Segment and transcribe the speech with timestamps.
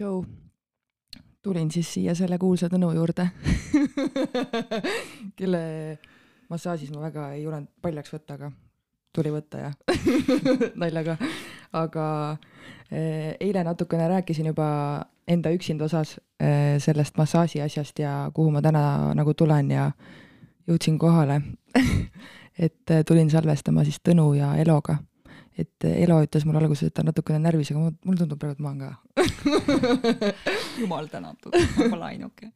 [0.00, 0.24] tšau-tšau.
[1.42, 3.28] tulin siis siia selle kuulsa Tõnu juurde
[5.38, 5.98] kelle
[6.50, 8.50] massaažis ma väga ei julenud paljaks võtta, aga
[9.14, 9.70] tuli võtta ja
[10.80, 11.16] naljaga.
[11.72, 12.36] aga
[12.90, 14.70] eh, eile natukene rääkisin juba
[15.28, 19.90] enda üksinda osas eh, sellest massaaži asjast ja kuhu ma täna nagu tulen ja
[20.68, 21.40] jõudsin kohale
[22.66, 24.98] et eh, tulin salvestama siis Tõnu ja Eloga
[25.60, 28.64] et Elo ütles mulle alguses, et ta on natukene närvis, aga mulle tundub praegu, et
[28.64, 28.90] ma olen ka
[30.80, 32.50] jumal tänatud, ma pole ainuke.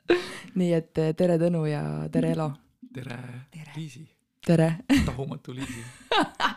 [0.54, 1.82] nii et eh, tere, Tõnu ja
[2.12, 2.50] tere, Elo.
[2.94, 3.18] tere,
[3.52, 4.04] tere., Liisi.
[4.46, 4.70] tere
[5.06, 5.82] tahumatu Liisi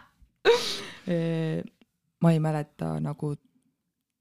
[1.13, 1.63] eh,
[2.21, 3.33] ma ei mäleta nagu,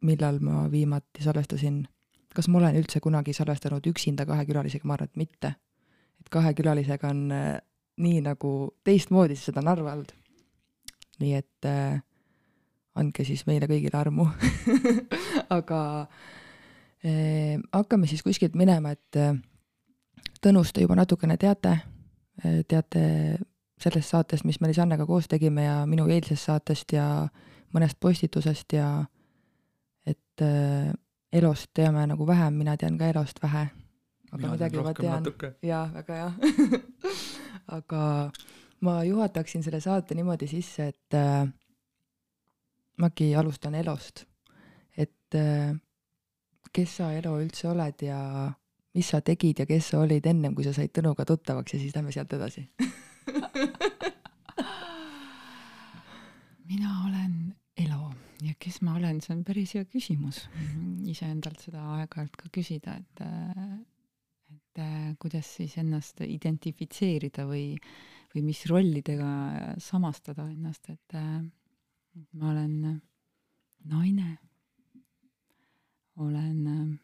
[0.07, 1.85] millal ma viimati salvestasin,
[2.35, 5.55] kas ma olen üldse kunagi salvestanud üksinda kahe külalisega, ma arvan, et mitte.
[6.21, 7.57] et kahe külalisega on eh,
[8.03, 8.53] nii nagu
[8.85, 10.13] teistmoodi, sest seda on harva olnud.
[11.21, 12.03] nii et äh,
[12.97, 14.27] andke siis meile kõigile armu
[15.59, 15.81] aga
[17.05, 19.37] eh, hakkame siis kuskilt minema, et eh,
[20.43, 21.73] Tõnust te juba natukene teate
[22.45, 23.03] eh,, teate
[23.81, 27.07] sellest saatest, mis me Lisannega koos tegime ja minu eilsest saatest ja
[27.75, 28.91] mõnest postitusest ja
[30.07, 30.93] et eh,
[31.37, 33.67] Elost teame nagu vähem, mina tean ka Elost vähe.
[34.31, 35.27] aga mina midagi juba tean.
[35.63, 36.31] jaa, väga hea
[37.79, 38.03] aga
[38.81, 41.49] ma juhataksin selle saate niimoodi sisse, et äh,
[42.97, 44.25] Magi, alustan Elost.
[44.97, 45.75] et äh,
[46.73, 48.53] kes sa, Elo, üldse oled ja
[48.97, 51.95] mis sa tegid ja kes sa olid ennem, kui sa said Tõnuga tuttavaks ja siis
[51.97, 52.63] lähme sealt edasi
[56.71, 58.13] mina olen Elo
[58.45, 60.39] ja kes ma olen, see on päris hea küsimus.
[61.09, 63.17] iseendalt seda aeg-ajalt ka küsida, et,
[64.57, 64.83] et
[65.21, 67.77] kuidas siis ennast identifitseerida või,
[68.35, 69.31] või mis rollidega
[69.83, 71.17] samastada ennast, et
[72.33, 72.97] ma olen äh,
[73.85, 74.39] naine,
[76.17, 76.99] olen äh,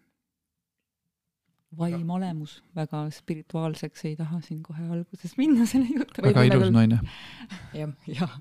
[1.78, 6.24] vaimolemus, väga spirituaalseks ei taha siin kohe alguses minna selle jutu.
[6.24, 6.74] väga ilus küll...
[6.76, 7.00] naine.
[7.80, 8.34] jah, jah,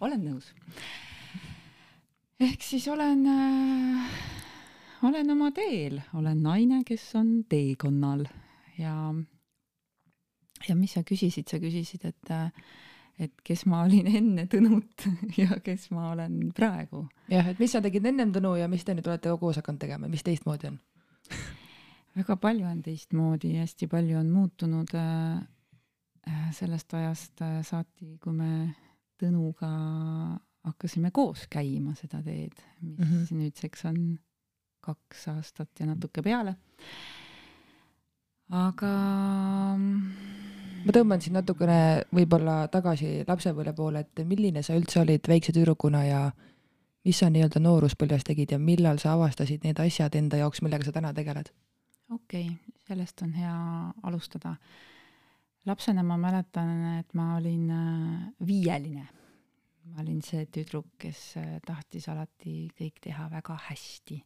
[0.00, 0.50] olen nõus.
[2.40, 4.18] ehk siis olen äh,,
[5.08, 8.26] olen oma teel, olen naine, kes on teekonnal.
[8.78, 9.14] Ja,
[10.68, 12.50] ja mis sa küsisid, sa küsisid, et äh,
[13.18, 15.06] et kes ma olin enne Tõnut
[15.40, 17.06] ja kes ma olen praegu.
[17.32, 20.10] jah, et mis sa tegid ennem Tõnu ja mis te nüüd olete koos hakanud tegema,
[20.12, 20.80] mis teistmoodi on
[22.18, 28.52] väga palju on teistmoodi, hästi palju on muutunud äh, sellest ajast äh, saati, kui me
[29.16, 29.68] Tõnuga
[30.66, 33.36] hakkasime koos käima seda teed, mis mm -hmm.
[33.40, 34.18] nüüdseks on
[34.84, 36.56] kaks aastat ja natuke peale.
[38.50, 38.92] aga
[40.86, 46.02] ma tõmban sind natukene võib-olla tagasi lapsepõlve poole, et milline sa üldse olid väikse tüdrukuna
[46.06, 46.20] ja
[47.06, 50.94] mis sa nii-öelda nooruspõlves tegid ja millal sa avastasid need asjad enda jaoks, millega sa
[50.94, 51.50] täna tegeled?
[52.14, 53.56] okei okay,, sellest on hea
[54.06, 54.56] alustada.
[55.66, 59.08] lapsena ma mäletan, et ma olin äh, viieline.
[59.90, 64.22] ma olin see tüdruk, kes äh, tahtis alati kõik teha väga hästi,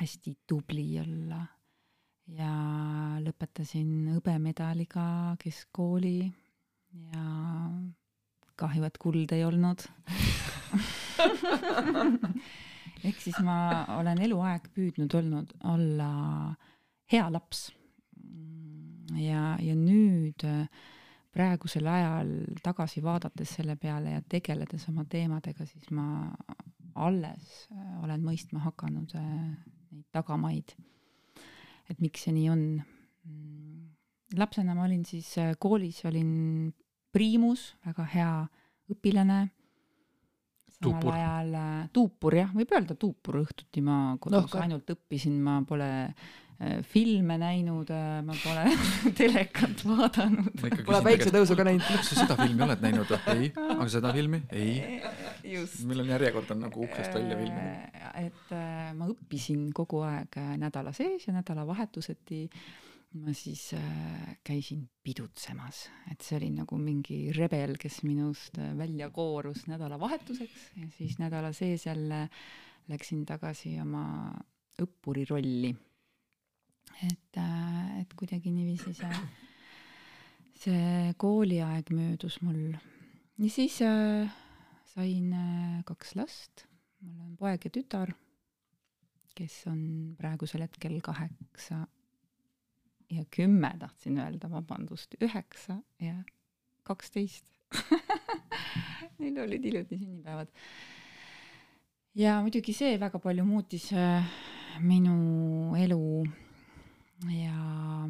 [0.00, 1.40] hästi tubli olla
[2.36, 2.52] ja
[3.24, 6.18] lõpetasin hõbemedaliga keskkooli
[7.10, 7.24] ja
[8.60, 9.82] kahju, et kuld ei olnud
[13.08, 16.10] ehk siis ma olen eluaeg püüdnud olnud olla
[17.12, 17.70] hea laps.
[19.16, 20.44] ja, ja nüüd
[21.34, 22.30] praegusel ajal
[22.62, 26.30] tagasi vaadates selle peale ja tegeledes oma teemadega, siis ma
[26.94, 27.66] alles
[28.02, 29.26] olen mõistma hakanud äh,
[29.90, 30.74] neid tagamaid
[31.90, 32.64] et miks see nii on.
[34.38, 36.72] lapsena ma olin siis äh, koolis, olin
[37.10, 38.34] priimus, väga hea
[38.90, 39.40] õpilane.
[40.70, 41.14] samal tuupur.
[41.14, 45.90] ajal äh, tuupur jah, võib öelda tuupur, õhtuti ma kodus no, ainult õppisin, ma pole
[46.84, 48.66] filme näinud, äh, ma pole
[49.20, 50.50] telekat vaadanud.
[50.84, 51.86] Pole päiksetõusu ka näinud.
[51.88, 53.14] kas sa seda filmi oled näinud?
[53.34, 54.42] ei, aga seda filmi?
[54.52, 55.00] ei.
[55.88, 57.96] meil on järjekord on nagu uksest välja filminud.
[57.96, 58.54] Äh, et
[58.98, 62.44] ma õppisin kogu aeg nädala sees ja nädalavahetuseti
[63.24, 63.72] ma siis
[64.46, 71.16] käisin pidutsemas, et see oli nagu mingi rebel, kes minust välja koorus nädalavahetuseks ja siis
[71.18, 72.28] nädala sees jälle
[72.92, 74.04] läksin tagasi oma
[74.84, 75.72] õppuri rolli
[77.06, 79.20] et, äh, et kuidagi niiviisi see,
[80.64, 82.74] see kooliaeg möödus mul.
[83.38, 84.30] ja siis äh,
[84.94, 86.66] sain äh, kaks last,
[87.00, 88.12] mul on poeg ja tütar,
[89.36, 89.80] kes on
[90.18, 91.86] praegusel hetkel kaheksa
[93.10, 96.20] ja kümme, tahtsin öelda, vabandust, üheksa ja
[96.86, 97.46] kaksteist
[99.20, 100.48] Neil olid hiljuti sünnipäevad.
[102.14, 104.26] ja muidugi see väga palju muutis äh,
[104.82, 106.00] minu elu
[107.28, 108.08] ja,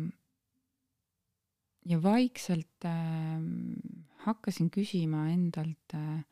[1.85, 3.41] ja vaikselt äh,
[4.27, 6.23] hakkasin küsima endalt äh,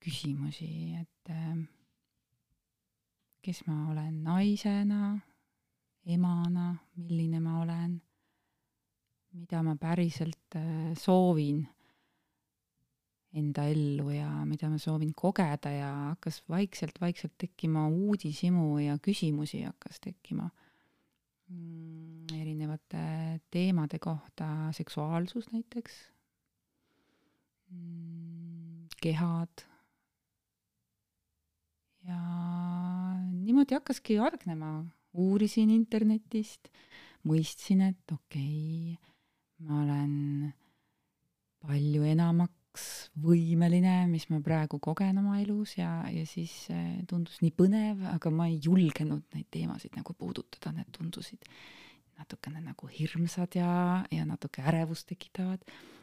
[0.00, 1.58] küsimusi, et äh,
[3.42, 5.18] kes ma olen naisena,
[6.06, 7.98] emana, milline ma olen,
[9.36, 11.66] mida ma päriselt äh, soovin
[13.30, 20.00] enda ellu ja mida ma soovin kogeda ja hakkas vaikselt-vaikselt tekkima uudishimu ja küsimusi hakkas
[20.02, 20.48] tekkima
[22.40, 25.96] erinevate teemade kohta, seksuaalsus näiteks
[27.70, 29.66] mm,, kehad.
[32.04, 32.20] ja
[33.30, 36.70] niimoodi hakkaski hargnema, uurisin internetist,
[37.28, 39.12] mõistsin, et okei okay,,
[39.66, 40.14] ma olen
[41.60, 42.06] palju
[42.70, 47.98] enamaks võimeline, mis ma praegu kogen oma elus ja, ja siis äh, tundus nii põnev,
[48.14, 51.42] aga ma ei julgenud neid teemasid nagu puudutada, need tundusid
[52.18, 55.60] natukene nagu hirmsad ja, ja natuke ärevust tekitavad,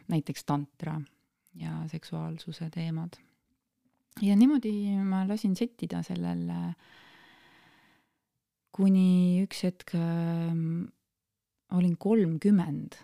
[0.09, 0.99] näiteks tantra
[1.55, 3.15] ja seksuaalsuse teemad.
[4.21, 6.73] ja niimoodi ma lasin settida sellel
[8.71, 10.51] kuni üks hetk äh,
[11.71, 12.97] olin kolmkümmend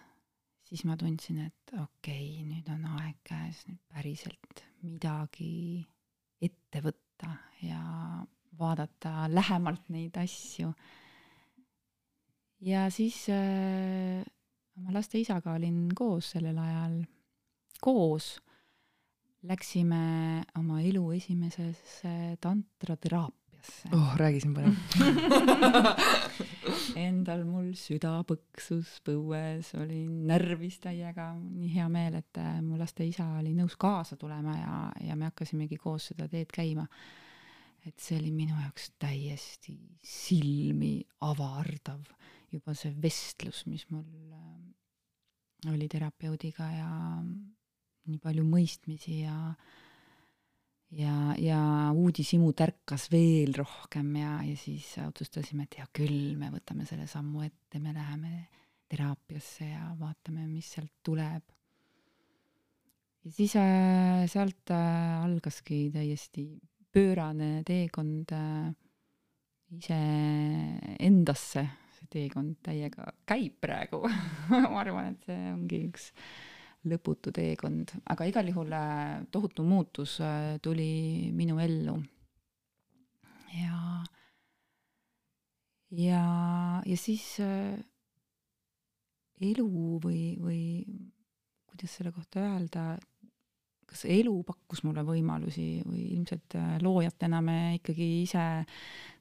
[0.68, 5.84] siis ma tundsin, et okei okay,, nüüd on aeg käes nüüd päriselt midagi
[6.44, 7.32] ette võtta
[7.64, 7.82] ja
[8.60, 10.74] vaadata lähemalt neid asju.
[12.64, 14.24] ja siis äh,
[14.78, 17.00] oma laste isaga olin koos sellel ajal,
[17.82, 18.36] koos
[19.44, 23.90] läksime oma elu esimesesse tantrateraapia Vegasse.
[23.96, 24.74] oh, räägi siin põnev
[27.00, 33.06] Endal mul süda põksus põues, olin närvis täiega, nii hea meel, et äh, mu laste
[33.08, 34.78] isa oli nõus kaasa tulema ja,
[35.08, 36.88] ja me hakkasimegi koos seda teed käima.
[37.84, 39.74] et see oli minu jaoks täiesti
[40.08, 42.00] silmi avardav,
[42.52, 44.06] juba see vestlus, mis mul
[44.38, 46.92] äh, oli terapeudiga ja
[47.24, 49.36] nii palju mõistmisi ja
[50.98, 51.60] ja, ja
[51.96, 57.44] uudishimu tärkas veel rohkem ja, ja siis otsustasime, et hea küll, me võtame selle sammu
[57.46, 58.34] ette, me läheme
[58.92, 61.44] teraapiasse ja vaatame, mis sealt tuleb.
[63.24, 66.48] ja siis äh, sealt äh, algaski täiesti
[66.94, 68.72] pöörane teekond äh,
[69.74, 71.68] iseendasse,
[71.98, 74.04] see teekond täiega käib praegu
[74.52, 76.53] ma arvan, et see ongi üks äh,
[76.90, 81.96] lõputu teekond, aga igal juhul äh, tohutu muutus äh, tuli minu ellu.
[83.56, 84.04] ja,
[85.92, 86.26] ja,
[86.86, 87.78] ja siis äh,
[89.44, 89.70] elu
[90.04, 90.62] või, või
[91.72, 92.86] kuidas selle kohta öelda,
[93.88, 98.46] kas elu pakkus mulle võimalusi või ilmselt loojatena me ikkagi ise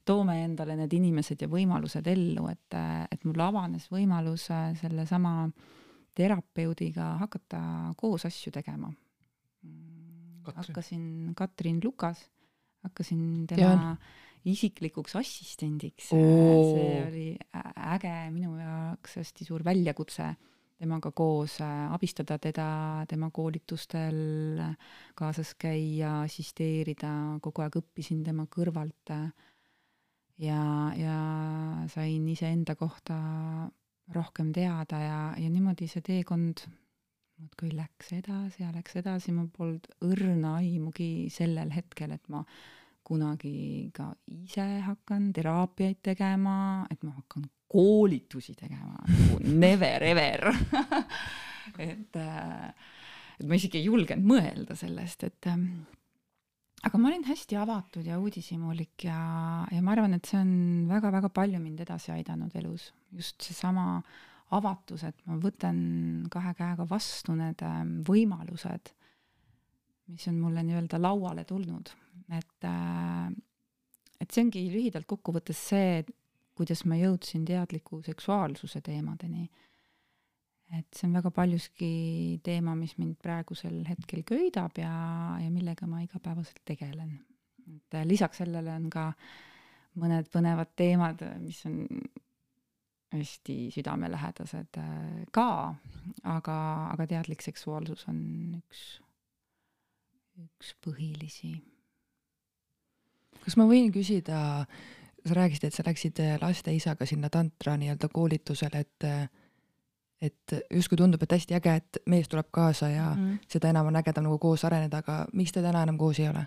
[0.06, 2.74] toome endale need inimesed ja võimalused ellu, et,
[3.12, 4.48] et mul avanes võimalus
[4.80, 5.81] sellesama äh,
[6.14, 7.60] terapeudiga hakata
[7.96, 8.92] koos asju tegema.
[10.42, 12.30] hakkasin Katrin Lukas,
[12.82, 13.96] hakkasin tema Tean.
[14.44, 16.08] isiklikuks assistendiks.
[16.08, 17.28] see oli
[17.94, 20.34] äge, minu jaoks hästi suur väljakutse
[20.82, 22.66] temaga koos äh, abistada teda
[23.08, 24.58] tema koolitustel,
[25.14, 29.14] kaasas käia, assisteerida, kogu aeg õppisin tema kõrvalt.
[30.42, 30.62] ja,
[30.98, 31.18] ja
[31.92, 33.18] sain iseenda kohta
[34.12, 36.64] rohkem teada ja, ja niimoodi see teekond
[37.42, 42.42] muudkui läks edasi ja läks edasi, mul polnud õrna aimugi sellel hetkel, et ma
[43.02, 46.56] kunagi ka ise hakkan teraapiaid tegema,
[46.90, 49.00] et ma hakkan koolitusi tegema.
[49.08, 50.52] Nagu never ever.
[51.78, 52.72] Et, äh,
[53.38, 55.84] et ma isegi ei julgenud mõelda sellest, et ähm,
[56.82, 59.18] aga ma olin hästi avatud ja uudishimulik ja,
[59.70, 60.52] ja ma arvan, et see on
[60.90, 64.00] väga-väga palju mind edasi aidanud elus, just seesama
[64.52, 65.78] avatus, et ma võtan
[66.32, 68.92] kahe käega vastu need ähm, võimalused,
[70.12, 71.94] mis on mulle nii-öelda lauale tulnud,
[72.34, 73.30] et äh,
[74.22, 76.02] et see ongi lühidalt kokkuvõttes see,
[76.58, 79.48] kuidas ma jõudsin teadliku seksuaalsuse teemadeni
[80.72, 81.92] et see on väga paljuski
[82.44, 84.92] teema, mis mind praegusel hetkel köidab ja,
[85.42, 87.18] ja millega ma igapäevaselt tegelen.
[87.62, 89.10] et äh, lisaks sellele on ka
[90.00, 91.84] mõned põnevad teemad, mis on
[93.12, 95.74] hästi südamelähedased äh, ka,
[96.24, 96.56] aga,
[96.94, 98.22] aga teadlik seksuaalsus on
[98.62, 98.86] üks,
[100.40, 101.52] üks põhilisi.
[103.44, 104.64] kas ma võin küsida,
[105.22, 109.10] sa rääkisid, et sa läksid laste isaga sinna tantra nii-öelda koolitusele, et
[110.22, 113.44] et justkui tundub, et hästi äge, et mees tuleb kaasa ja mm -hmm.
[113.48, 116.46] seda enam on ägedam nagu koos areneda, aga miks te täna enam koos ei ole?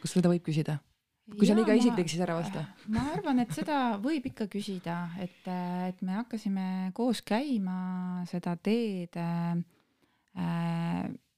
[0.00, 0.78] kas seda võib küsida?
[1.24, 2.64] kui see on liiga isiklik, siis ära vasta.
[2.88, 5.48] ma arvan, et seda võib ikka küsida, et,
[5.88, 9.56] et me hakkasime koos käima seda teed äh,.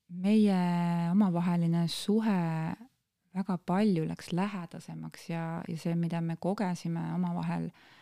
[0.08, 0.58] meie
[1.10, 2.76] omavaheline suhe
[3.34, 7.95] väga palju läks lähedasemaks ja, ja see, mida me kogesime omavahel äh,,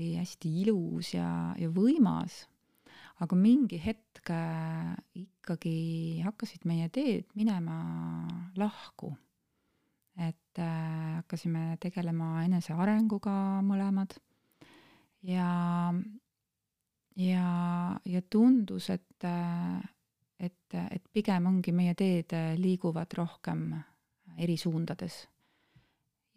[0.00, 2.46] oli hästi ilus ja, ja võimas.
[3.20, 7.76] aga mingi hetk äh, ikkagi hakkasid meie teed minema
[8.56, 9.12] lahku
[10.16, 13.34] et äh, hakkasime tegelema enesearenguga
[13.66, 14.16] mõlemad
[15.28, 15.92] ja,
[17.20, 17.44] ja,
[18.08, 19.28] ja tundus, et,
[20.40, 23.68] et, et pigem ongi meie teed liiguvad rohkem
[24.40, 25.26] eri suundades.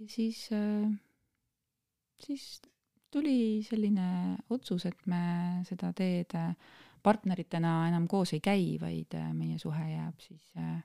[0.04, 0.50] ja siis,
[2.28, 2.52] siis
[3.14, 5.22] tuli selline otsus, et me
[5.68, 6.34] seda teed
[7.04, 10.80] partneritena enam koos ei käi, vaid meie suhe jääb siis äh,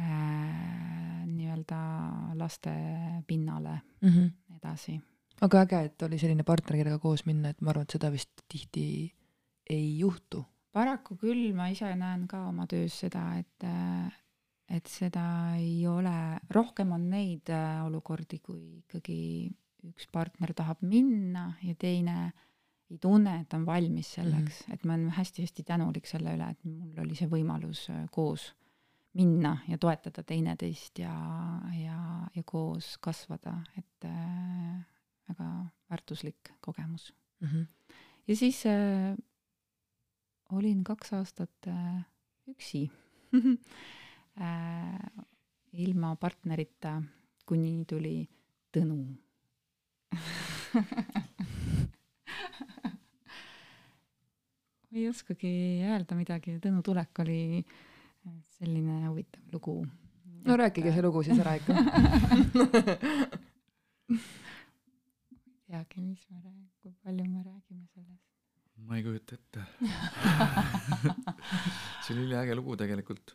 [0.00, 1.80] äh, nii-öelda
[2.38, 2.74] laste
[3.26, 4.56] pinnale mm -hmm.
[4.56, 5.00] edasi.
[5.40, 8.44] aga äge, et oli selline partner, kellega koos minna, et ma arvan, et seda vist
[8.48, 9.12] tihti
[9.70, 10.44] ei juhtu.
[10.72, 13.64] paraku küll, ma ise näen ka oma töös seda, et
[14.68, 19.50] et seda ei ole, rohkem on neid äh, olukordi, kui ikkagi
[19.88, 22.32] üks partner tahab minna ja teine
[22.92, 24.74] ei tunne, et on valmis selleks mm, -hmm.
[24.74, 28.52] et ma olen hästi-hästi tänulik selle üle, et mul oli see võimalus äh, koos
[29.16, 31.14] minna ja toetada teineteist ja,
[31.76, 31.98] ja,
[32.34, 34.84] ja koos kasvada, et äh,
[35.28, 35.48] väga
[35.90, 37.48] väärtuslik kogemus mm.
[37.48, 37.66] -hmm.
[38.28, 39.16] ja siis äh,
[40.50, 42.04] olin kaks aastat äh,
[42.48, 42.90] üksi
[44.40, 45.24] äh,
[45.72, 47.02] ilma partnerita,
[47.46, 48.28] kuni tuli
[48.72, 49.16] Tõnu
[54.92, 57.64] ei oskagi öelda midagi, Tõnu tulek oli
[58.58, 59.86] selline huvitav lugu.
[60.46, 61.72] no rääkige see lugu siis ära ikka
[65.72, 68.26] teagi, mis me räägime, kui palju me räägime sellest.
[68.76, 69.60] ma ei kujuta ette
[72.04, 73.26] see oli üliäge lugu tegelikult.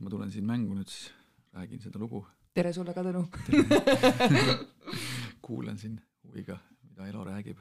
[0.00, 1.12] ma tulen siin mängu nüüd, siis
[1.54, 2.20] räägin seda lugu.
[2.54, 3.22] tere sulle ka, Tõnu
[5.50, 7.58] kuulan siin huviga, mida Elo räägib.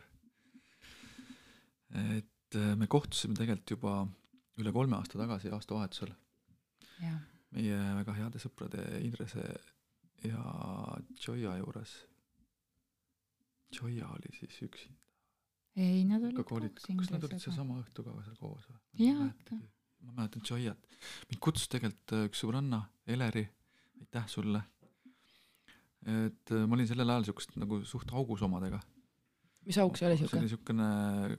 [1.89, 3.93] et äh, me kohtusime tegelikult juba
[4.61, 6.13] üle kolme aasta tagasi aastavahetusel.
[7.55, 9.43] meie väga heade sõprade Indrese
[10.23, 10.43] ja
[11.25, 11.95] Joya juures.
[13.73, 14.99] Joya oli siis üksinda.
[15.75, 16.97] ei, nad olid koos Indresega.
[16.99, 18.79] kas nad olid seesama õhtu ka seal koos või?
[19.05, 19.29] jaa.
[20.05, 20.99] ma mäletan Joyat.
[21.29, 23.47] mind kutsus tegelikult äh, üks sõbranna, Eleri,
[24.01, 24.61] aitäh sulle.
[26.05, 28.79] Et äh, ma olin sellel ajal siukest nagu suht augus omadega
[29.67, 30.31] mis auk see oli siuke?
[30.33, 30.87] see oli siukene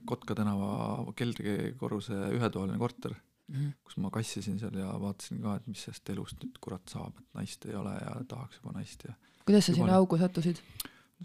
[0.07, 3.73] Kotka tänava keldrikorruse ühetoaline korter mm, -hmm.
[3.83, 7.39] kus ma kassisin seal ja vaatasin ka, et mis sellest elust nüüd kurat saab, et
[7.39, 10.61] naist ei ole ja tahaks juba naist ja kuidas sa sinna augu sattusid?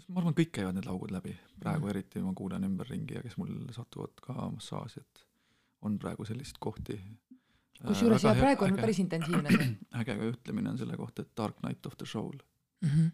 [0.07, 1.95] ma arvan, kõik käivad need laugud läbi, praegu mm -hmm.
[1.95, 5.23] eriti ma kuulen ümberringi ja kes mul satuvad ka massaaži, et
[5.81, 6.99] on praegu selliseid kohti.
[7.85, 9.77] kusjuures jah, praegu on äge, päris intensiivne see.
[10.01, 12.35] äge ütlemine on selle kohta, et dark night of the soul
[12.81, 12.89] mm.
[12.89, 13.09] -hmm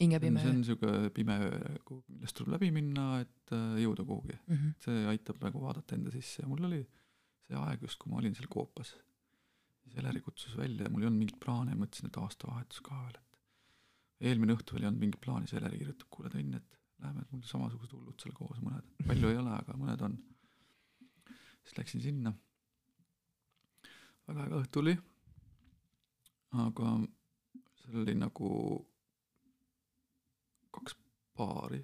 [0.00, 0.40] hingepime.
[0.40, 1.74] see on niisugune pime öö,
[2.06, 4.54] millest tuleb läbi minna, et äh, jõuda kuhugi mm.
[4.54, 4.74] -hmm.
[4.84, 6.82] see aitab nagu vaadata enda sisse ja mul oli
[7.48, 8.94] see aeg just, kui ma olin seal koopas.
[9.82, 13.20] siis Eleri kutsus välja ja mul ei olnud mingit plaani mõtlesin, et aastavahetus ka veel,
[13.20, 17.22] et eelmine õhtu veel ei olnud mingit plaani, siis Eleri kirjutab, kuule Tõnn, et lähme,
[17.22, 20.18] et mul samasugused hullud seal koos, mõned, palju ei ole, aga mõned on.
[21.62, 22.34] siis läksin sinna.
[24.28, 24.96] väga äge õhtu oli.
[26.66, 26.94] aga
[27.80, 28.52] seal oli nagu
[30.74, 30.96] kaks
[31.38, 31.80] paari,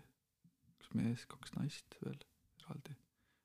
[0.74, 2.20] üks mees, kaks naist veel
[2.60, 2.94] eraldi.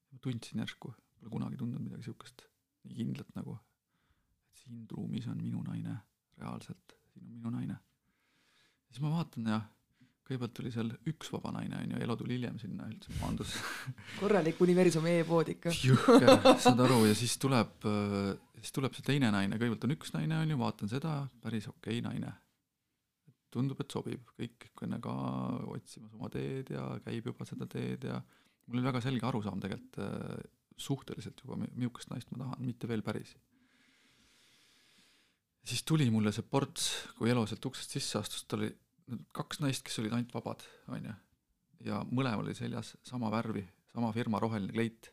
[0.09, 2.45] ma tundsin järsku, pole kunagi tundnud midagi siukest
[2.87, 3.57] nii kindlat nagu,
[4.49, 5.97] et siin ruumis on minu naine,
[6.39, 7.77] reaalselt, siin on minu naine.
[8.89, 9.59] siis ma vaatan ja
[10.29, 13.55] kõigepealt oli seal üks vaba naine onju, Elo tuli hiljem sinna üldse maandus
[14.19, 15.73] korralik universumi e-pood ikka.
[15.73, 17.87] jõhker, saad aru, ja siis tuleb,
[18.59, 22.05] siis tuleb see teine naine, kõigepealt on üks naine onju, vaatan seda, päris okei okay
[22.05, 22.35] naine
[23.53, 25.13] tundub, et sobib, kõik enne ka
[25.73, 28.19] otsimas oma teed ja käib juba seda teed ja
[28.69, 30.41] mul oli väga selge arusaam tegelikult äh,
[30.79, 33.35] suhteliselt juba, millisest naist ma tahan, mitte veel päris.
[35.69, 36.85] siis tuli mulle see ports,
[37.17, 38.71] kui Elo sealt uksest sisse astus, tal oli
[39.35, 41.13] kaks naist, kes olid ainult vabad, onju.
[41.85, 45.11] ja mõlemal oli seljas sama värvi, sama firma roheline kleit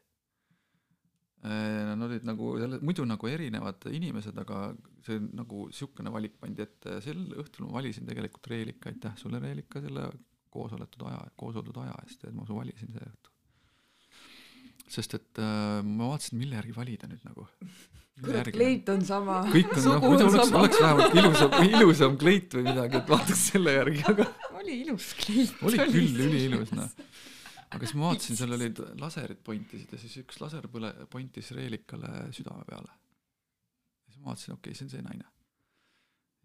[1.46, 4.60] nad olid nagu selle, muidu nagu erinevad inimesed, aga
[5.06, 9.82] see nagu niisugune valik pandi ette, sel õhtul ma valisin tegelikult Reelika, aitäh sulle, Reelika,
[9.84, 10.08] selle
[10.56, 13.34] koos oletud aja, koos oldud aja eest, et ma su valisin see õhtu.
[14.96, 17.46] sest et äh, ma vaatasin, mille järgi valida nüüd nagu.
[18.56, 19.42] kleit on sama.
[19.52, 23.74] kõik on, noh, muidu oleks, oleks vähemalt ilusam, ilusam kleit või midagi, et vaataks selle
[23.76, 24.28] järgi, aga.
[24.60, 25.56] oli ilus kleit.
[25.66, 26.88] oli küll, üliilus, noh.
[27.74, 32.10] Aga siis ma vaatasin, seal olid laserid pointisid ja siis üks laser põle-, pointis Reelikale
[32.36, 32.92] südame peale.
[32.92, 35.26] ja siis ma vaatasin, okei okay,, see on see naine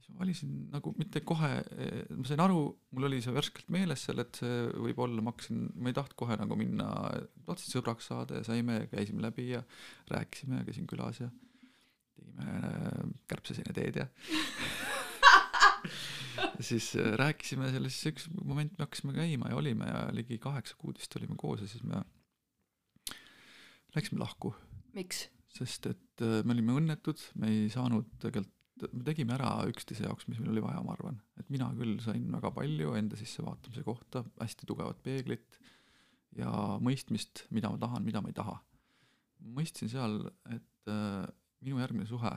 [0.01, 1.51] siis ma valisin nagu mitte kohe,
[2.17, 2.61] ma sain aru,
[2.95, 4.55] mul oli see värskelt meeles seal, et see
[4.87, 6.87] võib olla, ma hakkasin, ma ei tahtnud kohe nagu minna,
[7.45, 9.61] tahtsin sõbraks saada ja saime ja käisime läbi ja
[10.11, 11.29] rääkisime ja käisin külas ja
[12.17, 14.09] tegime äh, kärbseseene teed ja
[16.69, 20.77] siis äh, rääkisime ja siis üks moment me hakkasime käima ja olime ja ligi kaheksa
[20.79, 22.03] kuud vist olime koos ja siis me
[23.95, 24.55] läksime lahku.
[24.93, 25.27] miks?
[25.51, 30.25] sest et äh, me olime õnnetud, me ei saanud tegelikult me tegime ära üksteise jaoks,
[30.25, 31.19] mis meil oli vaja, ma arvan.
[31.37, 35.59] et mina küll sain väga palju enda sissevaatamise kohta, hästi tugevat peeglit
[36.37, 36.49] ja
[36.81, 38.57] mõistmist, mida ma tahan, mida ma ei taha.
[39.41, 40.23] mõistsin seal,
[40.53, 41.27] et äh,
[41.61, 42.33] minu järgmine suhe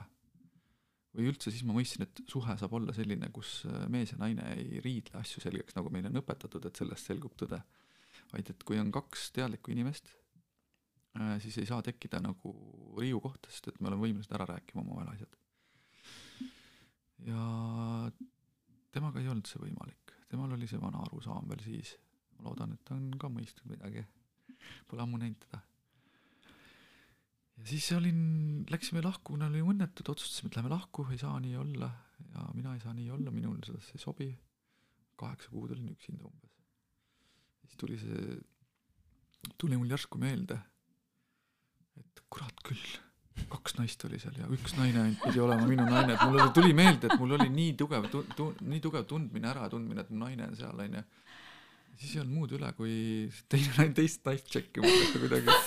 [1.15, 4.51] või üldse siis ma mõistsin, et suhe saab olla selline, kus äh, mees ja naine
[4.57, 7.61] ei riidle asju selgeks, nagu meile on õpetatud, et sellest selgub tõde.
[8.31, 10.11] vaid et kui on kaks teadlikku inimest,
[11.19, 12.53] äh, siis ei saa tekkida nagu
[12.99, 15.41] riiukohta, sest et me oleme võimelised ära rääkima omavahel asjad
[17.23, 18.11] ja
[18.91, 21.95] temaga ei olnud see võimalik, temal oli see vana arusaam veel siis.
[22.35, 24.01] ma loodan, et ta on ka mõistnud midagi.
[24.89, 25.61] Pole ammu näinud teda.
[27.57, 28.19] Ja siis olin,
[28.71, 31.89] läksime lahku, kuna olime õnnetud, otsustasime, et lähme lahku, ei saa nii olla
[32.33, 34.29] ja mina ei saa nii olla, minul sellesse ei sobi.
[35.15, 36.51] kaheksa kuud olin üksinda umbes.
[37.63, 38.37] siis tuli see,
[39.57, 40.57] tuli mul järsku meelde,
[42.01, 42.97] et kurat küll
[43.51, 46.73] kaks naist oli seal ja üks naine ainult pidi olema minu naine, et mulle tuli
[46.77, 50.47] meelde, et mul oli nii tugev tu-, tu-, nii tugev tundmine, äratundmine, et mu naine
[50.49, 51.03] on seal, onju.
[51.99, 52.95] Siis ei olnud muud üle, kui
[53.51, 55.57] teine teist naist tšekkima hakata kuidagi.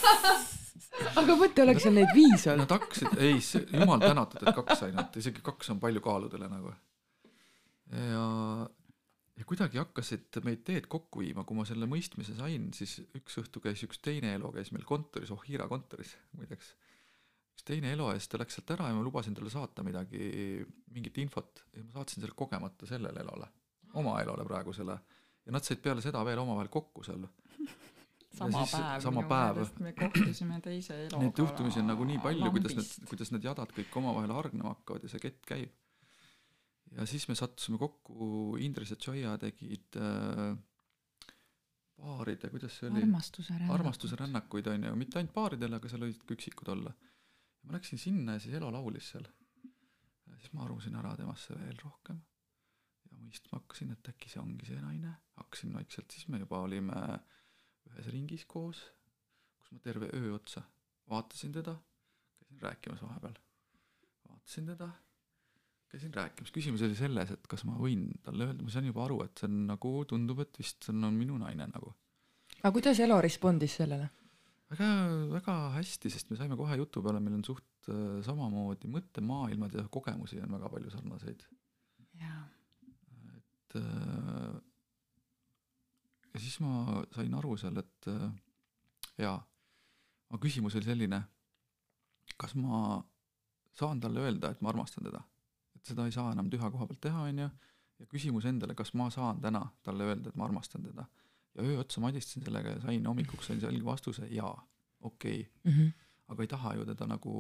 [1.23, 2.65] aga mõtle, oleks seal neid viis olnud.
[2.65, 3.39] Nad hakkasid, ei,
[3.75, 6.75] jumal tänatud, et kaks ainult, isegi kaks on palju kaaludele nagu.
[7.93, 8.27] ja,
[9.39, 13.63] ja kuidagi hakkasid meid teed kokku viima, kui ma selle mõistmise sain, siis üks õhtu
[13.65, 16.75] käis üks teine elu käis meil kontoris, Ohira kontoris muideks
[17.59, 20.63] üks teine elu ja siis ta läks sealt ära ja ma lubasin talle saata midagi,
[20.95, 23.49] mingit infot ja ma saatsin selle kogemata sellele elole,
[23.99, 24.95] oma elole praegusele.
[25.49, 27.25] Ja nad said peale seda veel omavahel kokku seal.
[28.39, 29.03] sama siis, päev.
[29.03, 29.61] sama päev.
[29.83, 31.25] me kohtusime teise eluga.
[31.25, 35.09] Neid juhtumisi on nagu nii palju, kuidas need, kuidas need jadad kõik omavahel hargnema hakkavad
[35.09, 35.75] ja see kett käib.
[36.95, 40.55] ja siis me sattusime kokku, Indrek ja Joia tegid äh,
[41.99, 43.03] paaride, kuidas see oli?
[43.09, 43.81] armastuse rännakuid.
[43.81, 46.95] armastuse rännakuid on ju, mitte ainult paaridele, aga seal olid ka üksikud olla
[47.69, 49.27] ma läksin sinna ja siis Elo laulis seal.
[50.39, 52.21] siis ma arusin ära temasse veel rohkem
[53.21, 56.99] mõistma hakkasin, et äkki see ongi see naine, hakkasin vaikselt, siis me juba olime
[57.91, 58.81] ühes ringis koos,
[59.59, 60.65] kus ma terve öö otsa
[61.11, 61.77] vaatasin teda,
[62.39, 63.35] käisin rääkimas vahepeal,
[64.29, 64.89] vaatasin teda,
[65.89, 69.23] käisin rääkimas, küsimus oli selles, et kas ma võin talle öelda, ma sain juba aru,
[69.25, 71.95] et see on nagu, tundub, et vist see on minu naine nagu.
[72.61, 74.11] aga kuidas Elo respondis sellele?
[74.69, 74.91] väga,
[75.33, 79.87] väga hästi, sest me saime kohe jutu peale, meil on suht äh, samamoodi mõttemaailmad ja
[79.91, 81.47] kogemusi on väga palju sarnaseid.
[83.69, 84.59] Et äh,
[86.35, 88.29] ja siis ma sain aru seal, et äh,
[89.19, 89.39] jaa,
[90.31, 91.23] aga küsimus oli selline,
[92.37, 92.99] kas ma
[93.79, 95.23] saan talle öelda, et ma armastan teda.
[95.77, 97.49] et seda ei saa enam tühja koha pealt teha, on ju,
[97.99, 101.07] ja küsimus endale, kas ma saan täna talle öelda, et ma armastan teda
[101.59, 104.69] ja öö otsa madistasin sellega ja sain hommikuks sain selge vastuse jaa,
[105.01, 105.73] okei okay.
[105.73, 105.79] mm.
[105.79, 105.93] -hmm.
[106.29, 107.33] aga ei taha ju teda nagu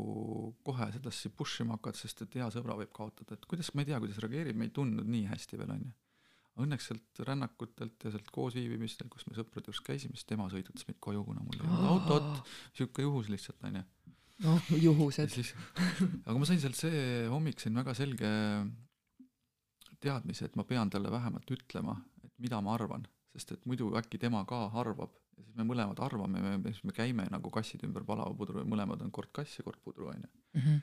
[0.64, 3.86] kohe sedasi push ima hakata, sest et hea sõbra võib kaotada, et kuidas, ma ei
[3.86, 5.92] tea, kuidas reageerib, me ei tundnud nii hästi veel, onju.
[6.58, 10.98] Õnneks sealt rännakutelt ja sealt koosviibimistelt, kus me sõprade juures käisime, siis tema sõidutas meid
[11.04, 13.84] koju, kuna mul ei olnud autot, sihuke juhus lihtsalt, onju.
[14.46, 15.38] noh, juhused.
[16.26, 18.32] aga ma sain sealt see hommik, sain väga selge
[20.02, 23.06] teadmise, et ma pean talle vähemalt ütlema, et mida ma arvan
[23.38, 26.94] sest et muidu äkki tema ka arvab ja siis me mõlemad arvame, me, siis me
[26.96, 30.30] käime nagu kassid ümber palava pudru ja mõlemad on kord kass ja kord pudru, onju.
[30.58, 30.80] Mhm.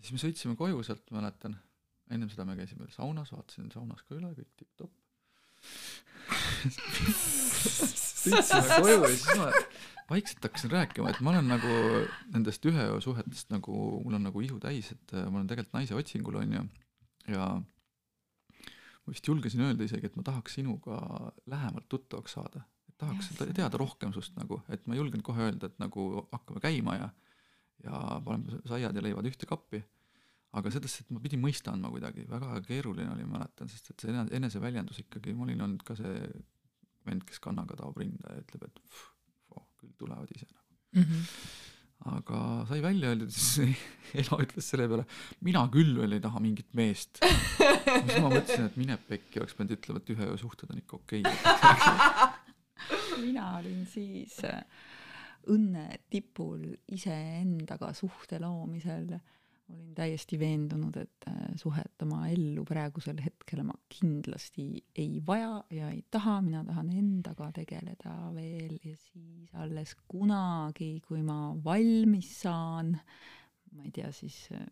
[0.00, 1.58] siis me sõitsime koju sealt, mäletan,
[2.10, 4.94] ennem seda me käisime veel saunas, vaatasin saunas ka üle, kõik tipp-topp
[8.20, 9.48] sõitsime koju ja siis ma
[10.10, 11.74] vaikselt hakkasin rääkima, et ma olen nagu
[12.34, 15.94] nendest ühe öö suhetest nagu, mul on nagu ihu täis, et ma olen tegelikult naise
[15.98, 16.62] otsingul, onju,
[17.30, 20.96] ja ma vist julgesin öelda isegi, et ma tahaks sinuga
[21.50, 22.60] lähemalt tuttavaks saada.
[22.90, 23.54] et tahaks yes.
[23.54, 26.00] teada rohkem sust nagu, et ma ei julgenud kohe öelda, et nagu
[26.32, 27.08] hakkame käima ja
[27.84, 29.78] ja paneme saiad ja leivad ühte kappi.
[30.58, 34.24] Aga sedasi, et ma pidin mõista andma kuidagi, väga keeruline oli, mäletan, sest et see
[34.38, 36.16] eneseväljendus ikkagi, ma olin olnud ka see
[37.06, 39.10] vend, kes kannaga taob rinda ja ütleb, et pff,
[39.54, 40.78] oh, küll tulevad ise nagu.
[40.98, 41.06] mm.
[41.06, 41.38] -hmm.
[42.16, 45.06] aga sai välja öeldud, siis Elo ütles selle peale,
[45.46, 47.22] mina küll veel ei taha mingit meest.
[47.22, 50.96] siis ma mõtlesin, et mine pekki, oleks pidanud ütlema, et ühe öö suhted on ikka
[50.96, 52.40] okei okay.
[53.26, 54.64] mina olin siis äh,
[55.48, 59.14] õnne tipul iseendaga suhte loomisel
[59.70, 64.66] olin täiesti veendunud, et äh, suhet oma ellu praegusel hetkel ma kindlasti
[64.98, 71.22] ei vaja ja ei taha, mina tahan endaga tegeleda veel ja siis alles kunagi, kui
[71.26, 72.94] ma valmis saan,
[73.72, 74.66] ma ei tea siis äh,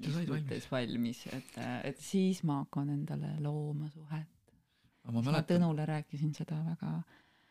[0.00, 1.26] sa said valmis?
[1.26, 4.28] et, äh, et siis ma hakkan endale looma suhet.
[5.04, 5.32] ma mäletan.
[5.34, 7.00] ma Tõnule rääkisin seda väga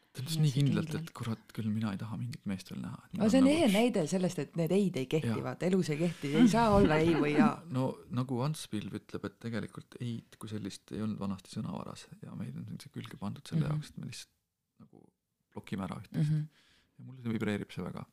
[0.09, 2.97] ta ütles nii kindlalt, et kurat küll, mina ei taha mingit meest veel näha.
[3.13, 3.57] aga see on nagu...
[3.57, 6.97] ehe näide sellest, et need ei-d ei kehti, vaata elus ei kehti, ei saa olla
[7.03, 7.51] ei või jaa.
[7.77, 7.85] no
[8.17, 12.57] nagu Ants Pilv ütleb, et tegelikult ei-d kui sellist ei olnud vanasti sõnavaras ja meil
[12.57, 13.77] on see külge pandud selle mm -hmm.
[13.77, 15.05] jaoks, et me lihtsalt nagu
[15.53, 16.39] blokime ära üht-teist mm.
[16.39, 16.65] -hmm.
[16.97, 18.05] ja mulle see vibreerib see väga.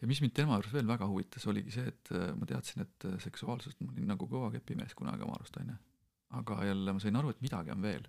[0.00, 3.04] ja mis mind tema juures veel väga huvitas, oligi see, et äh, ma teadsin, et
[3.04, 5.76] äh, seksuaalsust ma olin nagu kõva kepimees kunagi oma arust, onju.
[6.40, 8.08] aga jälle ma sain aru, et midagi on veel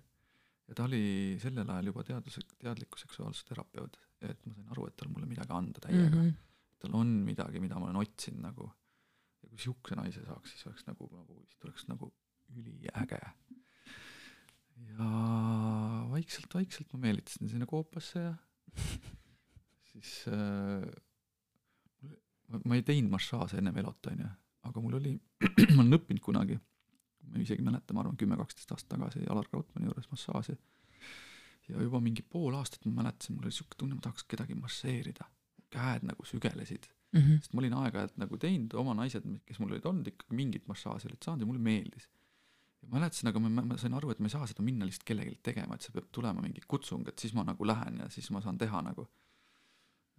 [0.66, 4.96] ja ta oli sellel ajal juba teaduse, teadliku seksuaalsuse terapeut, et ma sain aru, et
[4.98, 6.22] tal mulle midagi anda täiega mm.
[6.22, 6.34] -hmm.
[6.82, 8.70] tal on midagi, mida ma olen otsinud nagu.
[9.42, 12.12] ja kui siukse naise saaks, siis oleks nagu, nagu, siis ta oleks nagu
[12.56, 13.20] üliäge.
[14.86, 15.10] ja
[16.10, 18.34] vaikselt-vaikselt ma meelitasin sinna koopasse ja
[19.92, 20.88] siis äh,
[22.48, 24.28] ma, ma ei teinud massaaže ennem elot, onju,
[24.62, 25.14] aga mul oli
[25.76, 26.58] ma olen õppinud kunagi
[27.26, 30.56] ma isegi mäletan, ma arvan, kümme-kaksteist aastat tagasi Alar Krautmani juures massaaži.
[31.68, 35.30] ja juba mingi pool aastat ma mäletasin, mul oli siuke tunne, ma tahaks kedagi masseerida.
[35.70, 37.20] käed nagu sügelesid mm.
[37.20, 37.38] -hmm.
[37.40, 41.10] sest ma olin aeg-ajalt nagu teinud oma naised, kes mul olid olnud ikkagi mingit massaaži
[41.10, 42.08] olid saanud ja mulle meeldis.
[42.82, 45.40] ja mäletasin, aga ma, ma sain aru, et ma ei saa seda minna lihtsalt kellelegi
[45.50, 48.42] tegema, et see peab tulema mingi kutsung, et siis ma nagu lähen ja siis ma
[48.44, 49.08] saan teha nagu.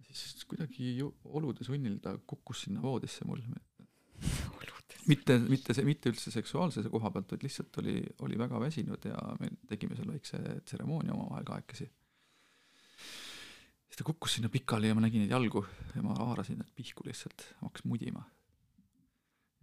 [0.08, 3.42] siis kuidagi ju olude sunnil ta kukkus sinna voodisse mul
[5.08, 9.18] mitte, mitte see, mitte üldse seksuaalsuse koha pealt, vaid lihtsalt oli, oli väga väsinud ja
[9.40, 11.88] me tegime seal väikse tseremoonia omavahel kahekesi.
[13.88, 17.06] siis ta kukkus sinna pikali ja ma nägin neid jalgu ja ma haarasin need pihku
[17.08, 18.24] lihtsalt, hakkas mudima.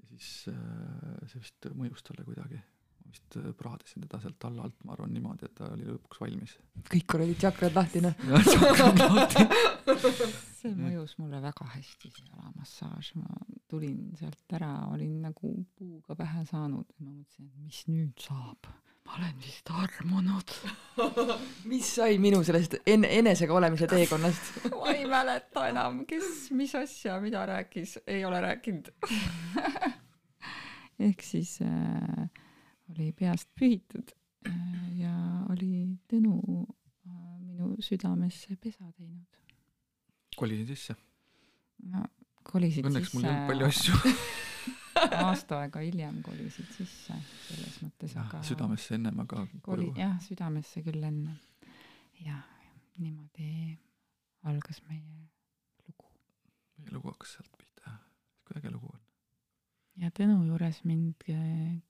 [0.02, 2.62] ja siis äh, see vist mõjus talle kuidagi.
[3.04, 6.24] ma vist äh, praadisin teda sealt alla alt, ma arvan niimoodi, et ta oli lõpuks
[6.26, 6.58] valmis.
[6.90, 8.18] kõik kuradi tšakrad lahti, noh.
[8.50, 9.48] tšakrad lahti
[10.62, 16.46] see mõjus mulle väga hästi, see jalamassaaž, ma tulin sealt ära, olin nagu puuga pähe
[16.50, 18.70] saanud ja ma mõtlesin, et mis nüüd saab.
[19.06, 20.54] ma olen vist armunud
[21.72, 27.20] mis sai minu sellest en-, enesega olemise teekonnast ma ei mäleta enam, kes mis asja,
[27.22, 28.92] mida rääkis, ei ole rääkinud
[31.10, 32.26] ehk siis äh,
[32.92, 34.14] oli peast pühitud
[34.50, 35.16] äh, ja
[35.54, 35.74] oli
[36.12, 39.36] Tõnu äh, minu südamesse pesa teinud
[40.36, 40.96] kolisin sisse.
[41.92, 42.04] no
[42.48, 43.18] kolisid Õnneks sisse.
[43.18, 44.16] õnneks mul ei olnud palju asju
[44.96, 48.42] aasta aega hiljem kolisid sisse, selles mõttes, aga.
[48.48, 49.46] südamesse ennem, aga.
[49.66, 51.36] koli, jah, südamesse küll enne.
[52.24, 52.44] jah,
[53.02, 53.76] niimoodi
[54.50, 55.28] algas meie
[55.88, 56.10] lugu.
[56.78, 57.98] meie lugu hakkas sealt pihta,
[58.48, 59.04] kui äge lugu on.
[60.04, 61.28] ja Tõnu juures mind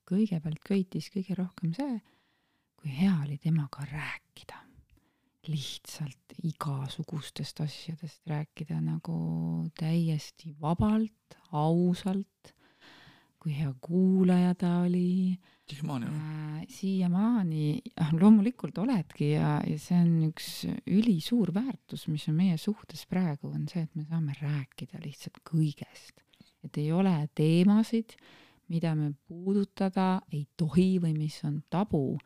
[0.10, 2.00] kõigepealt köitis kõige rohkem see,
[2.80, 4.64] kui hea oli temaga rääkida
[5.50, 9.16] lihtsalt igasugustest asjadest rääkida nagu
[9.78, 12.54] täiesti vabalt, ausalt,
[13.40, 15.38] kui hea kuulaja ta oli.
[15.70, 16.64] siiamaani olen äh,.
[16.70, 20.50] siiamaani, ah, loomulikult oledki ja, ja see on üks
[20.86, 26.22] ülisuur väärtus, mis on meie suhtes praegu, on see, et me saame rääkida lihtsalt kõigest.
[26.66, 28.18] et ei ole teemasid,
[28.70, 32.18] mida me puudutada ei tohi või mis on tabu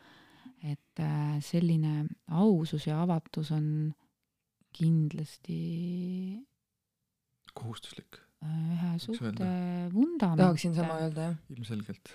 [0.64, 3.94] et äh, selline ausus ja avatus on
[4.76, 5.60] kindlasti
[7.54, 8.20] kohustuslik.
[8.44, 9.50] Äh, ühe suhte
[9.94, 10.40] vundament.
[10.40, 11.38] tahaksin sama öelda, jah.
[11.50, 12.14] ilmselgelt.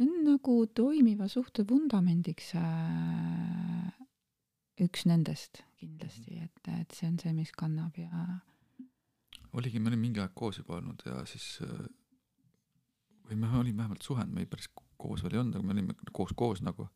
[0.00, 3.92] on nagu toimiva suhte vundamendiks äh,
[4.82, 8.40] üks nendest kindlasti, et, et see on see, mis kannab ja
[9.56, 11.60] oligi, me olime mingi aeg koos juba olnud ja siis
[13.26, 15.96] või me olime vähemalt suhelnud, me ei päris koos veel ei olnud, aga me olime
[16.12, 16.88] koos koos nagu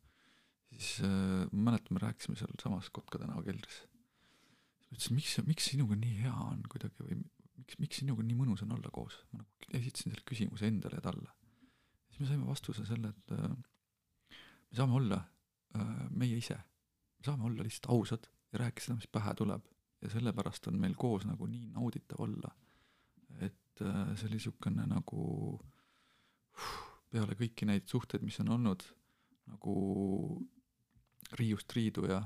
[0.71, 3.81] siis äh, ma mäletan, me rääkisime sealsamas Kotka tänava keldris.
[3.81, 8.37] siis ma ütlesin, miks, miks sinuga nii hea on kuidagi või miks, miks sinuga nii
[8.39, 9.19] mõnus on olla koos?
[9.31, 11.29] ma nagu esitasin selle küsimuse endale ja talle.
[12.09, 15.21] siis me saime vastuse selle, et äh, me saame olla
[15.77, 16.57] äh, meie ise.
[16.57, 19.67] me saame olla lihtsalt ausad ja rääkida seda, mis pähe tuleb.
[20.01, 22.55] ja sellepärast on meil koos nagu nii nauditav olla.
[23.39, 25.25] et äh, see oli niisugune nagu
[25.57, 26.71] uh,
[27.11, 28.83] peale kõiki neid suhteid, mis on olnud,
[29.51, 29.75] nagu
[31.39, 32.21] riiust riidu ja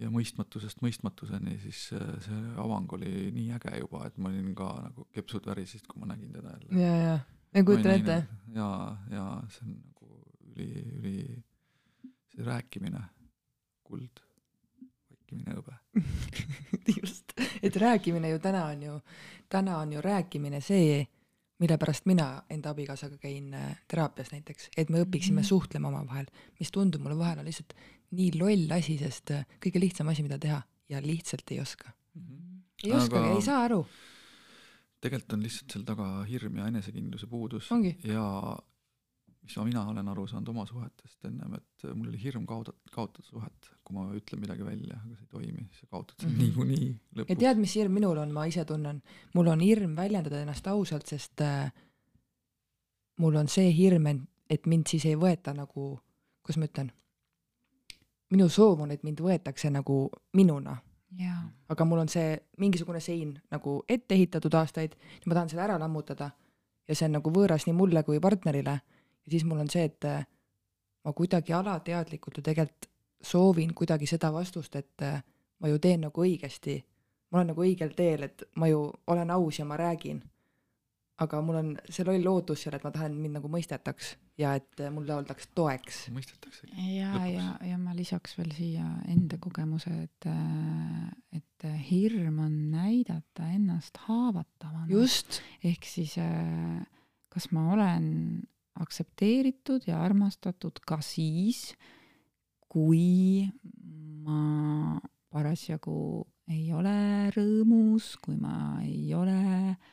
[0.00, 4.70] ja mõistmatusest mõistmatuseni, siis see, see avang oli nii äge juba, et ma olin ka
[4.86, 6.80] nagu kepsud värisid, kui ma nägin teda jälle.
[6.80, 7.18] ja, ja,
[7.54, 8.18] ma kujutan ette.
[8.56, 8.70] ja,
[9.12, 10.22] ja see on nagu
[10.54, 11.16] üli, üli,
[12.32, 13.02] see rääkimine,
[13.86, 14.22] kuld,
[15.10, 15.76] vaikimine hõbe
[17.00, 18.98] just, et rääkimine ju täna on ju,
[19.52, 21.04] täna on ju rääkimine see,
[21.60, 25.48] mille pärast mina enda abikaasaga käin äh, teraapias näiteks, et me õpiksime mm -hmm.
[25.52, 26.26] suhtlema omavahel,
[26.58, 27.74] mis tundub mulle vahel on lihtsalt
[28.10, 32.22] nii loll asi, sest äh, kõige lihtsam asi, mida teha ja lihtsalt ei oska mm.
[32.22, 32.62] -hmm.
[32.84, 33.02] ei Aga...
[33.02, 33.86] oskagi, ei saa aru.
[35.00, 37.96] tegelikult on lihtsalt seal taga hirm ja enesekindluse puudus Ongi.
[38.04, 38.56] ja
[39.50, 43.26] mis ma, mina olen aru saanud oma suhetest ennem, et mul oli hirm kaotada, kaotada
[43.26, 46.44] suhet, kui ma ütlen midagi välja, aga see ei toimi, sa kaotad selle mm -hmm.
[46.44, 47.32] niikuinii lõpuks.
[47.34, 49.02] ja tead, mis hirm minul on, ma ise tunnen,
[49.34, 51.72] mul on hirm väljendada ennast ausalt, sest äh,
[53.18, 55.98] mul on see hirm, et, et mind siis ei võeta nagu,
[56.42, 56.92] kuidas ma ütlen
[58.30, 60.76] minu soov on, et mind võetakse nagu minuna.
[61.68, 65.78] aga mul on see mingisugune sein nagu ette ehitatud aastaid ja ma tahan selle ära
[65.78, 66.30] lammutada
[66.88, 68.76] ja see on nagu võõras nii mulle kui partnerile
[69.24, 70.26] ja siis mul on see, et äh,
[71.04, 72.88] ma kuidagi alateadlikult ju tegelikult
[73.22, 75.22] soovin kuidagi seda vastust, et äh,
[75.60, 76.78] ma ju teen nagu õigesti,
[77.30, 80.22] ma olen nagu õigel teel, et ma ju olen aus ja ma räägin
[81.20, 84.54] aga mul on see loll ootus seal, et ma tahan, et mind nagu mõistetaks ja
[84.58, 86.02] et mulle oldaks toeks.
[86.14, 86.68] mõistetakse.
[86.94, 90.28] ja, ja, ja ma lisaks veel siia enda kogemuse, et,
[91.36, 94.88] et hirm on näidata ennast haavatavana.
[94.92, 95.42] just.
[95.64, 96.16] ehk siis
[97.30, 98.08] kas ma olen
[98.80, 101.74] aktsepteeritud ja armastatud ka siis,
[102.70, 103.48] kui
[104.24, 104.98] ma
[105.30, 109.90] parasjagu ei ole rõõmus, kui ma ei ole äh,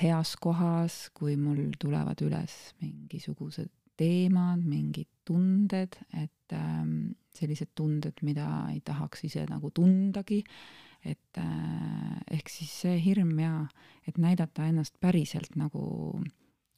[0.00, 8.66] heas kohas, kui mul tulevad üles mingisugused teemad, mingid tunded, et ähm, sellised tunded, mida
[8.72, 10.42] ei tahaks ise nagu tundagi,
[11.06, 13.54] et äh, ehk siis see hirm ja
[14.06, 16.20] et näidata ennast päriselt nagu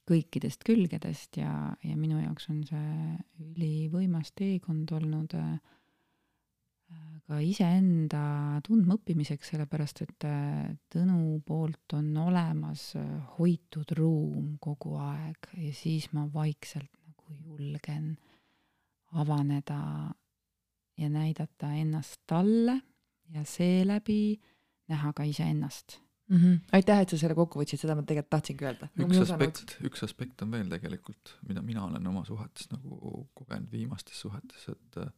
[0.09, 1.53] kõikidest külgedest ja,
[1.85, 5.59] ja minu jaoks on see ülivõimas teekond olnud äh,
[7.29, 8.23] ka iseenda
[8.64, 13.05] tundmaõppimiseks, sellepärast et äh, Tõnu poolt on olemas äh,
[13.37, 18.14] hoitud ruum kogu aeg ja siis ma vaikselt nagu julgen
[19.12, 19.81] avaneda
[20.99, 22.81] ja näidata ennast talle
[23.33, 24.38] ja seeläbi
[24.88, 26.37] näha ka iseennast mm.
[26.37, 26.59] -hmm.
[26.79, 28.91] aitäh, et sa selle kokku võtsid, seda ma tegelikult tahtsingi öelda.
[29.05, 34.21] üks aspekt, üks aspekt on veel tegelikult, mida mina olen oma suhetes nagu kogenud viimastes
[34.25, 35.11] suhetes, et äh,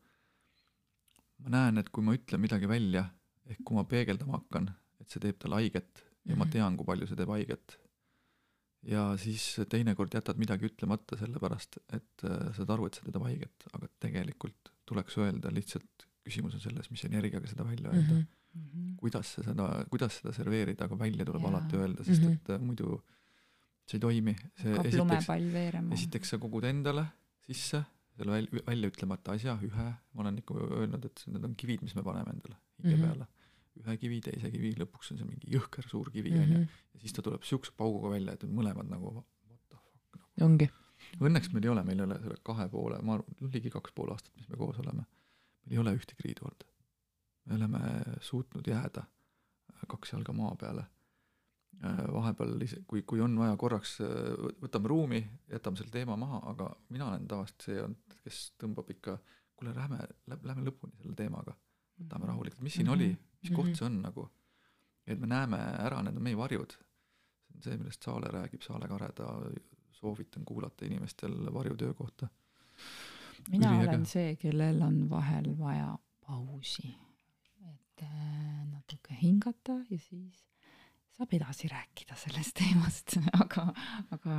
[1.45, 3.07] ma näen, et kui ma ütlen midagi välja,
[3.51, 4.71] ehk kui ma peegeldama hakkan,
[5.01, 6.53] et see teeb talle haiget ja ma mhm.
[6.53, 7.79] tean, kui palju see teeb haiget.
[8.91, 13.67] ja siis teinekord jätad midagi ütlemata sellepärast, et äh, saad aru, et see teeb haiget,
[13.77, 18.27] aga tegelikult tuleks öelda lihtsalt, küsimus on selles, mis energiaga seda välja öelda mm.
[18.55, 18.91] -hmm.
[19.01, 21.49] kuidas sa seda, kuidas seda serveerida, aga välja tuleb ja.
[21.49, 22.35] alati öelda, sest mm -hmm.
[22.35, 23.01] et äh, muidu
[23.87, 24.37] see ei toimi.
[24.63, 25.31] see esiteks,
[25.93, 27.07] esiteks sa kogud endale
[27.47, 27.85] sisse
[28.21, 31.95] selle välja, välja ütlemata asja, ühe, ma olen ikka öelnud, et need on kivid, mis
[31.97, 33.07] me paneme endale hinge mm -hmm.
[33.07, 33.27] peale.
[33.81, 36.59] ühe kivi, teise kivi, lõpuks on see mingi jõhker suur kivi, onju.
[36.59, 36.81] Mhm.
[36.95, 40.45] ja siis ta tuleb siukse pauguga välja, et mõlemad nagu what the fuck nagu..
[40.49, 40.69] ongi.
[41.21, 44.11] Õnneks meil ei ole, meil ei ole selle kahe poole, ma arvan, ligi kaks pool
[44.13, 45.07] aastat, mis me koos oleme,
[45.71, 46.65] meil ei ole ühtegi riidu olnud.
[47.45, 47.81] me oleme
[48.21, 49.07] suutnud jääda
[49.89, 50.85] kaks jalga maa peale
[51.81, 56.67] Äh, vahepeal kui, kui on vaja korraks, äh, võtame ruumi, jätame selle teema maha, aga
[56.93, 59.15] mina olen tavaliselt see olnud, kes tõmbab ikka,
[59.57, 61.55] kuule, lähme, lähme lõpuni selle teemaga.
[62.03, 62.33] võtame mhm.
[62.33, 63.15] rahulikult, mis siin mm -hmm.
[63.15, 63.79] oli, mis koht mhm.
[63.79, 64.29] see on nagu.
[65.07, 65.57] et me näeme
[65.87, 66.77] ära, need on meie varjud.
[67.49, 69.31] see on see, millest Saale räägib, Saale Kareda,
[69.91, 72.29] soovitan kuulata inimestel varjutöö kohta.
[73.49, 73.89] Mina Üliäge.
[73.89, 75.95] olen see, kellel on vahel vaja
[76.27, 76.95] pausi,
[77.71, 80.45] et äh, natuke hingata ja siis
[81.17, 83.67] saab edasi rääkida sellest teemast, aga,
[84.17, 84.37] aga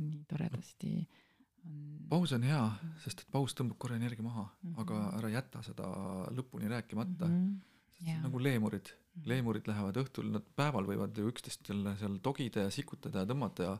[0.00, 2.06] nii toredasti on.
[2.08, 2.62] paus on hea,
[3.04, 4.80] sest et paus tõmbab korra energia maha mm, -hmm.
[4.84, 5.90] aga ära jäta seda
[6.36, 7.36] lõpuni rääkimata mm.
[7.36, 7.88] -hmm.
[7.96, 9.28] sest on nagu leemurid mm, -hmm.
[9.32, 13.68] leemurid lähevad õhtul, nad päeval võivad ju üksteist jälle seal togida ja sikutada ja tõmmata
[13.68, 13.78] ja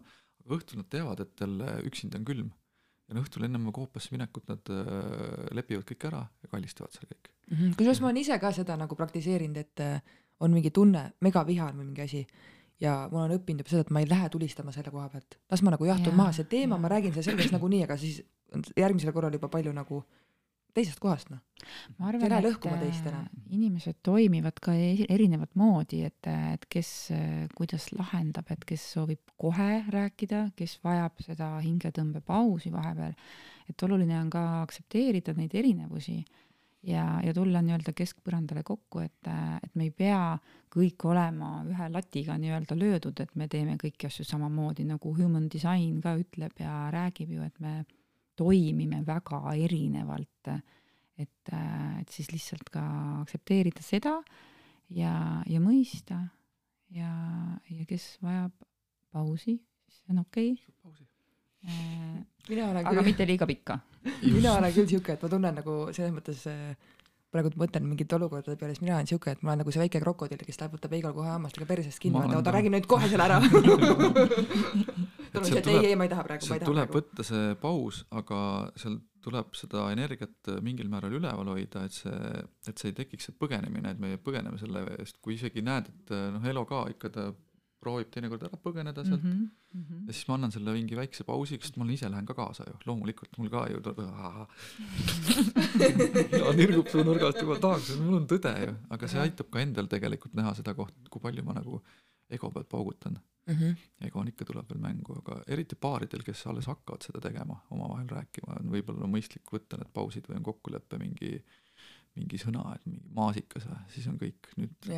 [0.50, 2.50] õhtul nad teavad, et jälle üksinda on külm.
[3.10, 4.86] Ja no õhtul ennem koopasse minekut nad äh,
[5.58, 7.30] lepivad kõik ära ja kallistavad seal kõik.
[7.50, 7.76] Mm -hmm..
[7.76, 11.76] kusjuures ma olen ise ka seda nagu praktiseerinud, et äh, on mingi tunne, megaviha on
[11.82, 12.26] mingi asi.
[12.80, 15.62] Ja ma olen õppinud juba seda, et ma ei lähe tulistama selle koha pealt, las
[15.62, 18.22] ma nagu jahtun maha, see teema, ma räägin selle selgeks nagunii, aga siis
[18.76, 20.04] järgmisel korral juba palju nagu
[20.74, 21.40] teisest kohast noh.
[21.98, 23.20] ma arvan, et äh,
[23.52, 26.90] inimesed toimivad ka erinevat moodi, et, et kes
[27.56, 33.16] kuidas lahendab, et kes soovib kohe rääkida, kes vajab seda hingetõmbepausi vahepeal.
[33.70, 36.18] et oluline on ka aktsepteerida neid erinevusi
[36.82, 39.30] ja, ja tulla nii-öelda keskpõrandale kokku, et,
[39.62, 40.38] et me ei pea
[40.72, 46.00] kõik olema ühe latiga nii-öelda löödud, et me teeme kõiki asju samamoodi, nagu human design
[46.04, 47.80] ka ütleb ja räägib ju, et me
[48.40, 50.52] toimime väga erinevalt.
[51.20, 52.82] et, et siis lihtsalt ka
[53.20, 54.14] aktsepteerida seda
[54.88, 55.12] ja,
[55.46, 56.16] ja mõista
[56.96, 57.10] ja,
[57.68, 58.54] ja kes vajab
[59.12, 59.58] pausi,
[59.90, 61.04] siis on okei okay.
[62.48, 63.78] mina olen aga küll, mitte liiga pikka.
[64.38, 66.72] mina olen küll siuke, et ma tunnen nagu selles mõttes äh,
[67.30, 70.00] praegu mõtlen mingite olukordade peale, siis mina olen siuke, et ma olen nagu see väike
[70.02, 73.38] krokodill, kes taputab igal kohe hammastega persest kinni, et oota, räägi nüüd kohe selle ära.
[75.32, 77.00] tuleb see, et ei, ei, ma ei taha praegu, ma ei taha tuleb praegu.
[77.00, 78.40] võtta see paus, aga
[78.80, 83.36] seal tuleb seda energiat mingil määral üleval hoida, et see, et see ei tekiks see
[83.36, 87.30] põgenemine, et me põgeneme selle eest, kui isegi näed, et noh, Elo ka ikka ta
[87.80, 89.30] proovib teinekord ära põgeneda sealt mm.
[89.30, 89.48] -hmm.
[89.70, 90.06] Mm -hmm.
[90.06, 92.74] ja siis ma annan selle mingi väikse pausi, sest ma ise lähen ka kaasa ju,
[92.86, 93.80] loomulikult mul ka ju
[96.40, 99.86] ja nirgub su nurgast juba tahaks, mul on tõde ju, aga see aitab ka endal
[99.86, 101.82] tegelikult näha seda kohta, kui palju ma nagu
[102.30, 103.54] ego pealt paugutan mm.
[103.54, 104.06] -hmm.
[104.06, 108.08] ego on ikka, tuleb veel mängu, aga eriti paaridel, kes alles hakkavad seda tegema, omavahel
[108.08, 111.40] rääkima, on võib-olla mõistlik võtta need pausid või on kokkulepe mingi
[112.18, 114.88] mingi sõna, et mingi maasikas või, siis on kõik nüüd,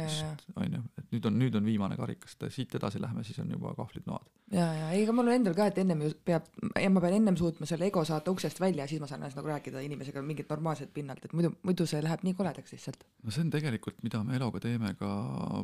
[0.56, 3.50] on ju, et nüüd on, nüüd on viimane karikas, et siit edasi lähme, siis on
[3.52, 4.30] juba kahvlid noad.
[4.54, 7.36] ja, ja ei, ega mul on endal ka, et ennem ju peab, ma pean ennem
[7.38, 10.48] suutma selle ego saata uksest välja ja siis ma saan ennast nagu rääkida inimesega mingit
[10.52, 13.04] normaalset pinnalt, et muidu, muidu see läheb nii koledaks lihtsalt.
[13.22, 15.12] no see on tegelikult, mida me Eloga teeme ka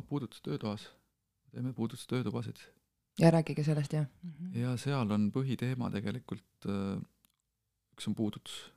[0.09, 0.85] puudutustöötoas,
[1.51, 2.57] teeme puudutustöötubasid.
[3.19, 4.31] ja rääkige sellest, jah mm.
[4.31, 4.57] -hmm.
[4.57, 7.01] ja seal on põhiteema tegelikult, äh,
[7.93, 8.73] üks on puudutus,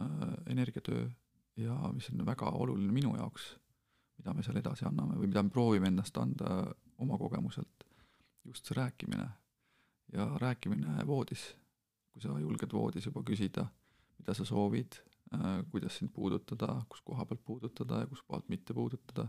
[0.00, 1.08] äh, energiatöö
[1.56, 3.54] ja mis on väga oluline minu jaoks,
[4.18, 7.86] mida me seal edasi anname või mida me proovime endast anda oma kogemuselt,
[8.44, 9.28] just see rääkimine.
[10.12, 11.56] ja rääkimine voodis,
[12.12, 13.66] kui sa julged voodis juba küsida,
[14.18, 15.00] mida sa soovid,
[15.34, 19.28] äh, kuidas sind puudutada, kus koha pealt puudutada ja kus kohalt mitte puudutada,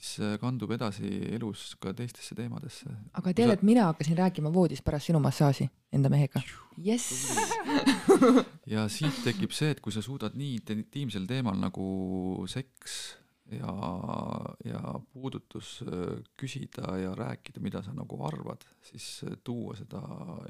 [0.00, 2.88] siis kandub edasi elus ka teistesse teemadesse.
[3.12, 6.42] aga tead, et mina hakkasin rääkima voodis pärast sinu massaaži enda mehega.
[6.76, 7.32] jess
[8.74, 13.00] ja siit tekib see, et kui sa suudad nii intiimsel teemal nagu seks
[13.50, 13.72] ja,
[14.64, 14.80] ja
[15.12, 20.00] puudutus äh, küsida ja rääkida, mida sa nagu arvad, siis äh, tuua seda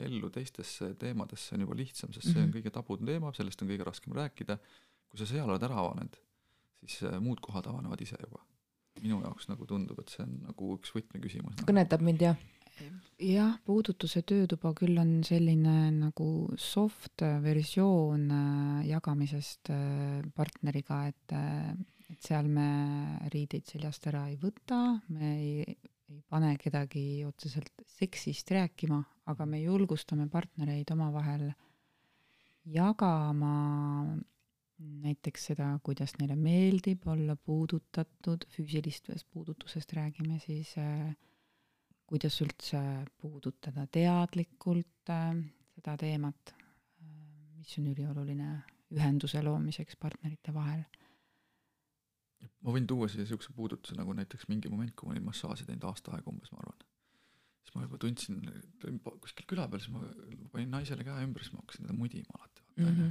[0.05, 2.57] ellu teistesse teemadesse on juba lihtsam, sest see on Mhm.
[2.59, 4.59] kõige tabudem teema, sellest on kõige raskem rääkida.
[5.11, 6.17] kui sa seal oled ära avanenud,
[6.85, 8.45] siis äh, muud kohad avanevad ise juba.
[9.03, 11.69] Minu jaoks nagu tundub, et see on nagu üks võtmeküsimus nagu..
[11.69, 12.41] kõnetab mind jah.
[13.21, 16.29] jah, puudutuse töötuba küll on selline nagu
[16.61, 21.73] soft versioon äh, jagamisest äh, partneriga, et, äh,
[22.11, 22.69] et seal me
[23.33, 24.81] riideid seljast ära ei võta,
[25.13, 25.79] me ei,
[26.11, 31.51] ei pane kedagi otseselt seksist rääkima, aga me julgustame partnereid omavahel
[32.71, 33.55] jagama
[34.81, 41.11] näiteks seda, kuidas neile meeldib olla puudutatud, füüsilistest puudutusest räägime siis äh,
[42.11, 42.81] kuidas üldse
[43.23, 45.37] puudutada teadlikult äh,
[45.77, 46.55] seda teemat,
[47.61, 48.49] mis on ülioluline
[48.97, 50.83] ühenduse loomiseks partnerite vahel.
[52.65, 55.87] ma võin tuua siia niisuguse puudutuse nagu näiteks mingi moment, kui ma olin massaaži teinud
[55.89, 56.83] aasta aega umbes, ma arvan.
[57.63, 58.41] siis ma juba tundsin,
[59.23, 60.03] kuskil küla peal, siis ma
[60.53, 63.11] panin naisele käe ümber, siis ma hakkasin teda mudima alati, vaata onju.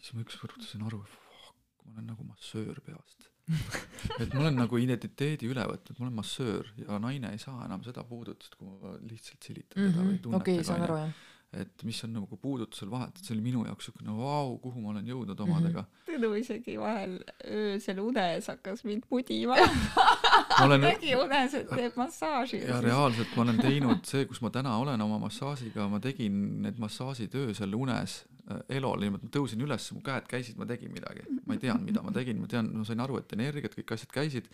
[0.00, 3.30] Siis ma ükskord sain aru, fuck, ma olen nagu massöör peast.
[4.20, 7.84] et ma olen nagu identiteedi üle võtnud, ma olen massöör ja naine ei saa enam
[7.86, 11.20] seda puudutust, kui ma lihtsalt silitan teda või tunnetan okei, saan aru jah.
[11.62, 14.90] et mis on nagu puudutusel vahet, et see oli minu jaoks siukene vau, kuhu ma
[14.96, 16.02] olen jõudnud omadega mm.
[16.10, 19.94] Tõnu isegi vahel öösel unes hakkas mind mudima -hmm.
[19.94, 20.15] ma
[20.64, 22.62] olen nägi unes, et teeb massaaži.
[22.66, 26.80] ja reaalselt ma olen teinud see, kus ma täna olen oma massaažiga, ma tegin need
[26.82, 28.18] massaažid öösel unes
[28.50, 31.86] äh, elol, niimoodi ma tõusin üles, mu käed käisid, ma tegin midagi, ma ei teadnud,
[31.90, 34.50] mida ma tegin, ma tean, ma sain aru, et energiat, kõik asjad käisid.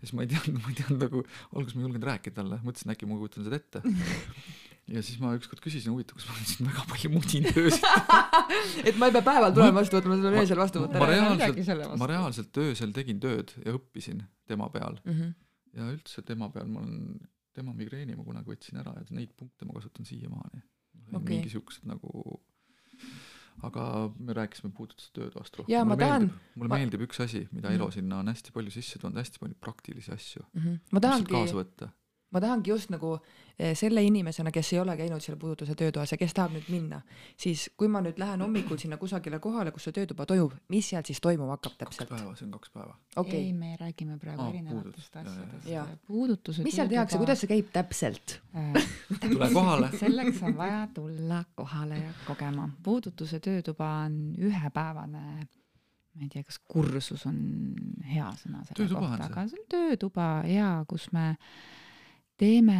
[0.00, 2.94] siis ma ei teadnud, ma ei teadnud nagu, alguses ma ei julgenud rääkida talle, mõtlesin
[2.94, 3.84] äkki ma kujutan seda ette.
[4.88, 7.84] Ja siis ma ükskord küsisin, huvitav, kas ma olen siin väga palju mudinud öösel.
[8.88, 10.98] et ma ei pea päeval tulema vastu võtma, ma tulen öösel vastu võtta.
[11.02, 11.98] ma reaalselt vastu.
[12.02, 15.34] ma reaalselt öösel tegin tööd ja õppisin tema peal Mhm.
[15.76, 17.20] ja üldse tema peal ma olen,
[17.54, 20.62] tema migreeni ma kunagi võtsin ära ja neid punkte ma kasutan siiamaani.
[21.12, 21.38] Okei.
[21.38, 22.40] mingi siuksed nagu,
[23.66, 23.84] aga
[24.22, 25.72] me rääkisime puudutusest töötoast rohkem.
[25.72, 27.76] Jaa, ma tahan- mulle ma- meeldib üks asi, mida Mhm.
[27.80, 30.42] Elo sinna on hästi palju sisse toonud, hästi palju praktilisi asju.
[30.92, 31.88] ma kaasa tahangi, võtta.
[32.30, 33.14] Ma tahangi just nagu
[33.58, 37.00] eh, selle inimesena, kes ei ole käinud seal puudutuse töötoas ja kes tahab nüüd minna,
[37.40, 41.06] siis kui ma nüüd lähen hommikul sinna kusagile kohale, kus see töötuba toimub, mis seal
[41.08, 42.12] siis toimuma hakkab kaks täpselt?
[42.12, 42.96] päeva, see on kaks päeva.
[43.16, 47.52] okei ei, me räägime praegu Aa, erinevatest jaa, asjadest puudutuse mis seal tehakse, kuidas see
[47.54, 48.38] käib täpselt?
[49.24, 49.92] tule kohale.
[50.02, 52.68] selleks on vaja tulla kohale ja kogema.
[52.82, 55.48] puudutuse töötuba on ühepäevane
[56.18, 57.36] ma ei tea, kas kursus on
[58.10, 61.28] hea sõna selle Töötuba kohta, aga see on töötuba jaa, kus me
[62.38, 62.78] teeme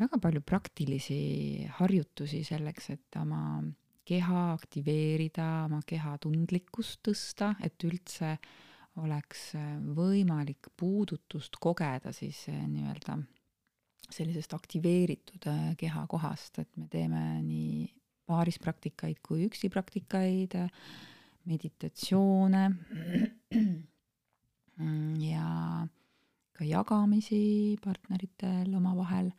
[0.00, 3.62] väga palju praktilisi harjutusi selleks, et oma
[4.04, 8.36] keha aktiveerida, oma keha tundlikkust tõsta, et üldse
[9.00, 9.54] oleks
[9.96, 13.18] võimalik puudutust kogeda siis eh, nii-öelda
[14.12, 17.88] sellisest aktiveeritud eh, kehakohast, et me teeme nii
[18.28, 20.56] paarispraktikaid kui üksi praktikaid,
[21.44, 22.62] meditatsioone
[25.28, 25.48] ja
[26.54, 29.32] ka jagamisi partneritel omavahel.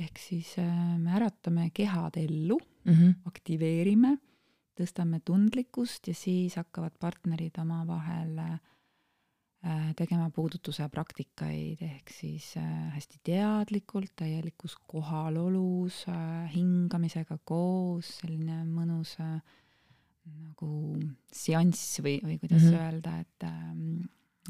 [0.00, 2.92] ehk siis äh, me äratame kehad ellu, mm.
[2.92, 3.14] -hmm.
[3.28, 4.16] aktiveerime,
[4.80, 8.60] tõstame tundlikkust ja siis hakkavad partnerid omavahel äh,
[9.96, 16.06] tegema puudutuse praktikaid, ehk siis äh, hästi teadlikult, täielikus kohalolus,
[16.54, 19.18] hingamisega koos, selline mõnus
[20.24, 20.96] nagu
[21.32, 22.70] seanss või, või kuidas mm.
[22.70, 22.80] -hmm.
[22.80, 24.00] öelda, et ähm,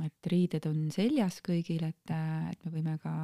[0.06, 2.12] et riided on seljas kõigil, et,
[2.50, 3.14] et me võime ka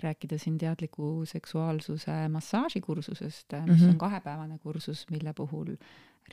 [0.00, 3.74] rääkida siin teadliku seksuaalsuse massaažikursusest, mis mm.
[3.74, 3.88] -hmm.
[3.88, 5.74] on kahepäevane kursus, mille puhul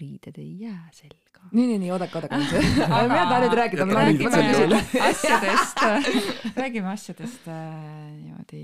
[0.02, 1.50] riided ei jää selga.
[1.52, 2.36] nii, nii, nii, oodake, oodake.
[2.36, 4.96] Aga- mina tahan nüüd rääkida, räägime asjadest.
[5.10, 5.78] asjadest,
[6.62, 7.76] räägime asjadest äh,
[8.24, 8.64] niimoodi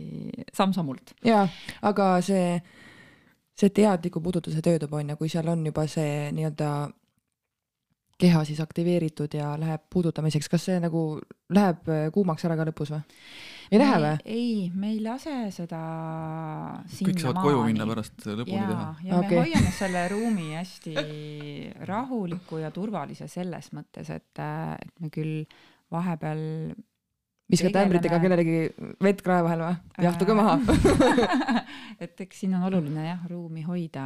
[0.54, 1.14] samm-sammult.
[1.26, 1.48] jaa,
[1.82, 2.62] aga see,
[3.56, 6.70] see teadliku puudutuse töötuba on ju, kui seal on juba see nii-öelda
[8.24, 11.04] keha siis aktiveeritud ja läheb puudutamiseks, kas see nagu
[11.54, 13.02] läheb äh, kuumaks ära ka lõpus või?
[13.74, 14.14] ei lähe või?
[14.26, 15.82] ei, me ei lase seda
[16.94, 19.36] kõik saavad koju minna pärast lõpuni teha ja, ja Okei.
[19.36, 20.96] me hoiame selle ruumi hästi
[21.90, 25.44] rahuliku ja turvalise selles mõttes, et, et me küll
[25.94, 26.42] vahepeal
[27.52, 28.58] viskate ämbritega kellelegi
[29.04, 29.76] vett krae vahel või?
[30.08, 30.58] jahtuge maha
[32.04, 34.06] et eks siin on oluline jah, ruumi hoida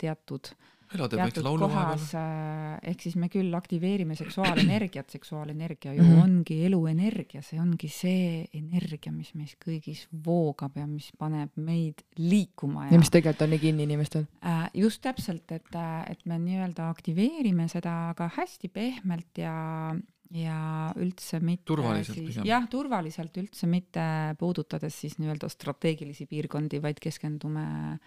[0.00, 6.22] teatud, väikse teatud kohas vahepeal., ehk siis me küll aktiveerime seksuaalenergiat, seksuaalenergia ju Mhm.
[6.22, 12.88] ongi eluenergia, see ongi see energia, mis meis kõigis voogab ja mis paneb meid liikuma
[12.90, 14.26] ja mis tegelikult on nii kinni inimestel.
[14.44, 15.70] Äh, just täpselt, et,
[16.10, 19.94] et me nii-öelda aktiveerime seda aga hästi pehmelt ja,
[20.34, 20.58] ja
[20.96, 24.04] üldse mitte Turvaliselt siis, jah, turvaliselt üldse mitte
[24.38, 27.98] puudutades siis nii-öelda strateegilisi piirkondi, vaid keskendume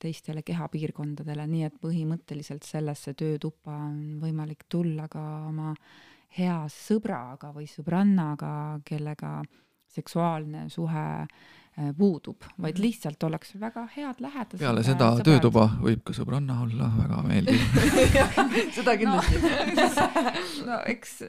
[0.00, 5.74] teistele kehapiirkondadele, nii et põhimõtteliselt sellesse töötuppa on võimalik tulla ka oma
[6.38, 9.40] hea sõbraga või sõbrannaga, kellega
[9.90, 11.06] seksuaalne suhe
[11.96, 12.82] puudub, vaid Mhm.
[12.82, 14.58] lihtsalt ollakse väga head lähedased.
[14.58, 15.24] peale seda sõbrad.
[15.24, 17.60] töötuba võib ka sõbranna olla väga meeldiv
[18.76, 21.22] seda kindlasti no, no eks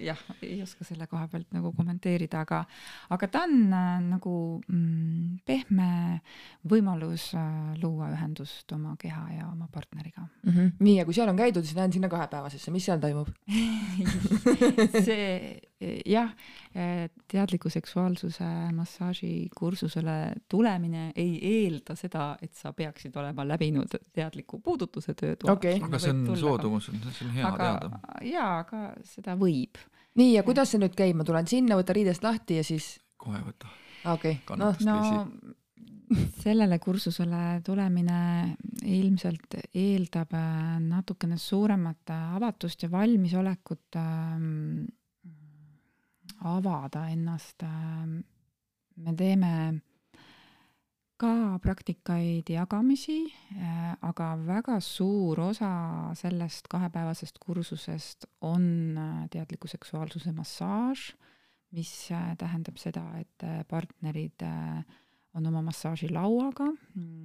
[0.00, 2.64] jah, ei oska selle koha pealt nagu kommenteerida, aga,
[3.10, 4.34] aga ta on äh, nagu
[4.68, 6.20] mm, pehme
[6.68, 10.52] võimalus äh, luua ühendust oma keha ja oma partneriga mm.
[10.52, 10.72] -hmm.
[10.78, 13.28] nii, ja kui seal on käidud, siis lähen sinna kahepäevasesse, mis seal toimub?
[15.08, 15.58] see
[16.06, 16.30] jah,
[17.30, 20.16] teadliku seksuaalsuse massaaži kursusele
[20.50, 25.52] tulemine ei eelda seda, et sa peaksid olema läbinud teadliku puudutuse töötoa.
[25.52, 25.78] Okei.
[25.82, 28.02] aga see on soodumus, see on hea aga teada.
[28.26, 29.78] jaa, aga seda võib.
[30.18, 33.40] nii, ja kuidas see nüüd käib, ma tulen sinna, võtan riidest lahti ja siis, kohe
[33.44, 33.70] võta.
[34.14, 34.98] okei okay., noh, no
[36.42, 38.20] sellele kursusele tulemine
[38.88, 44.86] ilmselt eeldab äh, natukene suuremat äh, avatust ja valmisolekut ähm,
[46.44, 48.20] avada ennast ähm,.
[48.96, 49.80] me teeme
[51.18, 53.24] ka praktikaid jagamisi
[53.54, 55.70] äh,, aga väga suur osa
[56.14, 61.12] sellest kahepäevasest kursusest on äh, teadliku seksuaalsuse massaaž,
[61.70, 64.42] mis äh, tähendab seda, et partnerid
[65.34, 66.70] on oma massaažilauaga,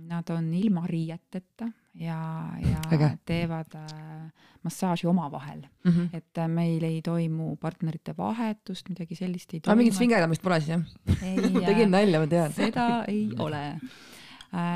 [0.10, 3.10] nad on ilma riieteta ja, ja Äge.
[3.26, 4.32] teevad äh,
[4.64, 6.10] massaaži omavahel mm -hmm.
[6.14, 10.70] et äh, meil ei toimu partnerite vahetust, midagi sellist ei aga mingit svingerdamist pole siis
[10.70, 10.82] jah?
[11.70, 12.54] tegin nalja, ma tean.
[12.54, 13.80] seda ei ole.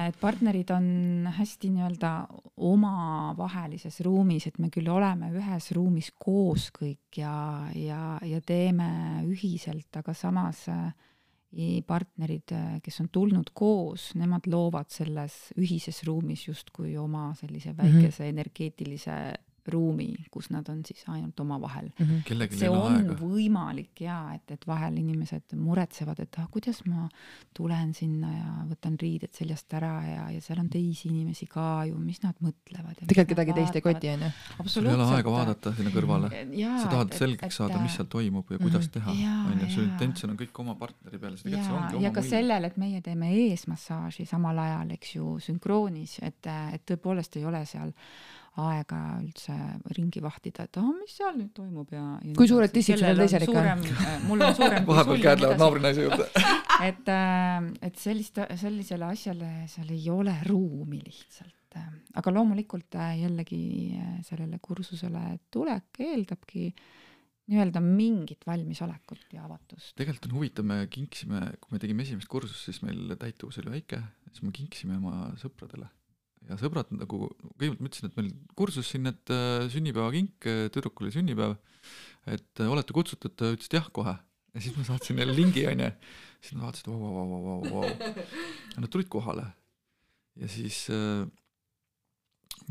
[0.07, 7.17] et partnerid on hästi nii-öelda omavahelises ruumis, et me küll oleme ühes ruumis koos kõik
[7.17, 10.93] ja, ja, ja teeme ühiselt, aga samas äh,
[11.87, 12.51] partnerid,
[12.83, 18.29] kes on tulnud koos, nemad loovad selles ühises ruumis justkui oma sellise väikese mm -hmm.
[18.29, 19.15] energeetilise
[19.73, 21.89] ruumi, kus nad on siis ainult omavahel
[22.27, 23.17] kellelgi see ei ole on aega.
[23.21, 27.07] võimalik ja et, et vahel inimesed muretsevad, et ah, kuidas ma
[27.57, 31.97] tulen sinna ja võtan riided seljast ära ja, ja seal on teisi inimesi ka ju,
[32.01, 33.01] mis nad mõtlevad.
[33.03, 34.31] tegelikult kedagi teist ei koti, onju.
[34.71, 36.31] sul ei ole aega vaadata sinna kõrvale.
[36.57, 40.33] jaa, sa tahad selgeks saada, mis seal toimub ja kuidas teha, Jaa, onju, su intention
[40.33, 42.31] on kõik oma partneri peale, see ja tegelikult see, ongi ja oma ka võim.
[42.35, 47.63] sellel, et meie teeme eesmassaaži samal ajal, eks ju, sünkroonis, et, et tõepoolest ei ole
[47.69, 47.93] seal
[48.57, 49.55] aega üldse
[49.97, 52.33] ringi vahtida, et ah, mis seal nüüd toimub ja, ja.
[52.37, 53.83] kui suured tissid sellel teisel ikka on?
[54.29, 56.27] mul on suurem vahepeal käed lähevad naabrinaise juurde
[56.89, 61.77] et, äh, et sellist, sellisele asjale seal ei ole ruumi lihtsalt.
[62.17, 63.59] aga loomulikult äh, jällegi
[63.99, 66.71] äh, sellele kursusele tulek eeldabki
[67.47, 69.93] nii-öelda mingit valmisolekut ja avatust.
[69.99, 74.01] tegelikult on huvitav, me kinkisime, kui me tegime esimest kursust, siis meil täituvus oli väike,
[74.31, 75.87] siis me kinkisime oma sõpradele
[76.47, 77.27] ja sõbrad nagu,
[77.57, 81.57] kõigepealt ma ütlesin, et meil kursus siin, et äh, sünnipäevakink, äh, tüdrukul oli sünnipäev,
[82.29, 84.15] et äh, olete kutsutud, ta ütles, et jah, kohe.
[84.55, 85.89] ja siis ma saatsin neile lingi, onju.
[86.39, 88.13] siis nad vaatasid, vau, vau, vau, vau, vau.
[88.75, 89.49] ja nad tulid kohale.
[90.39, 91.25] ja siis äh,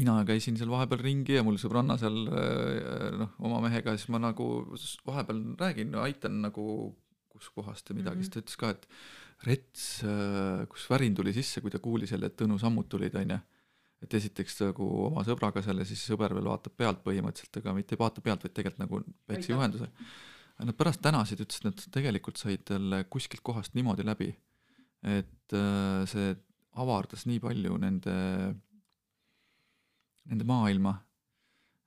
[0.01, 2.17] mina käisin seal vahepeal ringi ja mul sõbranna seal
[3.17, 4.49] noh, oma mehega, siis ma nagu
[5.07, 6.65] vahepeal räägin, aitan nagu
[7.33, 8.25] kuskohast ja midagi mm, -hmm.
[8.25, 8.89] siis ta ütles ka, et
[9.47, 9.83] rets,
[10.73, 13.37] kus värin tuli sisse, kui ta kuulis jälle, et Tõnu sammud tulid, onju
[14.05, 17.97] et esiteks nagu oma sõbraga seal ja siis sõber veel vaatab pealt põhimõtteliselt, aga mitte
[17.97, 19.89] ei vaata pealt, vaid tegelikult nagu väikse juhenduse.
[20.57, 24.31] Nad pärast tänasid, ütlesid, et nad tegelikult said jälle kuskilt kohast niimoodi läbi,
[25.05, 26.31] et äh, see
[26.81, 28.15] avardas nii palju nende,
[30.29, 30.95] nende maailma,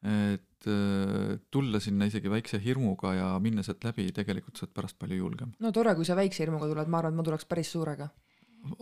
[0.05, 4.97] et äh, tulla sinna isegi väikse hirmuga ja minna sealt läbi, tegelikult sa oled pärast
[5.01, 5.53] palju julgem.
[5.61, 8.09] no tore, kui sa väikse hirmuga tuled, ma arvan, et ma tuleks päris suurega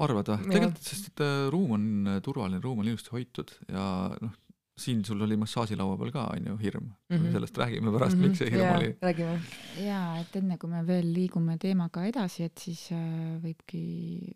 [0.03, 0.49] arvad või?
[0.51, 3.88] tegelikult, sest et äh, ruum on äh, turvaline, ruum on ilusti hoitud ja
[4.21, 4.36] noh,
[4.78, 7.32] siin sul oli massaažilaua peal ka on ju hirm mm, -hmm.
[7.34, 8.28] sellest räägime pärast mm, -hmm.
[8.28, 8.97] miks see hirm yeah, oli.
[9.01, 9.39] räägime.
[9.86, 13.82] ja et enne kui me veel liigume teemaga edasi, et siis äh, võibki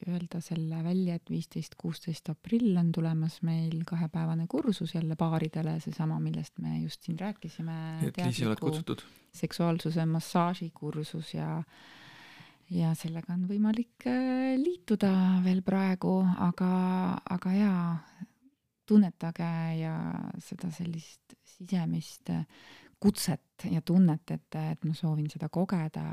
[0.07, 6.19] öelda selle välja, et viisteist, kuusteist aprill on tulemas meil kahepäevane kursus jälle paaridele, seesama,
[6.19, 8.07] millest me just siin rääkisime.
[8.07, 9.01] et Liisi oled kutsutud?
[9.31, 11.65] seksuaalsuse massaažikursus ja äh,
[12.72, 15.11] ja sellega on võimalik äh, liituda
[15.45, 16.72] veel praegu, aga,
[17.36, 17.86] aga jaa,
[18.88, 19.49] tunnetage
[19.80, 19.95] ja
[20.43, 22.45] seda sellist sisemist äh,
[23.01, 26.03] kutset ja tunnet, et, et ma soovin seda kogeda.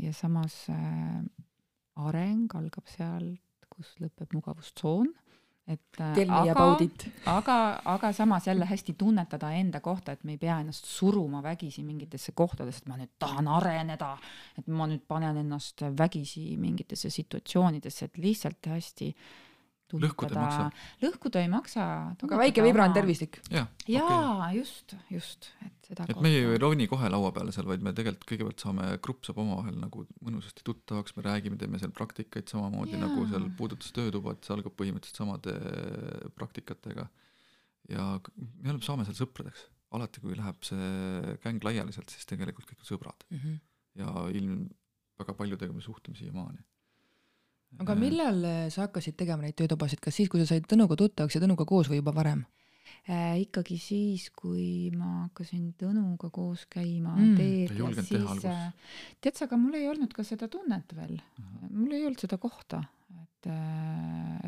[0.00, 1.20] Ja samas äh,
[2.02, 5.10] areng algab sealt, kus lõpeb mugavustsoon
[5.66, 5.80] et
[6.14, 7.08] Tell me about it.
[7.26, 11.82] aga, aga samas jälle hästi tunnetada enda kohta, et me ei pea ennast suruma vägisi
[11.82, 14.12] mingitesse kohtadesse, et ma nüüd tahan areneda,
[14.58, 19.10] et ma nüüd panen ennast vägisi mingitesse situatsioonidesse, et lihtsalt hästi
[19.94, 20.64] lõhkuda ei maksa.
[21.02, 21.84] lõhkuda ei maksa.
[22.26, 23.38] aga väike vibra on tervislik.
[23.52, 27.54] jaa ja, okay., just, just, et seda et meie ju ei roni kohe laua peale
[27.54, 31.80] seal, vaid me tegelikult kõigepealt saame, grupp saab omavahel nagu mõnusasti tuttavaks, me räägime, teeme
[31.82, 33.04] seal praktikaid samamoodi ja.
[33.04, 35.56] nagu seal puudutas töötuba, et see algab põhimõtteliselt samade
[36.38, 37.08] praktikatega.
[37.92, 42.66] ja me oleme, saame seal sõpradeks, alati kui läheb see gäng laiali sealt, siis tegelikult
[42.66, 43.42] kõik on sõbrad mm.
[43.42, 43.60] -hmm.
[44.02, 44.64] ja ilm,
[45.20, 46.64] väga paljudega me suhtleme siiamaani
[47.82, 51.36] aga millal äh, sa hakkasid tegema neid töötubasid, kas siis, kui sa said Tõnuga tuttavaks
[51.36, 52.44] ja Tõnuga koos või juba varem
[53.08, 53.42] äh,?
[53.44, 57.36] ikkagi siis, kui ma hakkasin Tõnuga koos käima mm.
[57.38, 58.66] teed ja siis äh,
[59.20, 61.72] tead sa, aga mul ei olnud ka seda tunnet veel uh, -huh.
[61.72, 62.84] mul ei olnud seda kohta,
[63.22, 63.50] et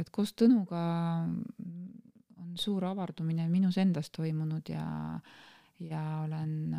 [0.01, 0.83] et koos Tõnuga
[1.29, 5.21] on suur avardumine minus endas toimunud ja,
[5.79, 6.75] ja olen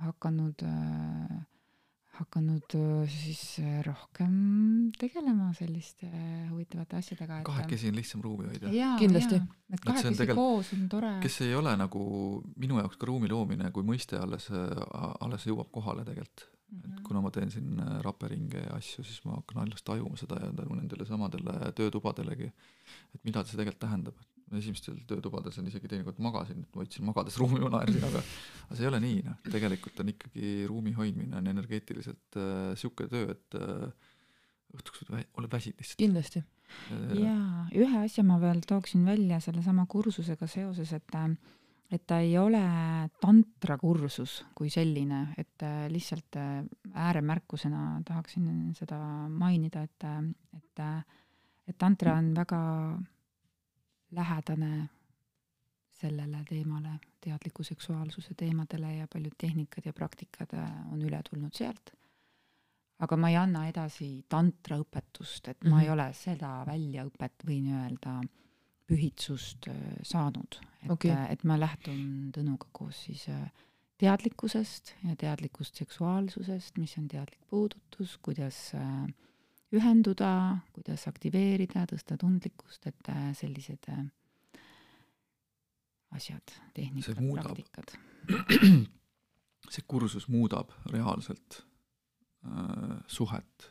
[0.00, 1.40] hakanud äh,
[2.20, 2.76] hakanud
[3.10, 3.42] siis
[3.86, 4.34] rohkem
[4.98, 6.08] tegelema selliste
[6.50, 7.46] huvitavate asjadega et....
[7.48, 8.72] kahekesi on lihtsam ruumi hoida.
[9.00, 9.40] kindlasti.
[9.72, 11.12] et kahekesi koos on tore.
[11.24, 12.04] kes ei ole nagu
[12.56, 14.50] minu jaoks ka ruumi loomine kui mõiste alles,
[15.20, 16.78] alles jõuab kohale tegelikult mm.
[16.78, 16.84] -hmm.
[16.84, 17.06] et mhm.
[17.08, 20.76] kuna ma teen siin raperinge ja asju, siis ma hakkan alles tajuma seda ja tänu
[20.80, 22.52] nendele samadele töötubadelegi,
[23.14, 27.60] et mida see tegelikult tähendab, et esimestel töötubades on isegi teinekord magasin, võtsin magades ruumi,
[27.62, 31.50] ma naersin, aga aga see ei ole nii, noh, tegelikult on ikkagi ruumi hoidmine on
[31.52, 34.10] energeetiliselt äh, sihuke töö, et äh,
[34.76, 36.00] õhtuks oled väsinud lihtsalt.
[36.00, 36.42] kindlasti.
[36.94, 41.32] Äh, jaa, ühe asja ma veel tooksin välja sellesama kursusega seoses, et äh,
[41.90, 42.60] et ta ei ole
[43.18, 46.38] tantrakursus kui selline, et äh, lihtsalt
[46.94, 50.06] ääremärkusena tahaksin seda mainida, et,
[50.54, 50.84] et,
[51.66, 52.60] et tantra on väga
[54.16, 54.88] lähedane
[56.00, 61.92] sellele teemale, teadliku seksuaalsuse teemadele ja paljud tehnikad ja praktikad äh, on üle tulnud sealt.
[63.00, 65.70] aga ma ei anna edasi tantraõpetust, et mm -hmm.
[65.70, 65.92] ma ei mhm.
[65.92, 68.20] ole seda väljaõpet, võin öelda,
[68.86, 73.28] pühitsust äh, saanud, et okay., äh, et ma lähtun Tõnuga koos siis
[74.00, 79.08] teadlikkusest ja teadlikust seksuaalsusest, mis on teadlik puudutus, kuidas äh,
[79.76, 80.30] ühenduda,
[80.74, 84.06] kuidas aktiveerida, tõsta tundlikkust, et äh, sellised äh,
[86.16, 87.94] asjad, tehnikad, praktikad.
[89.72, 91.60] see kursus muudab reaalselt
[92.46, 93.70] äh, suhet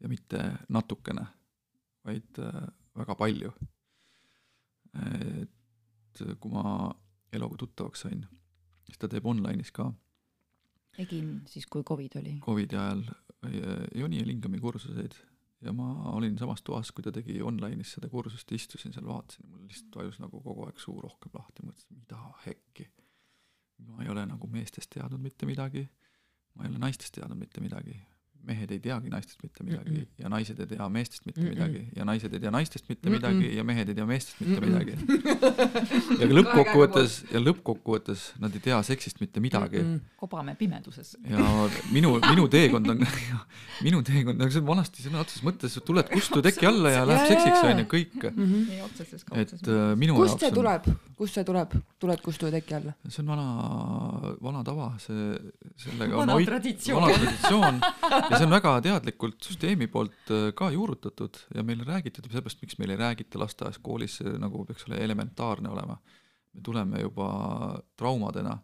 [0.00, 1.26] ja mitte natukene,
[2.06, 3.52] vaid äh, väga palju.
[4.96, 6.88] et kui ma
[7.32, 8.22] Eloga tuttavaks sain,
[8.86, 9.90] siis ta teeb online'is ka
[10.96, 12.38] tegin siis, kui Covid oli.
[12.44, 13.02] Covidi ajal
[13.94, 15.16] Joni ja Lingami kursuseid.
[15.64, 19.64] Ja ma olin samas toas, kui ta tegi online'is seda kursust, istusin seal, vaatasin, mul
[19.64, 22.90] lihtsalt vajus nagu kogu aeg suu rohkem lahti, mõtlesin, mida hekki.
[23.86, 25.82] ma ei ole nagu meestest teadnud mitte midagi,
[26.56, 27.96] ma ei ole naistest teadnud mitte midagi,
[28.46, 30.22] mehed ei teagi naistest mitte midagi mm -mm.
[30.22, 31.54] ja naised ei tea meestest mitte mm -mm.
[31.54, 33.18] midagi ja naised ei tea naistest mitte mm -mm.
[33.18, 34.70] midagi ja mehed ei tea meestest mitte mm -mm.
[34.70, 34.92] midagi.
[36.20, 39.94] ja lõppkokkuvõttes ja lõppkokkuvõttes nad ei tea seksist mitte midagi mm.
[39.94, 40.16] -mm.
[40.16, 41.16] kobame pimeduses.
[41.30, 43.06] ja minu, minu teekond on
[43.86, 47.28] minu teekond, aga see on vanasti sõna otseses mõttes, tuled kustu teki alla ja läheb
[47.32, 48.46] seksiks onju kõik mm.
[48.46, 49.40] -hmm.
[49.42, 50.88] et äh, minu kust see tuleb,
[51.18, 52.94] kust see tuleb, tuled kustu teki alla?
[53.08, 53.46] see on vana,
[54.42, 55.36] vana tava, see,
[55.76, 57.02] sellega vana on traditsioon.
[57.02, 57.80] vana traditsioon
[58.30, 62.78] ja see on väga teadlikult süsteemi poolt äh, ka juurutatud ja meile räägitud, seepärast miks
[62.80, 65.98] meil ei räägita lasteaias, koolis, see nagu peaks olema elementaarne olema.
[66.56, 67.28] me tuleme juba
[68.00, 68.56] traumadena,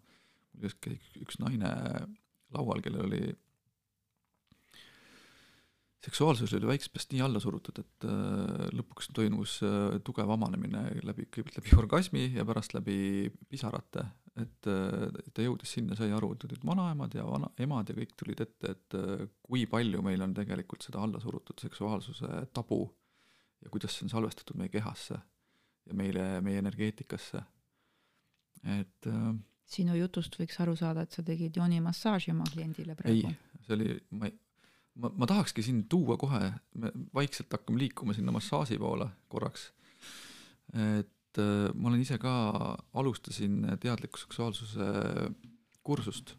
[0.52, 1.72] mul just käis üks naine
[2.52, 3.24] laual, kellel oli
[6.02, 11.28] seksuaalsus oli väiksest peast nii alla surutud, et äh, lõpuks toimus äh, tugev avanemine läbi,
[11.28, 14.06] kõigepealt läbi orgasmi ja pärast läbi pisarate,
[14.40, 18.14] et äh, ta jõudis sinna, sai aru, et olid vanaemad ja vana, emad ja kõik
[18.16, 18.96] tulid ette, et
[19.44, 22.84] kui palju meil on tegelikult seda alla surutud seksuaalsuse tabu
[23.62, 27.42] ja kuidas see on salvestatud meie kehasse ja meile, meie energeetikasse,
[28.78, 29.10] et
[29.72, 33.32] sinu jutust võiks aru saada, et sa tegid joonimassaaži oma kliendile praegu.
[33.32, 34.36] ei, see oli, ma ei
[35.00, 39.70] ma, ma tahakski sind tuua kohe, me vaikselt hakkame liikuma sinna massaaži poole korraks.
[40.72, 41.10] et
[41.40, 42.32] äh, ma olen ise ka,
[42.98, 44.88] alustasin teadliku seksuaalsuse
[45.82, 46.34] kursust,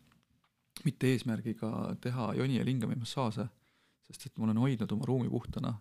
[0.83, 3.47] mitte eesmärgiga teha joni ja lingami massaaže,
[4.07, 5.79] sest et ma olen hoidnud oma ruumi puhtana.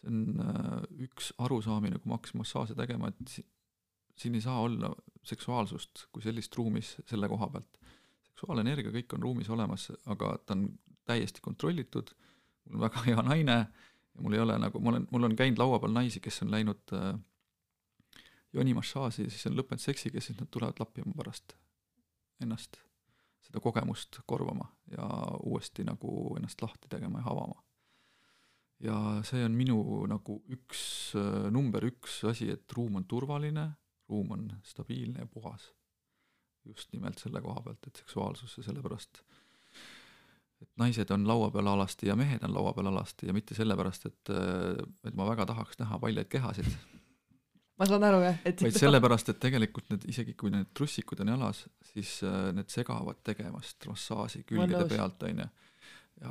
[0.00, 3.40] see on äh, üks arusaamine, kui ma hakkasin massaaže tegema, et
[4.16, 4.88] siin ei saa olla
[5.24, 7.78] seksuaalsust kui sellist ruumis selle koha pealt.
[8.30, 10.68] seksuaalenergia, kõik on ruumis olemas, aga ta on
[11.04, 12.12] täiesti kontrollitud,
[12.64, 13.58] mul on väga hea naine
[14.14, 16.54] ja mul ei ole nagu, ma olen, mul on käinud laua peal naisi, kes on
[16.54, 17.12] läinud äh,
[18.56, 21.54] jonimassaaži, siis on lõppenud seksiga, siis nad tulevad lappima pärast
[22.42, 22.78] ennast,
[23.46, 25.06] seda kogemust korvama ja
[25.46, 27.62] uuesti nagu ennast lahti tegema ja avama.
[28.80, 28.96] ja
[29.28, 31.12] see on minu nagu üks,
[31.52, 33.68] number üks asi, et ruum on turvaline,
[34.08, 35.72] ruum on stabiilne ja puhas.
[36.64, 39.22] just nimelt selle koha pealt, et seksuaalsus ja sellepärast
[40.60, 44.06] et naised on laua peal alasti ja mehed on laua peal alasti ja mitte sellepärast,
[44.10, 44.32] et,
[45.08, 46.68] et ma väga tahaks näha paljaid kehasid.
[47.80, 51.32] Ma saan aru jah, et vaid sellepärast, et tegelikult need, isegi kui need trussikud on
[51.32, 55.48] jalas, siis äh, need segavad tegemast massaaži külgede pealt, onju.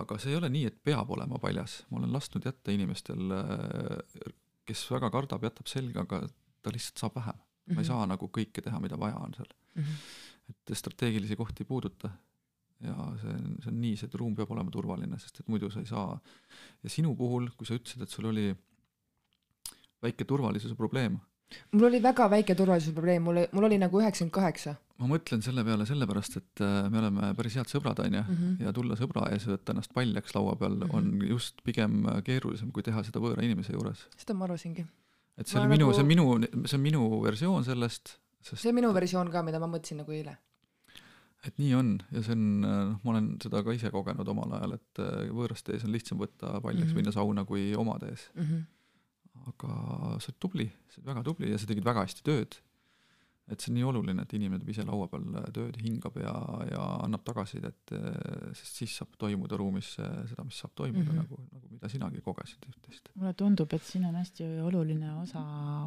[0.04, 4.32] aga see ei ole nii, et peab olema paljas, ma olen lasknud jätta inimestel, äh,
[4.70, 6.24] kes väga kardab, jätab selga, aga
[6.62, 7.44] ta lihtsalt saab vähem mm.
[7.44, 7.76] -hmm.
[7.76, 7.92] ma ei mhm.
[7.92, 9.84] saa nagu kõike teha, mida vaja on seal mm.
[9.84, 10.50] -hmm.
[10.54, 12.12] et strateegilisi kohti ei puuduta
[12.80, 15.82] ja see on, see on nii, see ruum peab olema turvaline, sest et muidu sa
[15.84, 16.20] ei saa.
[16.84, 18.54] ja sinu puhul, kui sa ütlesid, et sul oli
[20.04, 21.18] väike turvalisuse probleem.
[21.72, 24.76] Mul oli väga väike turvalisuse probleem, mul, mul oli nagu üheksakümmend kaheksa.
[25.00, 28.56] ma mõtlen selle peale sellepärast, et äh, me oleme päris head sõbrad, on ju, mhm.
[28.66, 30.98] ja tulla sõbra ees ja võtta ennast paljaks laua peal mm -hmm.
[30.98, 34.08] on just pigem keerulisem, kui teha seda võõra inimese juures.
[34.18, 34.86] seda ma arvasingi.
[35.38, 35.78] et see ma nagu...
[35.78, 39.44] minu, see on minu, see on minu versioon sellest, sest see on minu versioon ka,
[39.44, 40.38] mida ma mõtlesin nagu eile
[41.48, 44.76] et nii on ja see on, noh, ma olen seda ka ise kogenud omal ajal,
[44.76, 47.00] et äh, võõraste ees on lihtsam võtta paljaks mm -hmm.
[47.00, 48.44] minna sauna kui omade ees mm.
[48.44, 48.66] -hmm.
[49.52, 49.76] Aga
[50.20, 52.60] sa oled tubli, sa oled väga tubli ja sa tegid väga hästi tööd.
[53.50, 55.24] et see on nii oluline, et inimene teeb ise laua peal
[55.56, 56.34] tööd, hingab ja,
[56.70, 61.24] ja annab tagasisidet, äh, sest siis saab toimuda ruumis seda, mis saab toimuda mm, -hmm.
[61.24, 63.10] nagu, nagu mida sinagi kogesid üht-teist.
[63.16, 65.42] mulle tundub, et siin on hästi oluline osa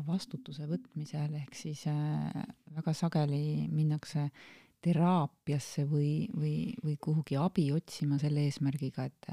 [0.09, 2.43] vastutuse võtmisel, ehk siis äh,
[2.75, 4.27] väga sageli minnakse
[4.83, 9.31] teraapiasse või, või, või kuhugi abi otsima selle eesmärgiga, et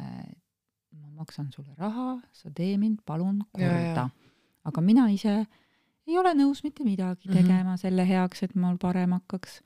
[0.91, 4.09] ma maksan sulle raha, sa tee mind palun korda.
[4.65, 5.45] aga mina ise
[6.09, 7.37] ei ole nõus mitte midagi mhm.
[7.37, 7.81] tegema mm -hmm.
[7.81, 9.61] selle heaks, et mul parem hakkaks.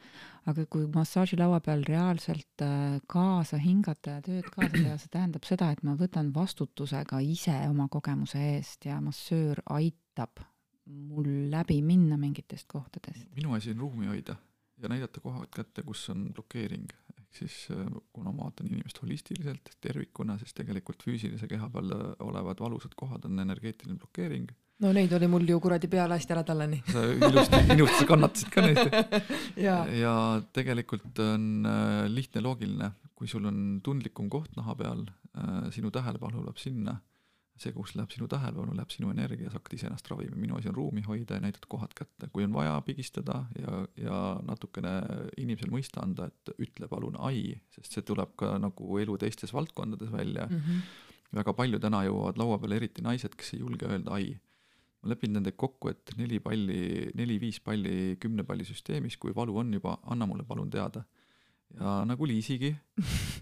[0.45, 5.71] aga kui massaažilaua peal reaalselt äh, kaasa hingata ja tööd kaasa teha, see tähendab seda,
[5.71, 10.43] et ma võtan vastutuse ka ise oma kogemuse eest ja massöör aitab
[10.85, 13.27] mul läbi minna mingitest kohtadest.
[13.35, 14.35] minu asi on ruumi hoida
[14.77, 16.87] ja näidata kohad kätte, kus on blokeering.
[17.37, 22.93] Siis äh, kuna ma vaatan inimest holistiliselt, tervikuna, siis tegelikult füüsilise keha peal olevad valusad
[22.99, 24.51] kohad on energeetiline blokeering.
[24.83, 26.81] no neid oli mul ju kuradi peale hästi ära tallani.
[26.91, 28.97] sa ilusti, ilusti kannatasid ka neid
[29.67, 29.79] ja.
[29.99, 30.15] ja
[30.53, 35.07] tegelikult on äh, lihtne, loogiline, kui sul on tundlikum koht naha peal,
[35.37, 36.99] äh, sinu tähelepanu läheb sinna,
[37.59, 40.77] see, kus läheb sinu tähelepanu, läheb sinu energia, sa hakkad iseennast ravima, minu asi on
[40.77, 44.93] ruumi hoida ja näidata kohad kätte, kui on vaja pigistada ja, ja natukene
[45.37, 50.11] inimesel mõista anda, et ütle palun ai, sest see tuleb ka nagu elu teistes valdkondades
[50.11, 50.63] välja mm.
[50.65, 51.37] -hmm.
[51.41, 54.33] väga palju täna jõuavad laua peale, eriti naised, kes ei julge öelda ai.
[55.03, 59.73] ma lepin nendega kokku, et neli palli, neli-viis palli kümne palli süsteemis, kui valu on
[59.73, 61.03] juba, anna mulle palun teada
[61.79, 62.71] ja nagu Liisigi,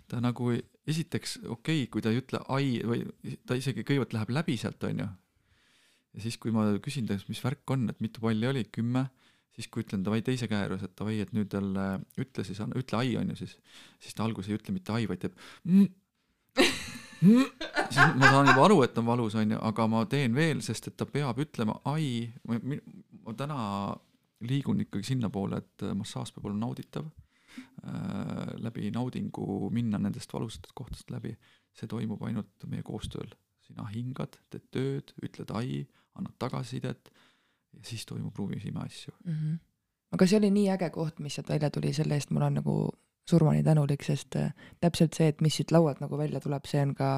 [0.10, 0.52] ta nagu
[0.88, 3.04] esiteks okei okay,, kui ta ei ütle ai või
[3.48, 5.08] ta isegi kõigepealt läheb läbi sealt, onju.
[5.08, 9.08] ja siis, kui ma küsin ta mis värk on, et mitu palli oli, kümme,
[9.56, 11.88] siis kui ütlen davai teise käe juures, et davai, et nüüd jälle
[12.24, 13.58] ütle siis, ütle ai onju siis,
[14.02, 15.36] siis ta alguses ei ütle mitte ai, vaid teeb
[15.68, 15.90] mm,
[17.28, 17.50] mm,
[17.92, 20.98] siis ma saan juba aru, et on valus onju, aga ma teen veel, sest et
[21.00, 23.60] ta peab ütlema ai, ma, täna
[24.48, 27.12] liigun ikkagi sinnapoole, et massaaž peab olema nauditav
[28.62, 31.34] läbi naudingu minna nendest valusatest kohtadest läbi,
[31.74, 33.32] see toimub ainult meie koostööl.
[33.62, 35.86] sina hingad, teed tööd, ütled ai,
[36.18, 37.12] annad tagasisidet
[37.74, 39.34] ja siis toimub ruumis imeasju mm.
[39.34, 39.60] -hmm.
[40.12, 42.90] aga see oli nii äge koht, mis sealt välja tuli, selle eest ma olen nagu
[43.30, 46.96] surmani tänulik, sest äh, täpselt see, et mis siit laualt nagu välja tuleb, see on
[46.96, 47.12] ka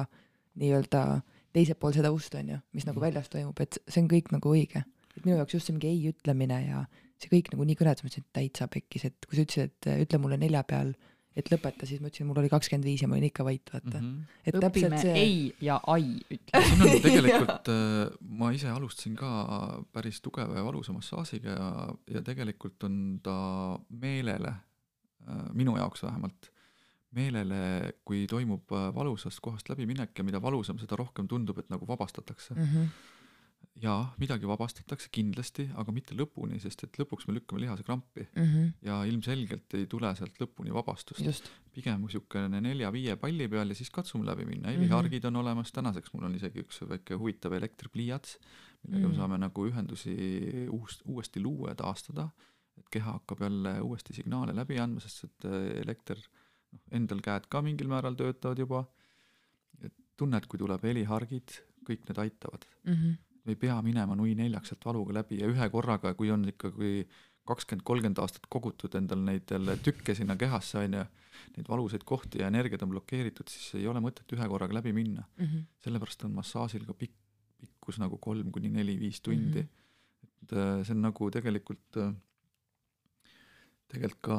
[0.60, 1.20] nii-öelda
[1.52, 3.06] teisel pool seda ust, on ju, mis nagu mhm.
[3.06, 4.84] väljas toimub, et see on kõik nagu õige.
[5.16, 6.84] et minu jaoks just see mingi ei ütlemine ja
[7.24, 10.06] see kõik nagu nii kõnetas, ma ütlesin, et täitsa pekkis, et kui sa ütlesid, et
[10.06, 10.94] ütle mulle nelja peal,
[11.34, 13.98] et lõpeta, siis ma ütlesin, mul oli kakskümmend viis ja ma olin ikka vait, vaata
[13.98, 14.06] mm.
[14.06, 14.40] -hmm.
[14.46, 15.14] et õpime see...
[15.18, 16.62] ei ja ai, ütle.
[16.68, 19.30] siin on tegelikult äh, ma ise alustasin ka
[19.92, 21.70] päris tugeva ja valusa massaažiga ja,
[22.18, 23.36] ja tegelikult on ta
[23.88, 24.54] meelele,
[25.26, 26.52] äh, minu jaoks vähemalt,
[27.14, 31.88] meelele, kui toimub äh, valusast kohast läbiminek ja mida valusam, seda rohkem tundub, et nagu
[31.88, 32.70] vabastatakse mm.
[32.70, 33.10] -hmm
[33.82, 38.44] jaa, midagi vabastatakse kindlasti, aga mitte lõpuni, sest et lõpuks me lükkame lihase krampi mm
[38.44, 38.70] -hmm.
[38.88, 41.50] ja ilmselgelt ei tule sealt lõpuni vabastust.
[41.74, 45.38] pigem niisugune nelja-viie palli peal ja siis katsume läbi minna, helihargid mm -hmm.
[45.38, 48.38] on olemas, tänaseks mul on isegi üks väike huvitav elektripliiats,
[48.82, 49.16] millega mm -hmm.
[49.16, 50.14] me saame nagu ühendusi
[50.70, 52.28] uus, uuesti luua ja taastada,
[52.78, 56.18] et keha hakkab jälle uuesti signaale läbi andma, sest et äh, elekter,
[56.72, 58.84] noh, endal käed ka mingil määral töötavad juba,
[59.82, 62.92] et tunned, kui tuleb helihargid, kõik need aitavad mm.
[62.94, 67.06] -hmm ei pea minema nui neljaks sealt valuga läbi ja ühe korraga, kui on ikkagi
[67.48, 71.04] kakskümmend, kolmkümmend aastat kogutud endal neid jälle tükke sinna kehasse, on ju,
[71.58, 75.26] neid valusaid kohti ja energiat on blokeeritud, siis ei ole mõtet ühe korraga läbi minna
[75.36, 75.46] mm.
[75.46, 75.64] -hmm.
[75.84, 77.16] sellepärast on massaažil ka pikk,
[77.60, 79.68] pikkus nagu kolm kuni neli-viis tundi mm.
[79.68, 80.30] -hmm.
[80.42, 82.14] et äh, see on nagu tegelikult, äh,
[83.88, 84.38] tegelikult ka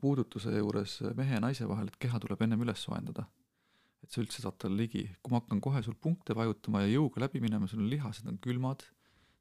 [0.00, 3.26] puudutuse juures mehe ja naise vahel, et keha tuleb ennem üles soojendada
[4.10, 5.04] et sa üldse saad talle ligi.
[5.22, 8.40] kui ma hakkan kohe sul punkte vajutama ja jõuga läbi minema, sul on lihased on
[8.42, 8.82] külmad,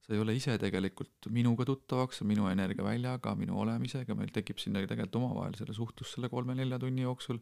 [0.05, 5.17] sa ei ole ise tegelikult minuga tuttavaks, minu energiaväljaga, minu olemisega, meil tekib sinna tegelikult
[5.23, 7.41] omavahel selle suhtlus selle kolme-nelja tunni jooksul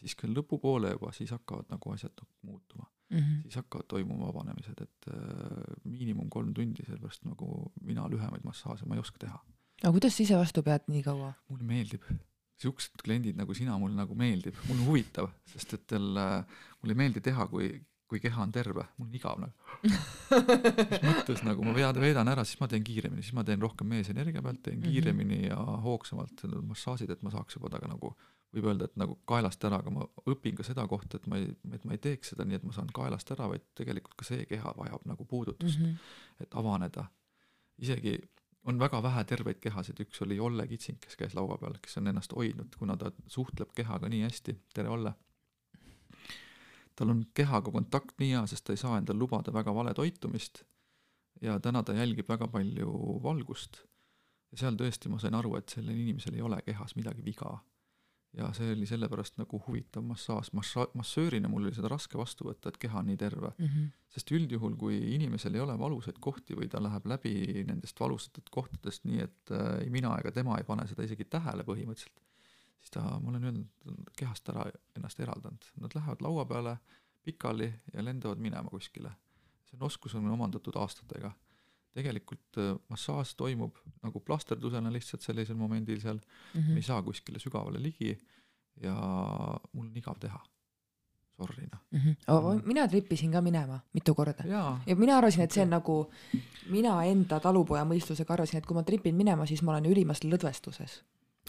[0.00, 3.18] siis küll lõpupoole juba, siis hakkavad nagu asjad nagu muutuma mm.
[3.18, 3.42] -hmm.
[3.44, 8.96] siis hakkavad toimuma vabanemised, et äh, miinimum kolm tundi, sellepärast nagu mina lühemaid massaaže ma
[8.96, 9.38] ei oska teha.
[9.82, 11.32] aga kuidas sa ise vastu pead nii kaua?
[11.48, 12.08] mulle meeldib
[12.62, 16.26] siuksed kliendid nagu sina mulle nagu meeldib, mul on huvitav, sest et jälle
[16.80, 17.70] mulle ei meeldi teha, kui,
[18.10, 19.70] kui keha on terve, mul on igav nagu.
[19.84, 23.90] mis mõttes nagu ma vead, veedan ära, siis ma teen kiiremini, siis ma teen rohkem
[23.92, 24.90] meesenergia pealt, teen mhm.
[24.90, 25.48] kiiremini mm -hmm.
[25.50, 28.14] ja hoogsamalt massaažid, et ma saaks juba temaga nagu
[28.52, 31.48] võib öelda, et nagu kaelast ära, aga ma õpin ka seda kohta, et ma ei,
[31.72, 34.44] et ma ei teeks seda nii, et ma saan kaelast ära, vaid tegelikult ka see
[34.50, 36.44] keha vajab nagu puudutust mm, -hmm.
[36.44, 37.06] et avaneda.
[37.78, 38.18] isegi
[38.64, 42.10] on väga vähe terveid kehasid, üks oli Olle Kitsing, kes käis laua peal, kes on
[42.10, 45.14] ennast hoidnud, kuna ta suhtleb kehaga nii hästi, tere Olle!
[46.96, 50.62] tal on kehaga kontakt nii hea, sest ta ei saa endal lubada väga vale toitumist.
[51.40, 53.80] Ja täna ta jälgib väga palju valgust.
[54.52, 57.56] Ja seal tõesti ma sain aru, et sellel inimesel ei ole kehas midagi viga
[58.36, 62.72] ja see oli sellepärast nagu huvitav massaaž, massa-, massöörina mul oli seda raske vastu võtta,
[62.72, 63.66] et keha on nii terve mm.
[63.66, 63.90] -hmm.
[64.14, 69.04] sest üldjuhul, kui inimesel ei ole valusaid kohti või ta läheb läbi nendest valusatest kohtadest
[69.04, 72.24] nii, et äh, ei mina ega tema ei pane seda isegi tähele põhimõtteliselt,
[72.80, 73.68] siis ta, ma olen öelnud,
[74.16, 74.66] kehast ära
[74.96, 76.76] ennast eraldanud, nad lähevad laua peale
[77.22, 79.12] pikali ja lendavad minema kuskile.
[79.64, 81.32] see on oskus on omandatud aastatega
[81.96, 86.70] tegelikult äh, massaaž toimub nagu plasterdusena lihtsalt sellisel momendil seal mm, -hmm.
[86.72, 88.16] me ei saa kuskile sügavale ligi
[88.82, 88.94] ja
[89.72, 90.40] mul on igav teha.
[91.36, 91.98] Sorry noh mm.
[91.98, 92.16] -hmm.
[92.28, 96.10] Oh, mina tripisin ka minema mitu korda ja, ja mina arvasin, et see on nagu,
[96.70, 101.02] mina enda talupoja mõistusega arvasin, et kui ma tripin minema, siis ma olen ülimas lõdvestuses.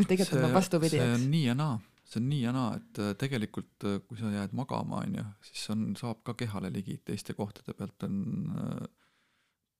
[0.07, 0.97] tegelikult on vastupidi.
[0.97, 4.17] see on nii ja naa, see on nii ja naa, et äh, tegelikult äh, kui
[4.17, 8.15] sa jääd magama, on ju, siis on, saab ka kehale ligi, teiste kohtade pealt on
[8.57, 8.87] äh,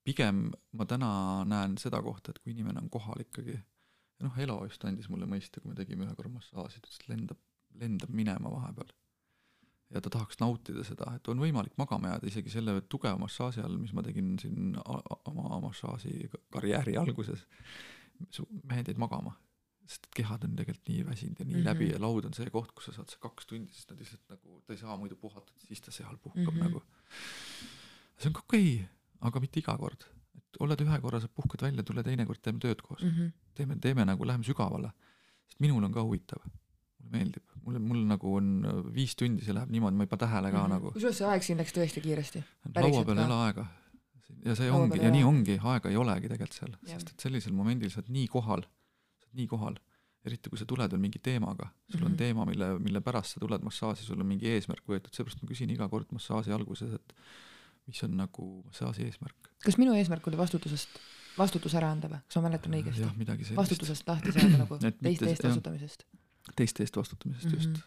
[0.04, 0.48] pigem
[0.78, 1.12] ma täna
[1.48, 3.56] näen seda kohta, et kui inimene on kohal ikkagi,
[4.24, 7.10] noh, Elo just andis mulle mõista, kui me tegime ühe korra massaaži, ta ütles, et
[7.12, 7.40] lendab,
[7.80, 8.92] lendab minema vahepeal.
[9.94, 13.78] ja ta tahaks nautida seda, et on võimalik magama jääda isegi selle tugeva massaaži all,
[13.78, 14.74] mis ma tegin siin
[15.30, 17.46] oma massaaži karjääri alguses.
[18.70, 19.36] mehed jäid magama,
[19.86, 21.70] sest et kehad on tegelikult nii väsinud ja nii mm -hmm.
[21.70, 24.30] läbi ja laud on see koht, kus sa saad see kaks tundi, sest nad lihtsalt
[24.30, 26.64] nagu, ta ei saa muidu puhata, siis ta seal puhkab mm -hmm.
[26.64, 26.84] nagu.
[28.18, 30.08] see on okei okay,, aga mitte iga kord,
[30.38, 33.14] et oled ühe korra, sa puhkad välja, tule teinekord, teeme tööd koos mm.
[33.16, 33.32] -hmm.
[33.58, 34.92] teeme, teeme nagu, lähme sügavale.
[35.48, 36.44] sest minul on ka huvitav
[37.04, 38.50] mulle meeldib, mul, mul nagu on
[38.96, 40.74] viis tundi, see läheb niimoodi, ma ei pane tähele ka mm -hmm.
[40.76, 40.92] nagu.
[40.96, 42.44] kusjuures see aeg siin läks tõesti kiiresti.
[42.76, 43.66] laua peal ei ole aega.
[44.46, 47.54] ja see laua ongi, ja nii ongi, aega ei olegi tegelikult seal, sest et sellisel
[47.54, 48.62] momendil sa oled nii kohal,
[49.20, 49.80] sa oled nii kohal,
[50.26, 52.12] eriti kui sa tuled veel mingi teemaga, sul mm -hmm.
[52.12, 55.50] on teema, mille, mille pärast sa tuled massaaži, sul on mingi eesmärk võetud, seepärast ma
[55.52, 57.14] küsin iga kord massaaži alguses, et
[57.88, 59.54] mis on nagu massaaži eesmärk.
[59.66, 61.00] kas minu eesmärk oli vastutusest,
[61.38, 63.06] vastutus ära anda või, kas ma mäletan õigesti?
[63.06, 63.62] jah, midagi sellist.
[63.62, 66.06] vastutusest lahti saada nagu teiste eest vastutamisest
[66.56, 67.56] teiste eest vastutamisest mm -hmm.
[67.56, 67.82] just.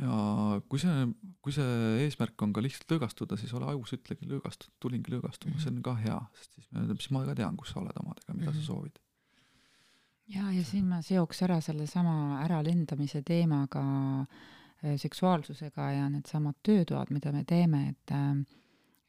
[0.00, 1.06] ja kui see,
[1.42, 5.58] kui see eesmärk on ka lihtsalt lõõgastuda, siis ole aus, ütlegi lõõgastud, tulingi lõõgastuma mm,
[5.58, 5.62] -hmm.
[5.62, 8.34] see on ka hea, sest siis me, siis ma ka tean, kus sa oled omadega,
[8.34, 8.52] mida mm -hmm.
[8.52, 8.66] sa mhm.
[8.66, 8.98] soovid.
[10.28, 13.84] ja, ja siin ma seoks ära sellesama äralendamise teemaga
[14.20, 18.44] äh, seksuaalsusega ja needsamad töötoad, mida me teeme, et äh,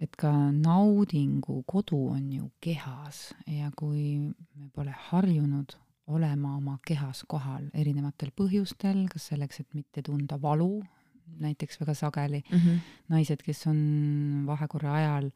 [0.03, 5.77] et ka naudingu kodu on ju kehas ja kui me pole harjunud
[6.07, 10.83] olema oma kehas kohal erinevatel põhjustel, kas selleks, et mitte tunda valu,
[11.39, 12.79] näiteks väga sageli mm -hmm.
[13.09, 13.79] naised, kes on
[14.47, 15.29] vahekorra ajal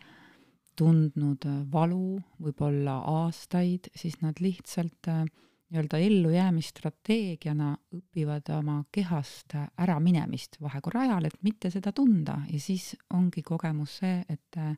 [0.76, 5.26] tundnud valu võib-olla aastaid, siis nad lihtsalt äh,
[5.68, 12.39] nii-öelda ellujäämisstrateegiana õpivad oma kehast äraminemist vahekorra ajal, et mitte seda tunda.
[12.51, 14.78] Ja siis ongi kogemus see, et äh,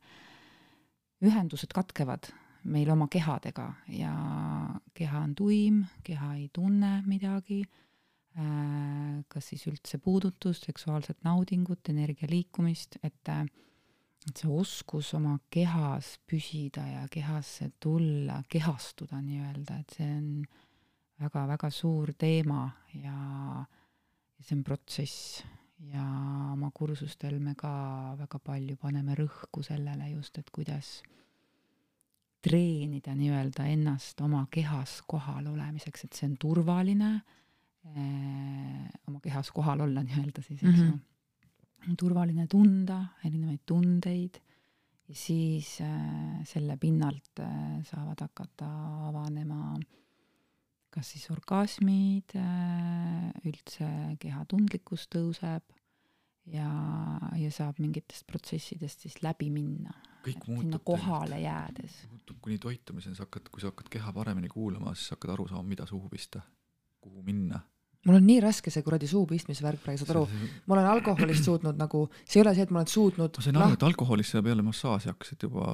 [1.25, 2.31] ühendused katkevad
[2.69, 4.13] meil oma kehadega ja
[4.97, 7.61] keha on tuim, keha ei tunne midagi,
[8.39, 13.35] äh, kas siis üldse puudutust, seksuaalset naudingut, energia liikumist, et
[14.27, 20.33] et see oskus oma kehas püsida ja kehasse tulla, kehastuda nii-öelda, et see on
[21.20, 22.65] väga-väga suur teema
[22.95, 23.15] ja,
[24.38, 25.39] ja see on protsess.
[25.93, 26.03] Ja
[26.51, 27.70] oma kursustel me ka
[28.20, 30.97] väga palju paneme rõhku sellele just, et kuidas
[32.43, 39.86] treenida nii-öelda ennast oma kehas kohal olemiseks, et see on turvaline eh, oma kehas kohal
[39.88, 40.86] olla nii-öelda siis, eks ju.
[40.86, 41.95] Mm -hmm..
[41.99, 44.41] turvaline tunda erinevaid tundeid
[45.07, 48.67] ja siis eh, selle pinnalt eh, saavad hakata
[49.09, 49.80] avanema
[50.93, 53.89] kas siis orgasmid eh,, üldse
[54.21, 55.65] keha tundlikkus tõuseb
[56.53, 56.69] ja,
[57.37, 59.93] ja saab mingitest protsessidest siis läbi minna.
[60.25, 61.43] sinna kohale tegelikult.
[61.43, 61.97] jäädes.
[62.11, 65.63] muutub kuni toitumiseni, sa hakkad, kui sa hakkad keha paremini kuulama, siis hakkad aru saama,
[65.63, 66.41] mida suhu pista,
[67.01, 67.61] kuhu minna
[68.07, 70.27] mul on nii raske see kuradi suu pistmise värk praegu, saad aru,
[70.67, 73.59] ma olen alkoholist suutnud nagu, see ei ole see, et ma olen suutnud ma sain
[73.59, 75.65] aru, et alkoholist sa peale massaaži hakkasid juba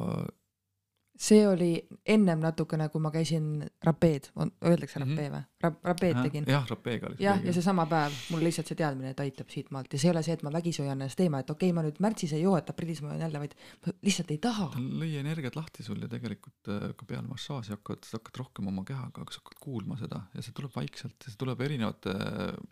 [1.15, 1.69] see oli
[2.05, 5.35] ennem natukene, kui ma käisin rapeed, öeldakse rapee mhm.
[5.35, 5.43] või?
[5.63, 6.47] Rap-, rapeed tegin.
[6.51, 10.01] jah, rapeega oli jah, ja seesama päev, mul lihtsalt see teadmine, et aitab siitmaalt ja
[10.01, 12.01] see ei ole see, et ma vägisi hoian ennast eemal, et okei okay,, ma nüüd
[12.03, 13.55] märtsis ei joo, et aprillis ma joon jälle, vaid
[13.85, 14.67] ma lihtsalt ei taha.
[14.75, 18.69] ta lõi energiat lahti sul ja tegelikult äh, ka peale massaaži hakkad, sa hakkad rohkem
[18.73, 22.13] oma kehaga, sa hakkad kuulma seda ja see tuleb vaikselt ja see tuleb erinevate,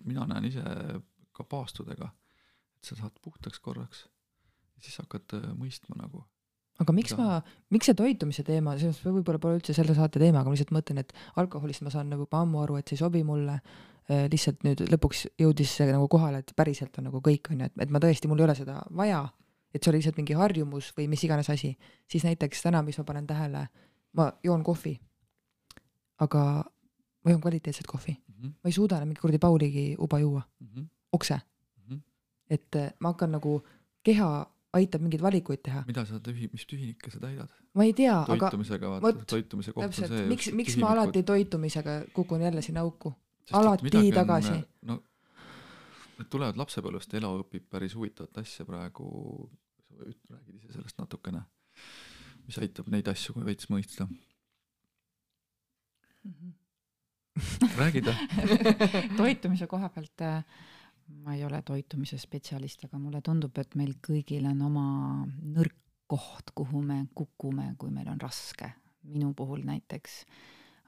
[0.04, 0.66] mina näen ise
[1.34, 2.12] ka paastudega,
[2.78, 4.06] et sa saad puhtaks korraks,
[4.84, 6.28] siis hakkad äh, mõistma nagu
[6.82, 7.38] aga miks ma,
[7.74, 11.04] miks see toitumise teema, mõttes võib-olla pole üldse selle saate teema, aga ma lihtsalt mõtlen,
[11.04, 13.60] et alkoholist ma saan nagu juba ammu aru, et see ei sobi mulle.
[14.12, 17.70] Äh, lihtsalt nüüd lõpuks jõudis see nagu kohale, et päriselt on nagu kõik on ju,
[17.70, 19.22] et, et ma tõesti, mul ei ole seda vaja.
[19.74, 21.72] et see oli lihtsalt mingi harjumus või mis iganes asi,
[22.12, 23.64] siis näiteks täna, mis ma panen tähele,
[24.14, 25.00] ma joon kohvi.
[26.20, 26.42] aga
[27.24, 28.52] ma joon kvaliteetset kohvi mm, -hmm.
[28.64, 30.86] ma ei suuda enam mingi kuradi Pauligi uba juua mm, -hmm.
[31.12, 31.96] okse mm.
[31.96, 32.02] -hmm.
[32.50, 33.64] et äh, ma hakkan nagu
[34.04, 35.84] keha aitab mingeid valikuid teha.
[35.88, 37.50] mida sa tühi-, mis tühinikke sa täidad?
[37.78, 42.00] ma ei tea, aga toitumisega vaata, toitumise koht on see miks, miks ma alati toitumisega
[42.14, 43.14] kukun jälle sinna auku?
[43.52, 44.58] alati tagasi.
[44.90, 45.02] no
[46.18, 49.06] need tulevad lapsepõlvest, elu õpib päris huvitavat asja praegu,
[49.84, 49.94] sa
[50.38, 51.42] räägid ise sellest natukene,
[52.48, 54.08] mis aitab neid asju veits mõista
[56.24, 56.34] mm.
[56.34, 56.54] -hmm.
[57.78, 58.14] räägi ta
[59.22, 60.44] toitumise koha pealt äh,
[61.24, 64.88] ma ei ole toitumise spetsialist, aga mulle tundub, et meil kõigil on oma
[65.28, 65.76] nõrk
[66.08, 68.74] koht, kuhu me kukume, kui meil on raske.
[69.04, 70.22] minu puhul näiteks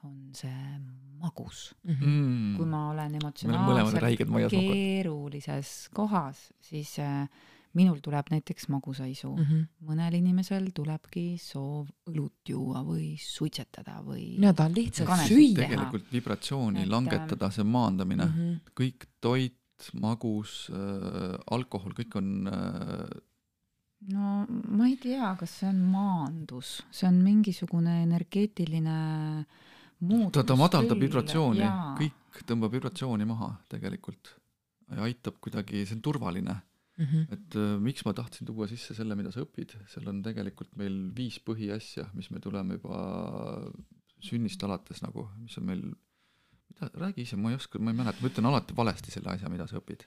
[0.04, 0.78] on see
[1.20, 1.92] magus mm.
[1.92, 2.56] -hmm.
[2.56, 7.28] kui ma olen emotsionaalselt keerulises kohas, siis äh,
[7.76, 9.66] minul tuleb näiteks magusaisu mm, -hmm.
[9.88, 15.60] mõnel inimesel tulebki soov õlut juua või suitsetada või mina tahan lihtsalt süüa.
[15.60, 18.74] tegelikult vibratsiooni et, langetada, see maandamine mm, -hmm.
[18.80, 19.58] kõik toit,
[20.00, 23.16] magus äh,, alkohol, kõik on äh,
[24.12, 28.96] no ma ei tea, kas see on maandus, see on mingisugune energeetiline
[30.04, 30.34] muutus.
[30.36, 31.66] ta, ta madaldab vibratsiooni,
[32.00, 34.34] kõik tõmbab vibratsiooni maha tegelikult
[34.92, 37.04] ja aitab kuidagi, see on turvaline mm.
[37.04, 37.32] -hmm.
[37.32, 41.10] et äh, miks ma tahtsin tuua sisse selle, mida sa õpid, seal on tegelikult meil
[41.16, 43.00] viis põhiasja, mis me tuleme juba
[44.22, 45.82] sünnist alates nagu, mis on meil
[46.70, 49.50] mida, räägi ise, ma ei oska, ma ei mäleta, ma ütlen alati valesti selle asja,
[49.52, 50.06] mida sa õpid.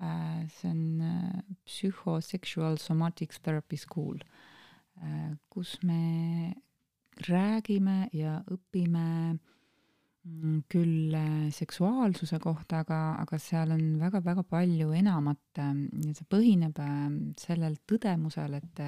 [0.00, 4.16] Äh, see on äh, Psychosexual Somatics Therapy School,
[4.96, 6.54] äh, kus me
[7.28, 9.36] räägime ja õpime
[10.24, 11.16] mm, küll
[11.52, 16.80] seksuaalsuse kohta, aga, aga seal on väga-väga palju enamat ja see põhineb
[17.36, 18.80] sellel tõdemusel, et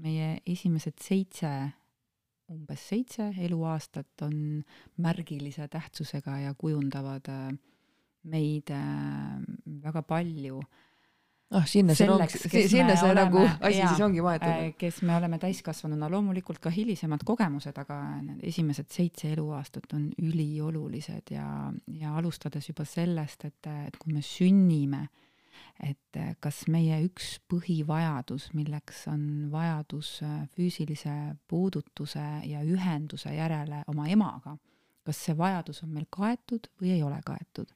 [0.00, 1.50] meie esimesed seitse
[2.54, 4.64] umbes seitse eluaastat on
[5.02, 7.52] märgilise tähtsusega ja kujundavad äh,
[8.30, 9.38] meid äh,
[9.82, 10.62] väga palju.
[11.54, 12.38] ah, sinna see ongi,
[12.68, 14.48] sinna see nagu asi ja, siis ongi maetud.
[14.48, 20.08] Äh, kes me oleme täiskasvanuna, loomulikult ka hilisemad kogemused, aga need esimesed seitse eluaastat on
[20.22, 21.48] üliolulised ja,
[22.00, 25.06] ja alustades juba sellest, et, et kui me sünnime
[25.82, 33.82] et äh, kas meie üks põhivajadus, milleks on vajadus äh, füüsilise puudutuse ja ühenduse järele
[33.90, 34.56] oma emaga,
[35.04, 37.70] kas see vajadus on meil kaetud või ei ole kaetud.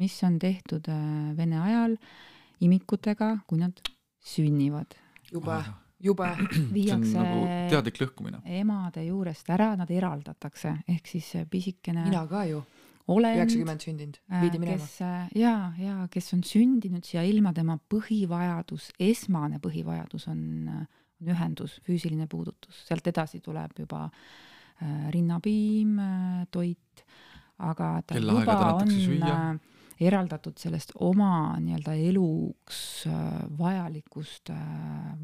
[0.00, 1.96] mis on tehtud äh, Vene ajal
[2.60, 3.80] imikutega, kui nad
[4.24, 4.96] sünnivad.
[5.32, 5.60] jube,
[6.00, 6.30] jube.
[6.78, 8.40] viiakse nagu teadlik lõhkumine.
[8.44, 12.08] emade juurest ära, nad eraldatakse, ehk siis pisikene.
[12.08, 12.64] mina ka ju
[13.08, 13.40] olend.
[13.40, 14.78] üheksakümmend sündinud, viidi minema.
[14.78, 20.40] kes äh, ja, ja kes on sündinud siia ilma tema põhivajadus, esmane põhivajadus on,
[21.20, 27.06] on ühendus, füüsiline puudutus, sealt edasi tuleb juba äh, rinnapiim äh,, toit,
[27.58, 33.14] aga ta juba on äh, eraldatud sellest oma nii-öelda eluks äh,
[33.58, 34.58] vajalikust äh,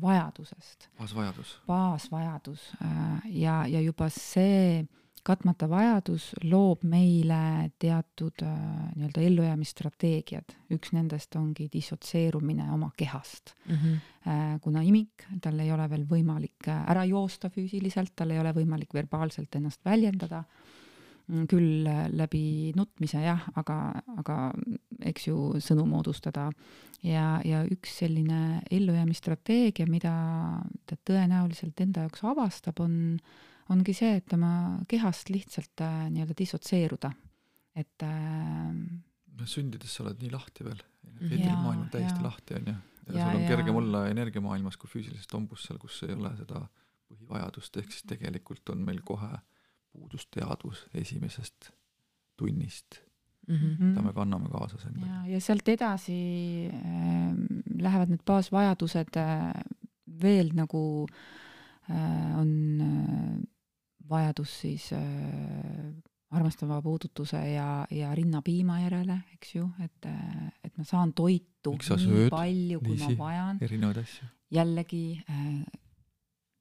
[0.03, 0.89] vajadusest.
[0.99, 1.57] baasvajadus.
[1.67, 4.87] baasvajadus äh, ja, ja juba see
[5.27, 8.57] katmata vajadus loob meile teatud äh,
[8.97, 13.77] nii-öelda ellujäämisstrateegiad, üks nendest ongi dissotseerumine oma kehast mm.
[13.77, 14.61] -hmm.
[14.61, 18.95] kuna imik, tal ei ole veel võimalik äh, ära joosta füüsiliselt, tal ei ole võimalik
[18.95, 20.43] verbaalselt ennast väljendada,
[21.29, 24.39] mm, küll läbi nutmise jah, aga, aga
[25.13, 26.51] eks ju, sõnu moodustada.
[27.03, 30.15] ja, ja üks selline ellujäämisstrateegia, mida
[30.87, 33.21] ta tõenäoliselt enda jaoks avastab, on
[33.71, 34.53] ongi see, et oma
[34.91, 37.13] kehast lihtsalt äh, nii-öelda dissotseeruda,
[37.79, 40.81] et äh, noh, sündides sa oled nii lahti veel,
[41.21, 42.27] energiamaailm on täiesti ja.
[42.27, 42.77] lahti, on ju.
[43.11, 43.51] ja sul on ja.
[43.53, 46.65] kergem olla energiamaailmas kui füüsilises tombus seal, kus ei ole seda
[47.11, 49.31] põhivajadust, ehk siis tegelikult on meil kohe
[49.91, 51.71] puudusteadvus esimesest
[52.39, 53.01] tunnist
[53.49, 53.85] mm, -hmm.
[53.85, 55.07] mida me kanname kaasas endaga.
[55.07, 56.19] ja, ja sealt edasi
[56.71, 57.35] äh,
[57.83, 59.63] lähevad need baasvajadused äh,
[60.23, 61.07] veel nagu
[61.91, 63.41] äh, on äh,
[64.11, 65.91] vajadus siis äh,
[66.31, 72.29] armastava puudutuse ja, ja rinnapiima järele, eks ju, et, äh, et ma saan toitu nii
[72.33, 73.63] palju, kui Liisi, ma vajan.
[73.67, 74.33] erinevaid asju.
[74.57, 75.79] jällegi äh,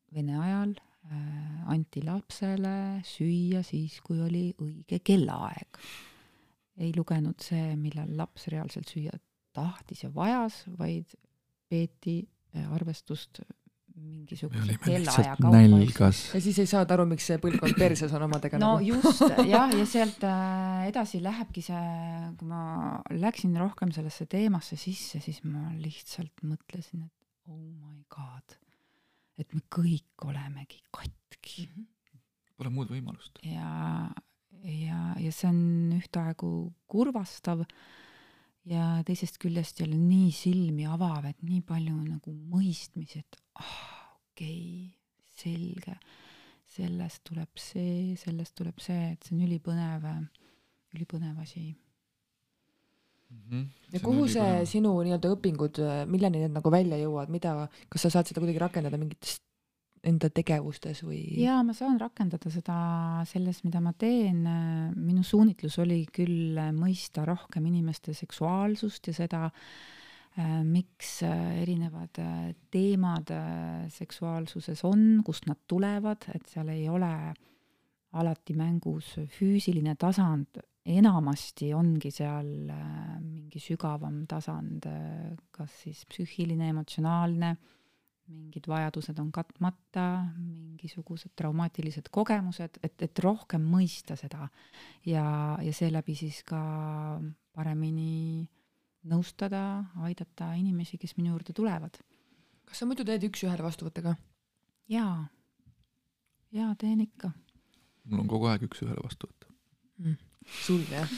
[0.09, 5.77] Vene ajal äh, anti lapsele süüa siis, kui oli õige kellaaeg.
[6.79, 9.13] ei lugenud see, millal laps reaalselt süüa
[9.53, 11.13] tahtis ja vajas, vaid
[11.69, 12.23] peeti
[12.55, 13.43] äh, arvestust
[13.99, 16.09] mingisuguse kellaaja kaupa.
[16.33, 18.87] ja siis ei saada aru, miks see põlvkond perses on omadega no nagu.
[18.87, 19.23] just
[19.53, 21.83] jah, ja sealt äh, edasi lähebki see,
[22.39, 22.63] kui ma
[23.11, 28.57] läksin rohkem sellesse teemasse sisse, siis ma lihtsalt mõtlesin, et oh my god,
[29.39, 31.71] et me kõik olemegi katki mm.
[31.73, 31.87] -hmm.
[32.59, 33.39] Pole muud võimalust.
[33.47, 34.09] ja,
[34.63, 37.63] ja, ja see on ühtaegu kurvastav
[38.69, 43.75] ja teisest küljest jälle nii silmi avav, et nii palju nagu mõistmisi, et ah,
[44.31, 44.95] okei okay,,
[45.39, 45.95] selge,
[46.69, 50.07] sellest tuleb see, sellest tuleb see, et see on ülipõnev,
[50.97, 51.65] ülipõnev asi
[53.29, 53.41] mm.
[53.41, 53.67] -hmm.
[53.93, 54.71] ja kuhu see põnev.
[54.73, 57.55] sinu nii-öelda õpingud, milleni need nagu välja jõuavad, mida,
[57.89, 59.39] kas sa saad seda kuidagi rakendada mingites
[60.07, 61.21] enda tegevustes või?
[61.41, 62.79] jaa, ma saan rakendada seda
[63.29, 64.43] selles, mida ma teen.
[64.95, 69.43] minu suunitlus oli küll mõista rohkem inimeste seksuaalsust ja seda,
[70.63, 72.19] miks erinevad
[72.71, 73.31] teemad
[73.91, 77.13] seksuaalsuses on, kust nad tulevad, et seal ei ole
[78.19, 82.47] alati mängus füüsiline tasand, enamasti ongi seal
[83.21, 84.87] mingi sügavam tasand,
[85.51, 87.51] kas siis psüühiline, emotsionaalne
[88.29, 90.05] mingid vajadused on katmata,
[90.37, 94.47] mingisugused traumaatilised kogemused, et, et rohkem mõista seda
[95.05, 95.25] ja,
[95.61, 96.61] ja seeläbi siis ka
[97.55, 98.47] paremini
[99.09, 99.63] nõustada,
[100.05, 101.99] aidata inimesi, kes minu juurde tulevad.
[102.69, 104.15] kas sa muidu teed üks-ühele vastuvõtte ka?
[104.91, 105.27] jaa,
[106.55, 107.31] jaa, teen ikka.
[108.09, 109.49] mul on kogu aeg üks-ühele vastuvõtt
[109.97, 110.17] mm..
[110.65, 111.09] sul jah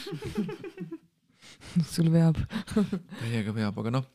[1.94, 2.38] sul veab
[3.20, 4.08] täiega veab, aga noh,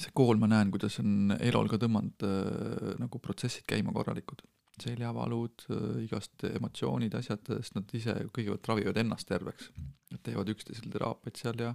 [0.00, 4.42] see kool, ma näen, kuidas on Elol ka tõmmanud äh, nagu protsessid käima korralikud.
[4.80, 9.70] seljavalud äh,, igast emotsioonid, asjad, sest nad ise kõigepealt ravivad ennast terveks.
[10.10, 11.74] Nad teevad üksteisel teraapiat seal ja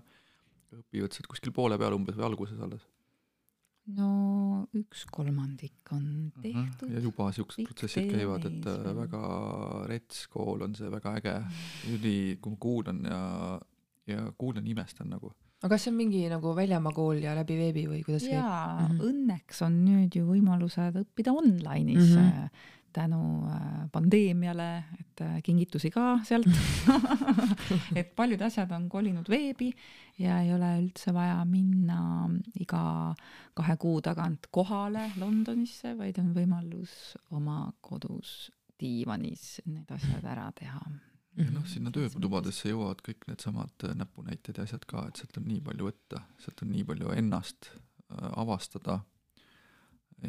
[0.74, 2.88] õpivad sealt kuskil poole peal umbes või alguses alles.
[3.96, 6.90] no üks kolmandik on tehtud.
[6.90, 9.24] ja juba siuksed protsessid käivad, et äh, väga
[9.92, 11.36] rets kool on see, väga äge,
[11.94, 13.22] üli, kui ma kuulan ja,
[14.10, 15.36] ja kuulan, imestan nagu
[15.66, 18.38] aga kas see on mingi nagu väljamaa kool ja läbi veebi või kuidas käib?
[18.38, 19.04] jaa mm, -hmm.
[19.10, 22.50] õnneks on nüüd ju võimalused õppida online'is mm -hmm.
[22.94, 24.68] tänu äh, pandeemiale,
[25.00, 26.46] et äh, kingitusi ka sealt
[28.00, 29.72] et paljud asjad on kolinud veebi
[30.20, 33.16] ja ei ole üldse vaja minna iga
[33.54, 40.82] kahe kuu tagant kohale Londonisse, vaid on võimalus oma kodus diivanis need asjad ära teha
[41.38, 45.48] ja noh, sinna töötubadesse jõuavad kõik needsamad äh, näpunäited ja asjad ka, et sealt on
[45.50, 49.02] nii palju võtta, sealt on nii palju ennast äh, avastada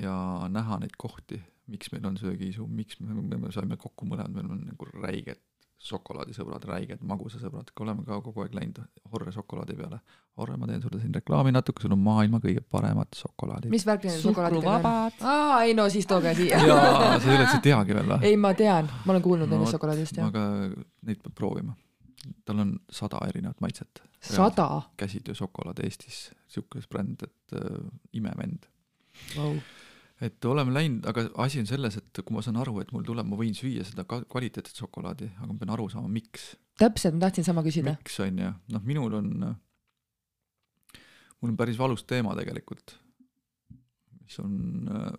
[0.03, 0.17] ja
[0.53, 1.39] näha neid kohti,
[1.71, 5.46] miks meil on söögiisu, miks me, me, me saime kokku mõlemad, meil on nagu räiged
[5.87, 8.81] šokolaadisõbrad, räiged magusasõbrad, oleme ka kogu aeg läinud
[9.13, 9.99] Horre šokolaadi peale.
[10.41, 13.71] Horre, ma teen sulle siin reklaami natuke, sul on maailma kõige paremad šokolaadid.
[13.73, 15.21] mis värk need šokolaadidega on?
[15.31, 16.61] aa, ei no siis tooge siia.
[16.71, 18.21] jaa, sa üldse ei teagi veel või?
[18.31, 20.33] ei, ma tean, ma olen kuulnud no, nendest šokolaadidest, jah.
[20.33, 20.45] aga
[21.09, 21.77] neid peab proovima.
[22.49, 24.03] tal on sada erinevat maitset.
[24.21, 24.69] sada?
[24.97, 27.83] käsitöö šokolaad Eestis, siuke bränd, et äh,
[28.17, 28.69] imevend
[29.37, 29.57] wow
[30.25, 33.29] et oleme läinud, aga asi on selles, et kui ma saan aru, et mul tuleb,
[33.29, 36.55] ma võin süüa seda kvaliteetset šokolaadi, aga ma pean aru saama, miks.
[36.81, 37.97] täpselt, ma tahtsin sama küsida.
[37.99, 39.33] miks on ju, noh, minul on,
[41.41, 42.97] mul on päris valus teema tegelikult,
[44.23, 44.57] mis on,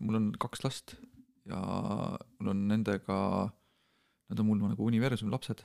[0.02, 0.98] mul on kaks last
[1.48, 3.20] ja mul on nendega,
[4.28, 5.62] nad on mul nagu universumi lapsed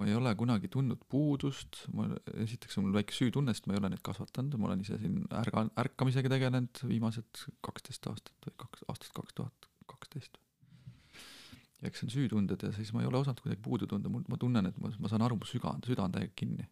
[0.00, 2.06] ma ei ole kunagi tundnud puudust, ma,
[2.40, 5.18] esiteks on mul väike süütunne, sest ma ei ole neid kasvatanud, ma olen ise siin
[5.36, 10.40] ärga, ärkamisega tegelenud viimased kaksteist aastat või kaks, aastast kaks tuhat kaksteist.
[11.80, 14.24] ja eks see on süütunded ja siis ma ei ole osanud kuidagi puudu tunda, mul,
[14.28, 16.68] ma tunnen, et ma, ma saan aru, mu süda on, süda on täiega kinni.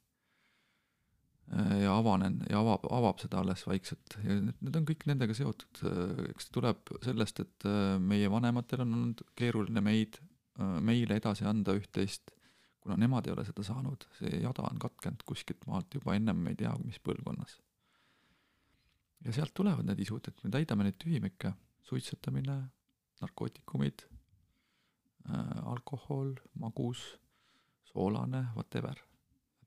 [1.82, 5.84] ja avanen ja avab, avab seda alles vaikselt ja need, need on kõik nendega seotud,
[6.32, 7.68] eks tuleb sellest, et
[8.00, 10.16] meie vanematel on olnud keeruline meid,
[10.80, 12.37] meile edasi anda üht-teist
[12.80, 16.58] kuna nemad ei ole seda saanud, see jada on katkenud kuskilt maalt juba ennem ei
[16.58, 17.58] tea mis põlvkonnas.
[19.26, 21.52] ja sealt tulevad need isud, et me täidame neid tühimikke,
[21.88, 22.58] suitsetamine,
[23.20, 27.02] narkootikumid äh,, alkohol, magus,
[27.90, 29.00] soolane, whatever,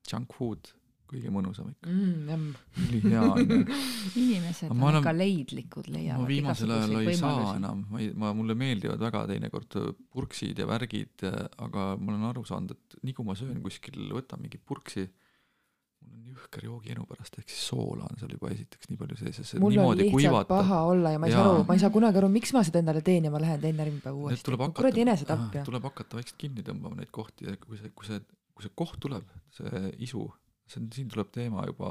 [0.08, 0.72] junk food
[1.12, 2.50] kõige mõnusam ikka mm,.
[2.86, 3.58] ülihea on ju.
[4.22, 8.32] inimesed on enam, ikka leidlikud, leiavad ma viimasel ajal ei saa enam, ma ei, ma,
[8.36, 9.78] mulle meeldivad väga teinekord
[10.12, 14.42] purksid ja värgid, aga ma olen aru saanud, et nii kui ma söön kuskil, võtan
[14.42, 15.06] mingi purksi,
[16.02, 19.40] mul on jõhker joogienu pärast, ehk siis soola on seal juba esiteks nii palju sees
[19.42, 20.48] ja see mul niimoodi kuivata.
[20.50, 22.82] paha olla ja ma ei saa aru, ma ei saa kunagi aru, miks ma seda
[22.82, 24.58] endale teen ja ma lähen teen järgmine päev uuesti.
[24.78, 25.64] kuradi enesetapp ja.
[25.68, 28.22] tuleb hakata vaikselt kinni tõmbama neid kohti ja kui see, kui see,
[28.56, 30.26] kui see koht tuleb, see isu
[30.72, 31.90] see on, siin tuleb teema juba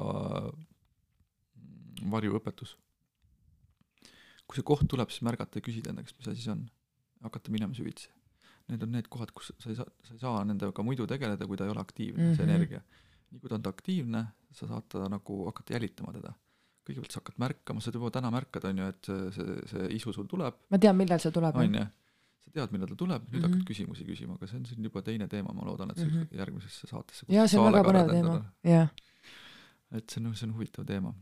[0.52, 2.76] mm, varjuõpetus.
[4.46, 6.66] kui see koht tuleb, siis märgata ja küsida enda käest, mis asi see on.
[7.22, 8.10] hakata minema süvitsi.
[8.72, 11.60] Need on need kohad, kus sa ei saa, sa ei saa nendega muidu tegeleda, kui
[11.60, 12.36] ta ei ole aktiivne mm, -hmm.
[12.36, 12.56] see mhm.
[12.56, 12.82] energia.
[13.32, 16.34] nii kui ta on ta aktiivne, sa saad ta nagu hakata jälitama teda.
[16.82, 20.14] kõigepealt sa hakkad märkama, sa juba täna märkad, on ju, et see, see, see isu
[20.14, 20.56] sul tuleb.
[20.70, 21.56] ma tean, millal see tuleb.
[21.56, 21.86] on ju
[22.46, 23.50] sa tead, millal ta tuleb, nüüd mm -hmm.
[23.50, 26.22] hakkad küsimusi küsima, aga see on siin juba teine teema, ma loodan, et see mm
[26.22, 26.38] -hmm.
[26.38, 27.26] järgmisesse saatesse.
[27.30, 28.90] jaa, see on väga põnev teema, jah.
[29.92, 31.14] et see on, see on huvitav teema.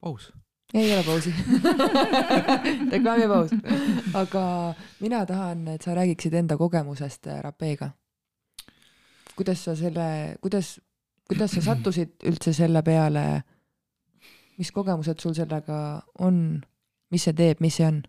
[0.00, 0.32] paus.
[0.74, 1.34] ei ole pausi
[2.94, 3.50] reklaamipaus.
[4.14, 7.90] aga mina tahan, et sa räägiksid enda kogemusest äh, rapeega.
[9.36, 10.80] kuidas sa selle, kuidas,
[11.28, 13.42] kuidas sa sattusid üldse selle peale,
[14.58, 16.60] mis kogemused sul sellega on?
[17.10, 18.02] Mis see teeb, mis see on?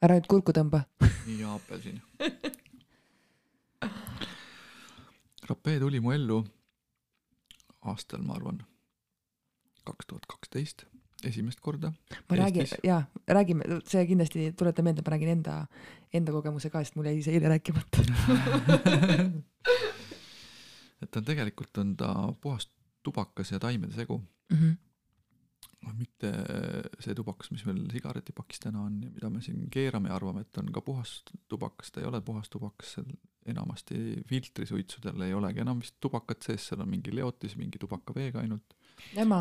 [0.00, 0.84] ära nüüd kurku tõmba.
[1.38, 2.00] ja apelsin.
[5.50, 6.40] rapee tuli mu ellu
[7.90, 8.62] aastal, ma arvan,
[9.88, 10.84] kaks tuhat kaksteist,
[11.26, 11.92] esimest korda.
[12.30, 15.54] ma räägin, jaa, räägime, see kindlasti, tuleta meelde, ma räägin enda,
[16.12, 18.04] enda kogemuse ka, sest mul jäi see eile rääkimata
[21.00, 22.68] et ta tegelikult on ta puhas
[23.04, 24.56] tubakas ja taimede segu mm.
[24.56, 24.89] -hmm
[25.96, 26.30] mitte
[27.00, 30.60] see tubakas, mis meil sigaretipakis täna on ja mida me siin keerame ja arvame, et
[30.60, 33.08] on ka puhas tubakas, ta ei ole puhas tubakas, seal
[33.50, 38.76] enamasti filtrisuitsudel ei olegi enam vist tubakat sees, seal on mingi leotis, mingi tubakaveega ainult.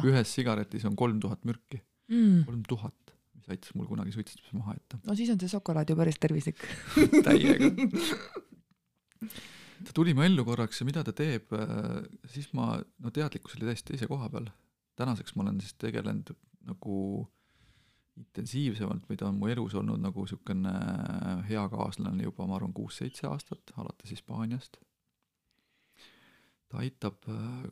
[0.07, 4.77] ühes sigaretis on kolm tuhat mürki mm., kolm tuhat, mis aitas mul kunagi suitsetamise maha
[4.77, 5.01] jätta.
[5.05, 6.63] no siis on see šokolaad ju päris tervislik
[7.27, 7.73] täiega
[9.85, 12.01] ta tuli mu ellu korraks ja mida ta teeb, äh,
[12.31, 14.49] siis ma, no teadlikkus oli täiesti teise koha peal.
[14.99, 16.33] Tänaseks ma olen siis tegelenud
[16.69, 16.95] nagu
[18.19, 20.73] intensiivsemalt, mida on mu elus olnud nagu niisugune
[21.47, 24.77] hea kaaslane juba, ma arvan, kuus-seitse aastat, alates Hispaaniast.
[26.69, 27.65] ta aitab, äh,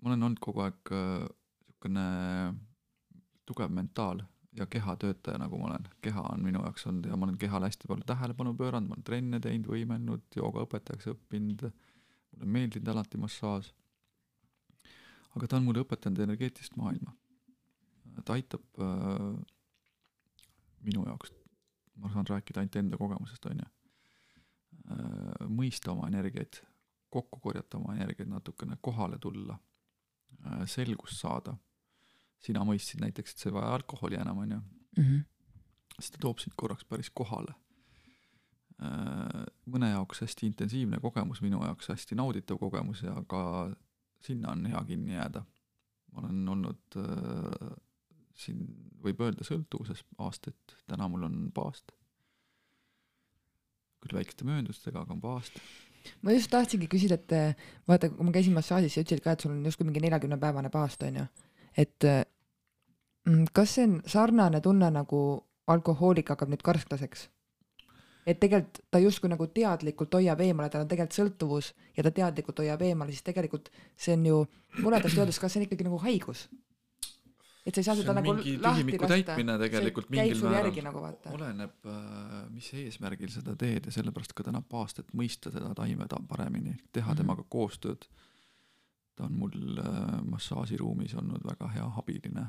[0.00, 2.06] ma olen olnud kogu aeg niisugune
[3.46, 4.20] tugev mentaal
[4.58, 5.88] ja kehatöötaja, nagu ma olen.
[6.02, 9.04] keha on minu jaoks olnud ja ma olen kehale hästi palju tähelepanu pööranud, ma olen
[9.04, 11.66] trenne teinud, võimelnud, joogaõpetajaks õppinud,
[12.32, 13.72] mulle meeldinud alati massaaž.
[15.36, 17.12] Aga ta on mulle õpetanud energeetilist maailma.
[18.24, 19.26] ta aitab äh,
[20.86, 21.32] minu jaoks,
[22.00, 26.62] ma saan rääkida ainult enda kogemusest, on ju äh,, mõista oma energiaid,
[27.12, 31.56] kokku korjata oma energiaid natukene, kohale tulla äh,, selgust saada
[32.42, 34.60] sina mõistsid näiteks, et sa ei vaja alkoholi enam, onju.
[34.96, 35.24] Mhm.
[35.96, 37.54] siis ta toob sind korraks päris kohale.
[38.76, 43.40] Äh, mõne jaoks hästi intensiivne kogemus, minu jaoks hästi nauditav kogemus ja ka
[44.24, 45.44] sinna on hea kinni jääda.
[46.12, 47.72] ma olen olnud äh,
[48.34, 48.62] siin,
[49.04, 51.92] võib öelda, sõltuvuses aastaid, täna mul on paast.
[54.00, 55.60] küll väikeste mööndustega, aga on paast
[56.22, 59.50] ma just tahtsingi küsida, et vaata, kui ma käisin massaažis, sa ütlesid ka, et sul
[59.50, 61.24] on justkui mingi neljakümnepäevane paast, onju
[61.76, 62.04] et
[63.26, 65.22] mm, kas see on sarnane tunne nagu
[65.72, 67.28] alkohoolik hakkab nüüd karsklaseks?
[68.26, 72.62] Et tegelikult ta justkui nagu teadlikult hoiab eemale, tal on tegelikult sõltuvus ja ta teadlikult
[72.64, 74.38] hoiab eemale, siis tegelikult see on ju
[74.82, 76.48] muredasti öeldes, kas see on ikkagi nagu haigus?
[77.66, 79.34] et sa ei saa seda nagu lahti lasta.
[79.62, 81.00] tegelikult mingil määral nagu
[81.32, 86.06] oleneb, äh, mis eesmärgil seda teed ja sellepärast ka täna paast, et mõista seda taime
[86.28, 87.16] paremini, teha mm -hmm.
[87.16, 88.06] temaga koostööd
[89.16, 92.46] ta on mul äh, massaažiruumis olnud väga hea abiline,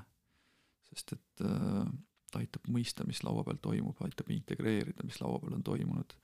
[0.90, 1.88] sest et äh,
[2.32, 6.16] ta aitab mõista, mis laua peal toimub, aitab integreerida, mis laua peal on toimunud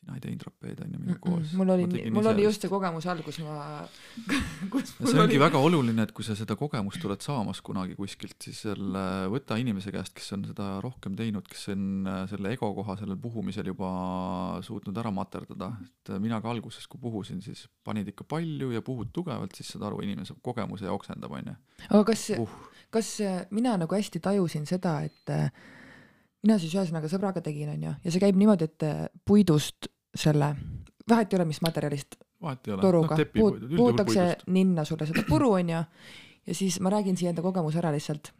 [0.00, 1.52] sina ei teinud rapeed on ju minuga koos.
[1.58, 3.56] mul oli, mul oli just see kogemus all, kus ma
[4.72, 5.40] kus see ongi oli...
[5.42, 9.92] väga oluline, et kui sa seda kogemust oled saamas kunagi kuskilt, siis selle võta inimese
[9.94, 13.90] käest, kes on seda rohkem teinud, kes on äh, selle ego koha sellel puhumisel juba
[14.66, 19.12] suutnud ära materdada, et mina ka alguses, kui puhusin, siis panid ikka palju ja puhud
[19.16, 21.58] tugevalt, siis saad aru, inimene saab kogemuse ja oksendab, on ju.
[21.90, 22.56] aga kas uh.,
[22.90, 23.12] kas
[23.54, 25.36] mina nagu hästi tajusin seda, et
[26.44, 30.52] mina siis ühesõnaga sõbraga tegin, onju, ja see käib niimoodi, et äh, puidust selle,
[31.10, 32.16] vahet ei ole, mis materjalist,
[32.66, 35.82] toruga no, puut, puutakse ninna sulle seda puru, onju,
[36.48, 38.32] ja siis ma räägin siia enda kogemuse ära lihtsalt.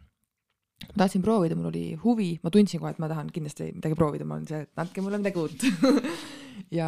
[0.81, 4.25] ma tahtsin proovida, mul oli huvi, ma tundsin kohe, et ma tahan kindlasti midagi proovida,
[4.25, 5.67] ma olen see, et andke mulle midagi uut.
[6.71, 6.87] Ja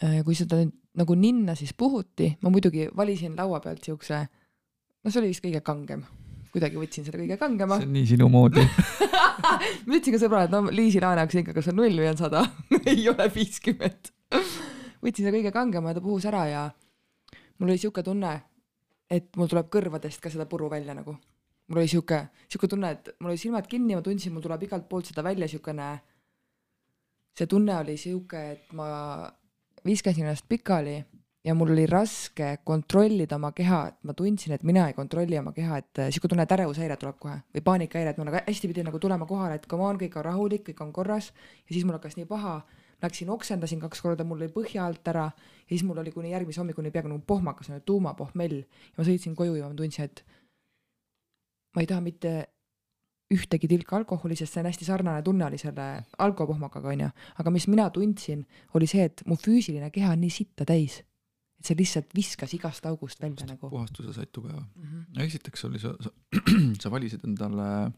[0.00, 4.20] äh, kui seda nüüd nagu ninna siis puhuti, ma muidugi valisin laua pealt siukse,
[5.02, 6.04] no see oli vist kõige kangem
[6.52, 7.78] kuidagi võtsin selle kõige kangema.
[7.80, 8.62] see on nii sinu moodi
[9.86, 12.20] ma ütlesin ka sõbrale, et no Liisi Laane hakkas ikka, kas on null või on
[12.20, 12.44] sada
[12.92, 14.12] ei ole viiskümmend.
[15.02, 16.64] võtsin selle kõige kangema ja ta puhus ära ja
[17.58, 18.32] mul oli siuke tunne,
[19.10, 21.16] et mul tuleb kõrvadest ka seda puru välja nagu.
[21.68, 24.66] mul oli siuke, siuke tunne, et mul olid silmad kinni ja ma tundsin, mul tuleb
[24.68, 25.88] igalt poolt seda välja siukene,
[27.38, 28.88] see tunne oli siuke, et ma
[29.86, 31.00] viskasin ennast pikali
[31.44, 35.52] ja mul oli raske kontrollida oma keha, et ma tundsin, et mina ei kontrolli oma
[35.56, 38.70] keha, et äh, sihuke tunne, et ärevushäire tuleb kohe või paanikahäire, et mul nagu hästi
[38.70, 41.32] pidi nagu tulema kohale, et come on, kõik on rahulik, kõik on korras.
[41.66, 42.60] Ja siis mul hakkas nii paha.
[43.02, 45.26] Läksin oksendasin kaks korda, mul lõi põhja alt ära.
[45.64, 49.58] Ja siis mul oli kuni järgmise hommikuni peaaegu nagu pohmakas, tuumapohmell ja ma sõitsin koju
[49.58, 50.22] ja ma tundsin, et
[51.74, 52.36] ma ei taha mitte
[53.34, 55.86] ühtegi tilka alkoholi, sest see on hästi sarnane tunne oli selle
[56.22, 57.08] alkopohmakaga onju,
[57.42, 58.44] aga mis mina tundsin,
[58.76, 61.00] oli see, et mu füüsiline keha on nii sitta täis
[61.62, 63.70] et see lihtsalt viskas igast august välja nagu.
[63.70, 64.88] puhastuse said tugeva mm.
[64.88, 65.22] -hmm.
[65.26, 66.10] esiteks oli sa, sa,
[66.82, 67.92] sa valisid endale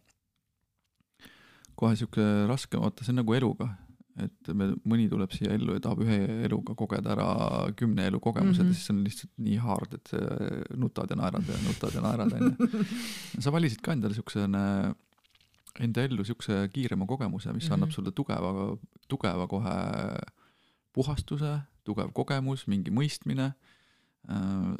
[1.74, 3.66] kohe siuke raske, vaata see on nagu eluga,
[4.22, 7.26] et me, mõni tuleb siia ellu ja tahab ühe eluga kogeda ära
[7.78, 8.76] kümne elu kogemused mm -hmm.
[8.76, 10.12] ja siis on lihtsalt nii hard, et
[10.76, 12.68] nutad ja naerad ja nutad ja naerad onju.
[13.46, 14.46] sa valisid ka endale siukse
[15.80, 17.74] enda ellu siukse kiirema kogemuse, mis mm -hmm.
[17.74, 18.76] annab sulle tugeva,
[19.08, 19.74] tugeva kohe
[20.92, 23.52] puhastuse tugev kogemus, mingi mõistmine.
[24.30, 24.74] Äh,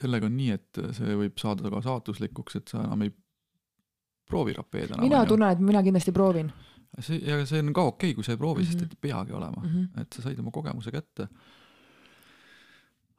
[0.00, 3.12] sellega on nii, et see võib saada ka saatuslikuks, et sa enam ei
[4.28, 5.04] proovi rapeed enam.
[5.04, 6.52] mina tunnen, et mina kindlasti proovin.
[6.98, 8.80] see, ja see on ka okei okay,, kui sa ei proovi mm, -hmm.
[8.80, 10.00] sest et ei peagi olema mm, -hmm.
[10.02, 11.28] et sa said oma kogemuse kätte.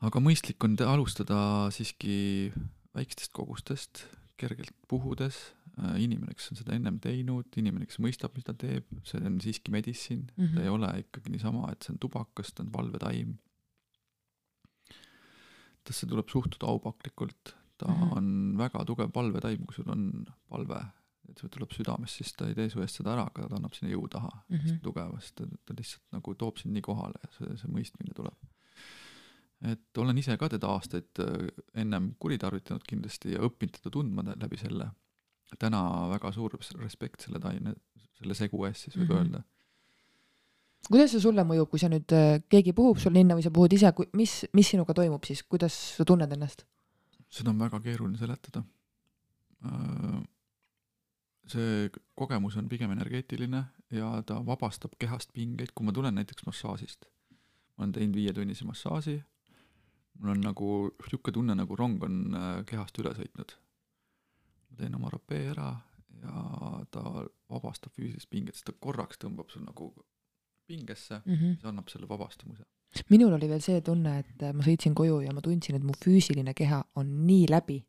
[0.01, 2.53] aga mõistlik on alustada siiski
[2.95, 4.05] väikestest kogustest,
[4.37, 5.54] kergelt puhudes
[5.99, 9.71] inimene, kes on seda ennem teinud, inimene, kes mõistab, mis ta teeb, see on siiski
[9.71, 10.45] medicine mm, Mhm.
[10.47, 10.55] -hmm.
[10.55, 13.37] ta ei ole ikkagi niisama, et see on tubakas, ta on valvetaim.
[15.85, 18.03] temasse tuleb suhtuda aupaklikult, ta mm Mhm.
[18.03, 18.17] -hmm.
[18.17, 20.79] on väga tugev palvetaim, kui sul on palve,
[21.29, 23.73] et see tuleb südamest, siis ta ei tee su eest seda ära, aga ta annab
[23.73, 24.67] sinna jõu taha mm Mhm.
[24.67, 24.79] -hmm.
[24.81, 28.35] tugevasti, ta, lihtsalt nagu toob sind nii kohale ja see, see mõistmine tuleb
[29.61, 34.57] et olen ise ka teda aastaid äh, ennem kuritarvitanud kindlasti ja õppinud teda tundma läbi
[34.57, 34.89] selle.
[35.59, 35.81] Täna
[36.11, 37.75] väga suur respekt selle taime,
[38.19, 39.15] selle segu eest siis võib mm.
[39.15, 39.23] -hmm.
[39.23, 39.43] öelda.
[40.89, 43.73] kuidas see sulle mõjub, kui sa nüüd, äh, keegi puhub sul ninna või sa puhud
[43.73, 46.65] ise, mis, mis sinuga toimub siis, kuidas sa tunned ennast?
[47.29, 48.63] seda on väga keeruline seletada.
[51.47, 57.05] see kogemus on pigem energeetiline ja ta vabastab kehast pingeid, kui ma tulen näiteks massaažist.
[57.77, 59.23] ma olen teinud viietunnise massaaži,
[60.19, 60.69] mul on nagu
[61.01, 63.57] niisugune tunne, nagu rong on äh, kehast üle sõitnud.
[64.75, 65.69] Ma teen oma rapee ära
[66.25, 66.43] ja
[66.91, 67.01] ta
[67.51, 69.91] vabastab füüsilist pinget, sest ta korraks tõmbab sul nagu
[70.67, 71.33] pingesse, mm.
[71.35, 71.57] -hmm.
[71.61, 72.63] see annab selle vabastamise.
[73.09, 76.53] minul oli veel see tunne, et ma sõitsin koju ja ma tundsin, et mu füüsiline
[76.55, 77.83] keha on nii läbi,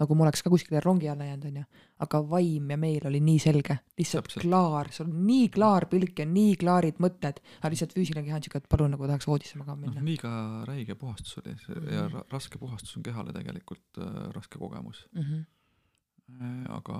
[0.00, 1.64] nagu ma oleks ka kuskile rongi alla jäänud, onju.
[1.98, 4.42] aga vaim ja meel oli nii selge, lihtsalt Täpselt.
[4.46, 8.42] klaar, sul on nii klaar pilk ja nii klaarid mõtted, aga lihtsalt füüsiline keha on
[8.42, 10.00] siuke, et palun nagu tahaks voodisse magama minna.
[10.04, 11.92] liiga räige puhastus oli see Mhm.
[11.94, 15.44] ja ra raske puhastus on kehale tegelikult äh, raske kogemus Mm -hmm.
[16.30, 16.98] Äh, aga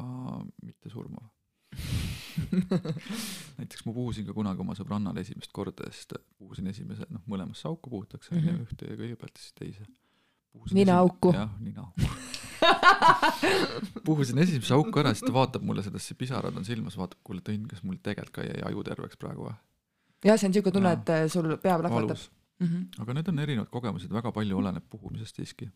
[0.62, 1.28] mitte surmav
[3.58, 7.22] näiteks ma puhusin ka kunagi oma sõbrannale esimest korda ja siis ta- puhusin esimese noh
[7.30, 8.62] mõlemasse auku puhutakse onju Mhm.
[8.66, 9.86] ühte kõigepealt ja siis teise
[10.52, 11.30] Puhusin Ninaauku.
[11.32, 12.02] jah ninaauku
[14.06, 17.66] puhusin esimese auku ära siis ta vaatab mulle sedasi pisarad on silmas vaatab kuule Tõnn
[17.70, 19.54] kas mul tegelikult ka jäi aju terveks praegu või
[20.28, 22.18] jah, see on siuke tunne, et äh, sul pea plahvatab
[22.60, 22.66] mm.
[22.66, 22.84] -hmm.
[23.02, 25.70] aga need on erinevad kogemused väga palju oleneb puhumisest siiski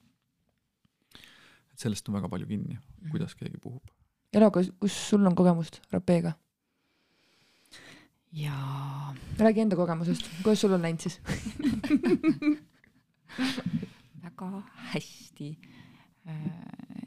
[1.77, 2.81] et sellest on väga palju kinni
[3.13, 3.93] kuidas keegi puhub
[4.37, 6.33] Elo, kas, kus sul on kogemust rapeega?
[8.37, 11.21] jaa, räägi enda kogemusest, kuidas sul on läinud siis?
[14.25, 14.63] väga
[14.93, 15.59] hästi.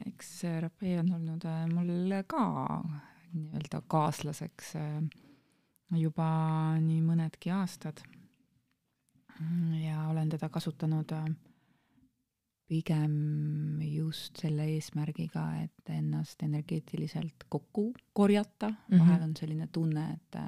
[0.06, 2.44] eks see rapee on olnud äh, mul ka
[3.34, 5.02] nii-öelda kaaslaseks äh,
[6.00, 6.30] juba
[6.80, 8.00] nii mõnedki aastad.
[9.84, 11.30] ja olen teda kasutanud äh,
[12.70, 13.14] pigem
[13.82, 18.76] just selle eesmärgiga, et ennast energeetiliselt kokku korjata mm.
[18.88, 18.98] -hmm.
[18.98, 20.38] vahel on selline tunne, et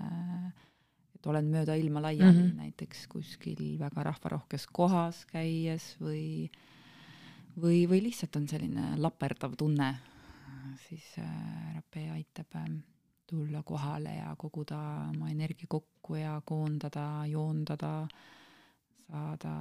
[1.14, 2.46] et olen mööda ilma laiali mm.
[2.48, 2.54] -hmm.
[2.56, 6.50] näiteks kuskil väga rahvarohkes kohas käies või
[7.60, 9.90] või, või lihtsalt on selline laperdav tunne,
[10.88, 12.68] siis äh, rapee aitab äh,
[13.26, 14.78] tulla kohale ja koguda
[15.10, 18.08] oma energia kokku ja koondada, joondada,
[19.08, 19.54] saada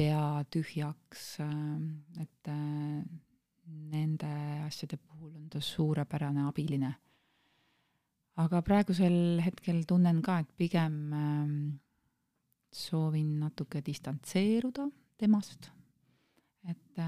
[0.00, 1.24] pea tühjaks,
[2.22, 3.02] et äh,
[3.92, 4.30] nende
[4.64, 6.94] asjade puhul on ta suurepärane abiline.
[8.40, 11.56] aga praegusel hetkel tunnen ka, et pigem ähm,
[12.72, 14.86] soovin natuke distantseeruda
[15.20, 15.68] temast.
[16.64, 17.00] et,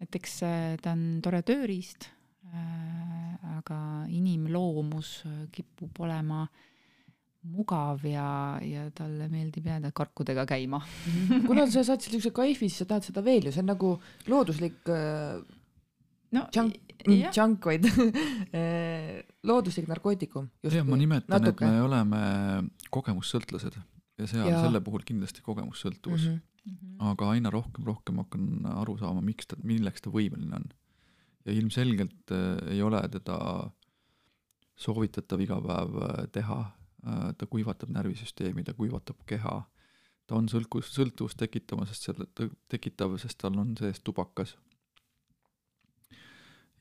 [0.00, 2.08] et eks äh, ta on tore tööriist,
[2.48, 5.18] äh, aga inimloomus
[5.52, 6.46] kipub olema
[7.44, 8.28] mugav ja,
[8.64, 10.80] ja talle meeldib jääda karkudega käima
[11.48, 13.90] kuna sa saad siukse kaifi, siis sa tahad seda veel ju, see on nagu
[14.30, 15.42] looduslik äh,
[16.34, 17.32] no junk, jah.
[17.34, 17.88] junk vaid
[18.58, 20.48] äh, looduslik narkootikum.
[20.64, 22.22] jah, ma nimetan, et me oleme
[22.94, 23.76] kogemussõltlased
[24.20, 24.64] ja seal Jaa.
[24.64, 26.40] selle puhul kindlasti kogemussõltuvus mm.
[26.64, 26.96] -hmm.
[27.10, 30.70] aga aina rohkem, rohkem hakkan aru saama, miks ta, milleks ta võimeline on.
[31.44, 33.38] ja ilmselgelt äh, ei ole teda
[34.74, 36.72] soovitatav iga päev äh, teha äh,,
[37.38, 39.62] ta kuivatab närvisüsteemi, ta kuivatab keha,
[40.26, 42.28] ta on sõlkus, sõltuvust tekitama, sest selle,
[42.72, 44.56] tekitav, sest tal on sees tubakas.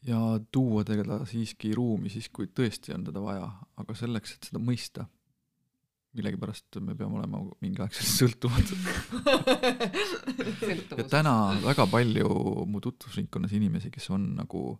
[0.03, 0.19] ja
[0.51, 5.05] tuua teda siiski ruumi siis, kui tõesti on teda vaja, aga selleks, et seda mõista,
[6.13, 8.77] millegipärast me peame olema mingi aeg sellest sõltumatud
[10.97, 11.33] ja täna
[11.63, 12.27] väga palju
[12.69, 14.79] mu tutvusringkonnas inimesi, kes on nagu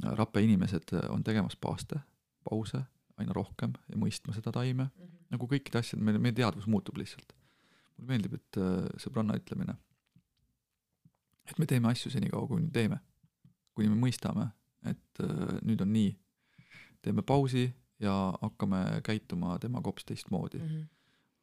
[0.00, 2.00] rappe inimesed, on tegemas paaste,
[2.44, 2.84] pause
[3.20, 5.26] aina rohkem ja mõistma seda taime mm, -hmm.
[5.34, 7.34] nagu kõikide asjade, meie, meie teadvus muutub lihtsalt.
[7.96, 9.76] mulle meeldib, et äh, sõbranna ütlemine,
[11.50, 13.00] et me teeme asju senikaua, kuni teeme.
[13.74, 14.50] kuni me mõistame,
[14.84, 16.16] et äh, nüüd on nii,
[17.02, 17.70] teeme pausi
[18.00, 20.66] ja hakkame käituma temaga hoopis teistmoodi mm.
[20.68, 20.88] -hmm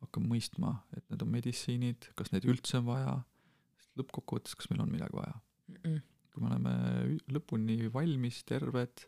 [0.04, 3.14] hakkame mõistma, et need on meditsiinid, kas neid üldse on vaja,
[3.82, 5.78] sest lõppkokkuvõttes, kas meil on midagi vaja mm.
[5.84, 6.02] -mm.
[6.32, 6.74] kui me oleme
[7.34, 9.08] lõpuni valmis, terved,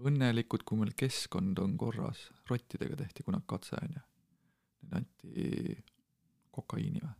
[0.00, 4.04] õnnelikud, kui meil keskkond on korras, rottidega tehti kunagi katse, on ju.
[4.82, 5.76] Neile anti
[6.52, 7.18] kokaiini või?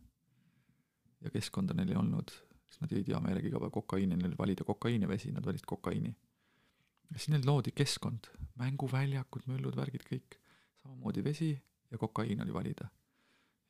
[1.23, 2.33] ja keskkonda neil ei olnud,
[2.67, 5.45] sest nad jõid hea meelega iga päev kokaiini, neil oli valida kokaiini ja vesi, nad
[5.47, 6.11] valisid kokaiini.
[6.11, 8.27] ja siis neil loodi keskkond,
[8.59, 10.37] mänguväljakud, möllud, värgid, kõik,
[10.81, 12.89] samamoodi vesi ja kokaiin oli valida.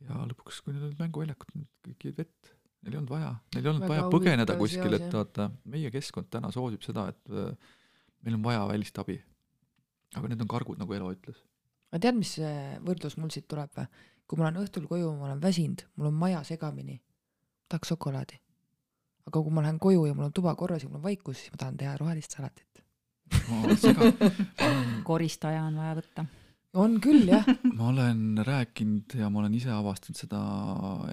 [0.04, 3.72] ja lõpuks, kui neil olid mänguväljakud, kõik jõid vett, neil ei olnud vaja, neil ei
[3.72, 7.34] olnud Väga vaja põgeneda kuskile, et vaata, meie keskkond täna soosib seda, et
[8.24, 9.20] meil on vaja välist abi.
[10.16, 11.40] aga need on kargud, nagu Elo ütles.
[11.92, 12.36] aga tead, mis
[12.86, 13.88] võrdlus mul siit tuleb või?
[14.28, 16.96] kui ma olen õhtul koju, ma olen väsinud, mul on maja segamini,
[17.70, 18.40] tahaks šokolaadi.
[19.28, 21.54] aga kui ma lähen koju ja mul on tuba korras ja mul on vaikus, siis
[21.54, 22.84] ma tahan teha rohelist salatit.
[25.10, 26.26] koristaja on vaja võtta.
[26.82, 27.48] on küll jah
[27.78, 30.42] ma olen rääkinud ja ma olen ise avastanud seda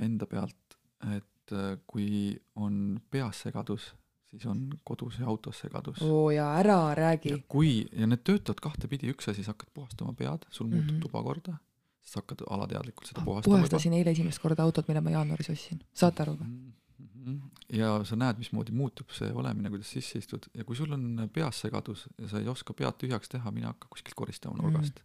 [0.00, 0.78] enda pealt,
[1.16, 3.92] et äh, kui on peas segadus,
[4.30, 6.02] siis on kodus ja autos segadus.
[6.02, 7.42] oo ja ära räägi.
[7.48, 10.96] kui, ja need töötavad kahtepidi, üks asi, sa hakkad puhastama pead, sul muutub mm Mhm.
[10.98, 11.02] -hmm.
[11.02, 11.56] tuba korda,
[12.02, 16.22] siis hakkad alateadlikult seda puhastama puhastasin eile esimest korda autot, mille ma jaanuaris ostsin, saate
[16.22, 16.50] aru või?
[16.98, 17.36] Mhm.
[17.72, 21.60] ja sa näed, mismoodi muutub see olemine, kuidas sisse istud ja kui sul on peas
[21.60, 25.04] segadus ja sa ei oska pead tühjaks teha, mine hakka kuskilt koristama nurgast mm..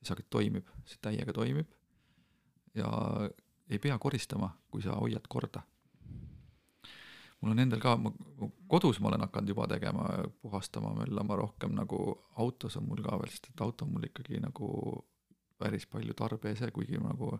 [0.00, 1.66] ja sa toimib, see täiega toimib
[2.74, 2.90] ja
[3.70, 5.62] ei pea koristama, kui sa hoiad korda.
[7.40, 8.12] Mul on endal ka, ma
[8.70, 10.06] kodus ma olen hakanud juba tegema,
[10.42, 12.00] puhastama, möllama rohkem nagu
[12.42, 14.70] autos on mul ka veel, sest et auto on mul ikkagi nagu
[15.58, 17.32] päris palju tarbeese, kuigi nagu,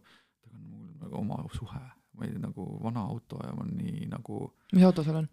[0.42, 1.82] temaga on mul nagu oma suhe,
[2.16, 5.28] ma ei nagu vana auto ja ma nii nagu mis auto sul on?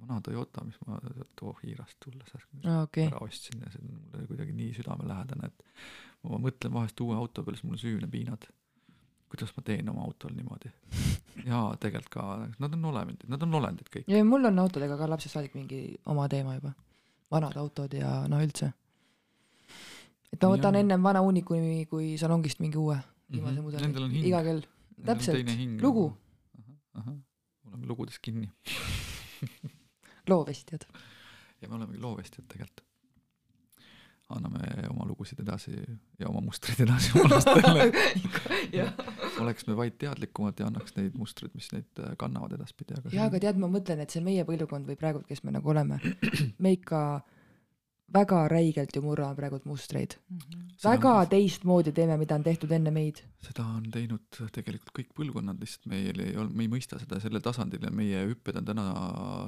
[0.00, 4.26] vana Toyota, mis ma sealt Hiirast tulles aa okei ära ostsin ja see on mulle
[4.30, 5.64] kuidagi nii südamelähedane, et
[6.22, 8.48] ma mõtlen vahest uue auto peale, siis mul on süünepiinad.
[9.28, 10.70] kuidas ma teen oma autol niimoodi?
[11.46, 12.24] jaa, tegelikult ka,
[12.58, 14.08] nad on olendid, nad on olendid kõik.
[14.10, 16.72] ja mul on autodega ka lapsest saadik mingi oma teema juba.
[17.30, 18.72] vanad autod ja no üldse.
[20.32, 20.80] et ma võtan on.
[20.82, 22.98] ennem vana hunnikuni kui salongist mingi uue
[23.30, 24.26] viimase mudeli Nendel on hing.
[24.30, 24.64] iga kell.
[25.04, 25.54] täpselt.
[25.82, 26.10] lugu..
[27.68, 28.50] oleme lugudes kinni
[30.30, 30.88] loovestjad.
[31.60, 32.87] ja me olemegi loovestjad tegelikult.
[34.28, 35.72] Anname oma lugusid edasi
[36.20, 37.86] ja oma mustreid edasi oma lastele.
[39.42, 43.28] oleks me vaid teadlikumad ja annaks neid mustreid, mis neid äh, kannavad edaspidi, aga ja
[43.30, 46.00] aga tead, ma mõtlen, et see meie põlvkond või praegu, kes me nagu oleme,
[46.62, 47.02] me ikka
[48.14, 50.14] väga räigelt ju murrame praegult mustreid.
[50.78, 53.20] Seda väga on- teistmoodi teeme, mida on tehtud enne meid.
[53.38, 54.20] seda on teinud
[54.52, 58.24] tegelikult kõik põlvkonnad, lihtsalt meil ei olnud, me ei mõista seda sellel tasandil ja meie
[58.26, 58.86] hüpped on täna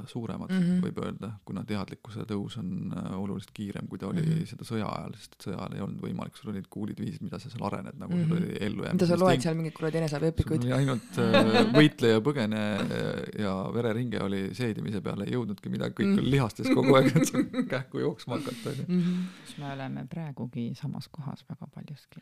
[0.07, 0.71] suuremad mm, Mhm.
[0.71, 0.83] -hmm.
[0.85, 4.39] võib öelda, kuna teadlikkuse tõus on äh, oluliselt kiirem, kui ta oli mm Mhm.
[4.39, 4.47] -hmm.
[4.47, 7.39] seda sõja ajal, sest et sõja ajal ei olnud võimalik, sul olid kuulid viisid, mida
[7.39, 8.29] sa seal arened, nagu Mhm.
[8.29, 9.43] sul oli ellujäämise mida sa loed instinkt.
[9.43, 15.25] seal mingeid kuradi eneseabiõpikuid ainult äh, võitle ja põgene äh, ja vereringe oli seedimise peale
[15.27, 16.19] ei jõudnudki midagi, kõik Mm.
[16.19, 19.03] oli lihastes kogu aeg, et kähku jooksma hakata, onju.
[19.47, 22.21] siis me oleme praegugi samas kohas väga paljuski.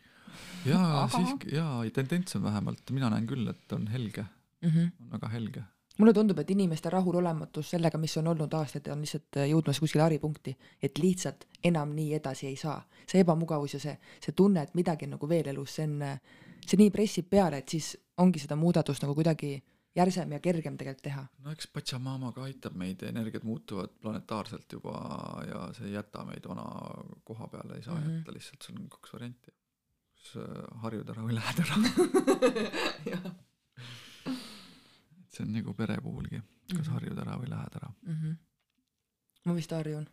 [0.67, 4.25] jaa, Aga- siiski, jaa, tendents on vähemalt, mina näen küll, et on helge,
[4.63, 4.87] Mhm.
[5.01, 5.63] on väga helge
[5.99, 10.03] mulle tundub, et inimeste rahulolematus sellega, mis on olnud aastaid, on lihtsalt äh, jõudmas kuskile
[10.05, 10.53] haripunkti,
[10.83, 12.83] et lihtsalt enam nii edasi ei saa.
[13.09, 16.03] see ebamugavus ja see, see tunne, et midagi on nagu veel elus, see on,
[16.67, 19.63] see nii pressib peale, et siis ongi seda muudatust nagu kuidagi
[19.99, 21.23] järsem ja kergem tegelikult teha.
[21.45, 24.95] no eks Pachamama ka aitab meid, energiat muutuvad planetaarselt juba
[25.49, 26.66] ja see ei jäta meid vana
[27.29, 28.05] koha peale, ei saa mm.
[28.07, 28.19] -hmm.
[28.19, 29.55] jätta lihtsalt, sul on kaks varianti.
[30.19, 31.77] kas äh, harjud ära või lähed ära.
[35.23, 36.43] et see on nagu pere puhulgi,
[36.75, 36.95] kas Mhm.
[36.95, 37.91] harjud ära või lähed ära.
[39.45, 40.07] ma vist harjun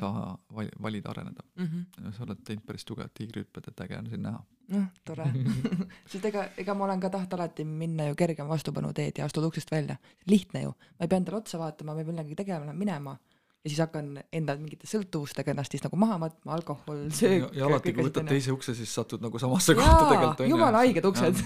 [0.00, 1.42] sa val-, valid areneda.
[1.56, 1.66] mm.
[1.66, 2.12] -hmm.
[2.12, 4.44] sa oled teinud päris tugevat tiigrihüpped, et äge on sind näha.
[4.68, 5.24] noh, tore.
[6.10, 9.70] sest ega, ega ma olen ka tahtnud alati minna ju kergem vastupanuteed ja astuda uksest
[9.70, 9.96] välja.
[10.26, 13.16] lihtne ju, ma ei pea endale otsa vaatama, ma ei pea millegagi tegema minema
[13.64, 17.64] ja siis hakkan enda mingite sõltuvustega ennast siis nagu maha matma, alkohol, söök ja,.
[17.68, 20.52] alati, kui võtad teise ukse, siis satud nagu samasse kohta Jaa, tegelikult onju.
[20.52, 21.40] jumala haiged uksed.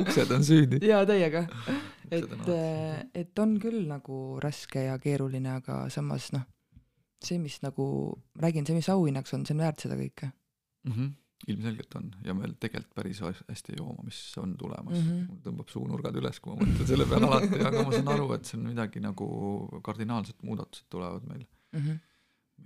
[0.00, 0.80] uksed on süüdi.
[0.88, 1.44] jaa, täiega.
[2.08, 6.46] et on, alati et on küll nagu raske ja keeruline, aga samas noh,
[7.24, 7.86] see, mis nagu,
[8.40, 10.92] räägin, see, mis auhinnaks on, see on väärt seda kõike mm.
[10.92, 11.12] -hmm.
[11.46, 15.10] Ilmselgelt on ja meil tegelikult päris hästi jooma, mis on tulemas mm.
[15.10, 15.26] -hmm.
[15.28, 18.48] mul tõmbab suunurgad üles, kui ma mõtlen selle peale alati, aga ma saan aru, et
[18.48, 19.28] see on midagi nagu
[19.84, 21.80] kardinaalsed muudatused tulevad meil mm.
[21.80, 21.98] -hmm.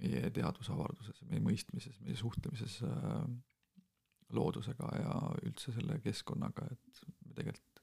[0.02, 3.24] meie teadusavarduses, meie mõistmises, meie suhtlemises äh,
[4.32, 7.82] loodusega ja üldse selle keskkonnaga, et me tegelikult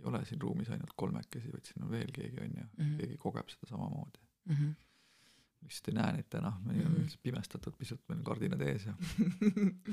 [0.00, 2.96] ei ole siin ruumis ainult kolmekesi, vaid siin on veel keegi, on ju, Mhm.
[2.98, 4.18] keegi kogeb seda samamoodi.
[4.48, 4.74] Mm -hmm.
[5.62, 7.00] Lihtsalt ei näe neid täna, me oleme Mhm.
[7.02, 8.94] lihtsalt pimestatud pisut, meil on kardinad ees ja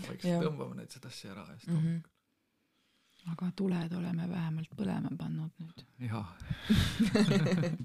[0.08, 0.44] vaikselt Jah.
[0.44, 3.32] tõmbame neid sedasi ära ja siis mm -hmm.
[3.32, 5.84] aga tuled oleme vähemalt põlema pannud nüüd.
[6.00, 6.38] jaa,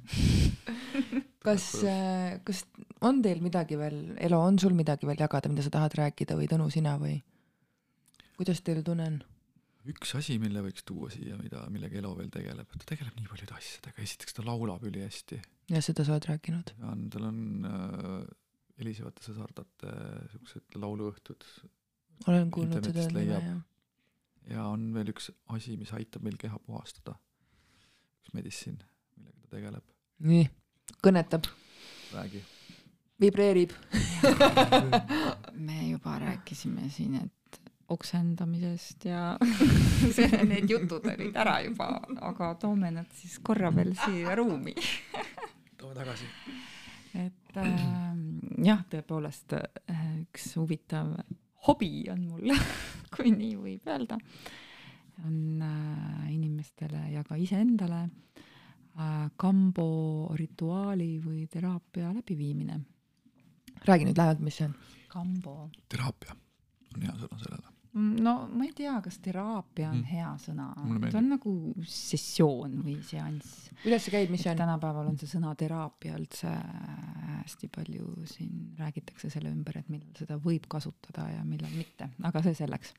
[1.47, 1.67] kas,
[2.45, 2.65] kas
[3.01, 6.49] on teil midagi veel, Elo, on sul midagi veel jagada, mida sa tahad rääkida või
[6.51, 7.21] Tõnu, sina või?
[8.37, 9.21] kuidas teil tunne on?
[9.91, 13.57] Üks asi, mille võiks tuua siia, mida, millega Elo veel tegeleb, ta tegeleb nii paljude
[13.57, 15.41] asjadega, esiteks ta laulab ülihästi.
[15.73, 16.75] ja seda sa oled rääkinud?
[16.91, 18.23] on, tal on äh,
[18.83, 19.97] Elisevate sõsardate
[20.33, 21.45] siuksed lauluõhtud.
[22.29, 23.51] olen kuulnud seda nime, jah.
[24.55, 27.19] ja on veel üks asi, mis aitab meil keha puhastada.
[28.23, 28.79] üks medicine,
[29.19, 29.93] millega ta tegeleb.
[30.31, 30.49] nii,
[31.03, 31.51] kõnetab.
[32.15, 32.45] räägi.
[33.23, 33.75] vibreerib
[35.67, 37.42] me juba rääkisime siin, et
[37.93, 39.37] oksendamisest ja
[40.51, 44.75] need jutud olid ära juba, aga toome nad siis korra veel siia ruumi
[45.83, 46.29] toome tagasi.
[47.19, 47.79] et äh,
[48.65, 51.15] jah, tõepoolest äh, üks huvitav
[51.67, 52.55] hobi on mul
[53.15, 54.19] kui nii võib öelda,
[55.27, 62.81] on äh, inimestele ja ka iseendale äh, kambo rituaali või teraapia läbiviimine.
[63.85, 64.79] räägi nüüd lähemalt, mis see on?
[65.13, 65.71] kambo.
[65.89, 66.39] teraapia
[66.95, 70.09] on hea sõna sellele no ma ei tea, kas teraapia on mm.
[70.09, 70.69] hea sõna,
[71.11, 71.53] ta on nagu
[71.85, 73.69] sessioon või seanss.
[73.83, 74.61] kuidas see käib, mis see on?
[74.63, 76.53] tänapäeval on see sõna teraapia üldse
[77.43, 82.43] hästi palju siin räägitakse selle ümber, et millal seda võib kasutada ja millal mitte, aga
[82.47, 82.95] see selleks.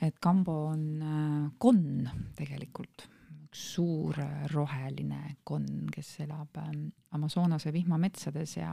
[0.00, 2.08] et kambo on äh, konn
[2.38, 3.08] tegelikult,
[3.48, 8.72] üks suur äh, roheline konn, kes elab ähm, Amazonase vihmametsades ja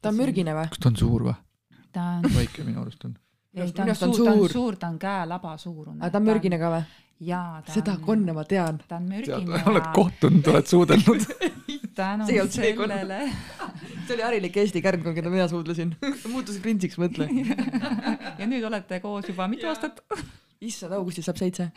[0.00, 0.70] ta on mürgine või?
[0.70, 1.36] kas ta on suur või?
[1.90, 3.18] ta on väike minu arust on
[3.54, 5.98] ei, ta on suur, ta on suur, ta on käelaba suurune.
[6.00, 6.82] aga ta on mürgine ka või?
[7.30, 7.62] jaa.
[7.68, 8.80] seda on, konne ma tean.
[8.88, 9.64] ta on mürgine ja.
[9.70, 11.26] oled kohtunud, oled suudelnud
[12.00, 13.12] tänu see olnud
[14.06, 15.94] see oli harilik Eesti kärnkond, keda mina suudlesin
[16.32, 20.02] muutus printsiks, mõtle ja nüüd olete koos juba mitu aastat
[20.60, 21.70] issand, augustis saab seitse.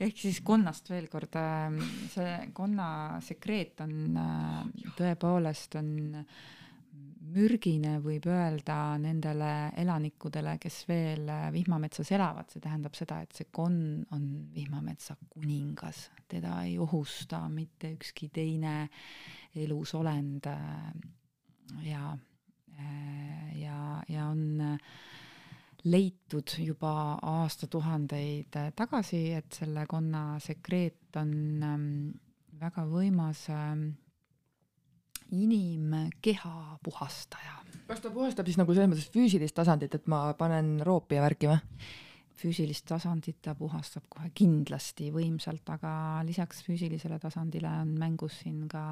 [0.00, 1.80] ehk siis konnast veel kord, ähm,
[2.14, 2.90] see konna
[3.24, 4.62] sekreet on äh,
[4.98, 5.90] tõepoolest on
[6.22, 6.46] äh,
[7.32, 9.50] mürgine võib öelda nendele
[9.80, 14.24] elanikudele, kes veel äh, vihmametsas elavad, see tähendab seda, et see konn on
[14.54, 18.88] vihmametsa kuningas, teda ei ohusta mitte ükski teine
[19.58, 20.90] elusolend äh,
[21.88, 22.16] ja,
[22.78, 23.78] äh, ja,
[24.08, 24.78] ja on
[25.88, 26.92] leitud juba
[27.22, 31.32] aastatuhandeid tagasi, et selle konna sekreet on
[31.62, 31.88] ähm,
[32.58, 33.90] väga võimas ähm,
[35.30, 37.56] inimkeha puhastaja.
[37.88, 41.50] kas ta puhastab siis nagu selles mõttes füüsilist tasandit, et ma panen roopi ja värki
[41.50, 41.58] või?
[42.38, 48.82] füüsilist tasandit ta puhastab kohe kindlasti võimsalt, aga lisaks füüsilisele tasandile on mängus siin ka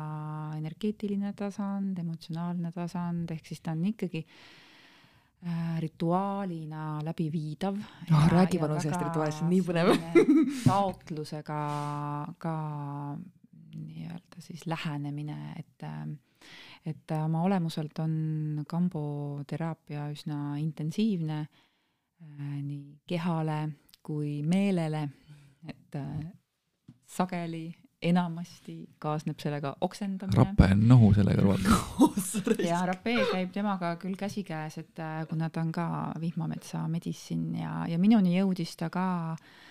[0.57, 8.29] energeetiline tasand, emotsionaalne tasand, ehk siis ta on ikkagi äh, rituaalina läbiviidav oh,.
[8.35, 9.95] räägi palun sellest rituaalist, see on nii põnev
[10.71, 11.63] taotlusega
[12.43, 12.57] ka
[13.77, 15.87] nii-öelda siis lähenemine, et
[16.87, 23.59] et oma olemuselt on kamboteraapia üsna intensiivne äh, nii kehale
[24.07, 25.03] kui meelele,
[25.67, 26.31] et äh,
[27.07, 27.67] sageli
[28.07, 30.37] enamasti kaasneb sellega oksendamine.
[30.37, 31.65] rape on nohu selle kõrval.
[32.67, 35.87] Ja rapee käib temaga küll käsikäes, et äh, kuna ta on ka
[36.21, 39.66] vihmametsa medicine ja, ja minuni jõudis ta ka äh,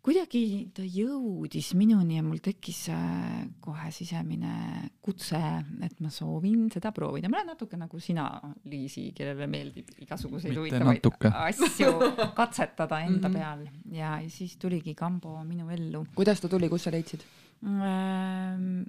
[0.00, 4.52] kuidagi ta jõudis minuni ja mul tekkis äh, kohe sisemine
[5.04, 5.40] kutse,
[5.84, 7.28] et ma soovin seda proovida.
[7.28, 8.26] ma olen natuke nagu sina,
[8.70, 11.92] Liisi, kellele meeldib igasuguseid huvitavaid asju
[12.40, 13.38] katsetada enda mm -hmm.
[13.38, 16.06] peal ja, siis tuligi Kambo minu ellu.
[16.14, 17.20] kuidas ta tuli, kus sa leidsid
[17.64, 18.82] ähm,?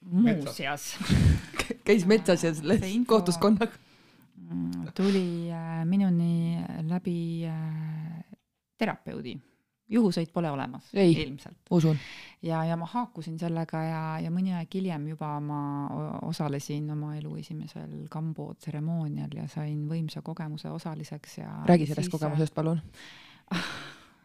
[0.00, 0.96] muuseas
[1.86, 2.54] käis metsas ja
[3.06, 3.72] kohtus konnaga?
[4.40, 6.56] Mm, tuli äh, minuni
[6.88, 8.24] läbi äh,
[8.78, 9.49] terapeudi
[9.90, 11.56] juhuseid pole olemas ei, ilmselt.
[11.70, 11.98] usun.
[12.42, 15.60] ja, ja ma haakusin sellega ja, ja mõni aeg hiljem juba ma
[16.28, 22.14] osalesin oma elu esimesel kambo tseremoonial ja sain võimsa kogemuse osaliseks ja räägi sellest siis,
[22.14, 22.82] kogemusest, palun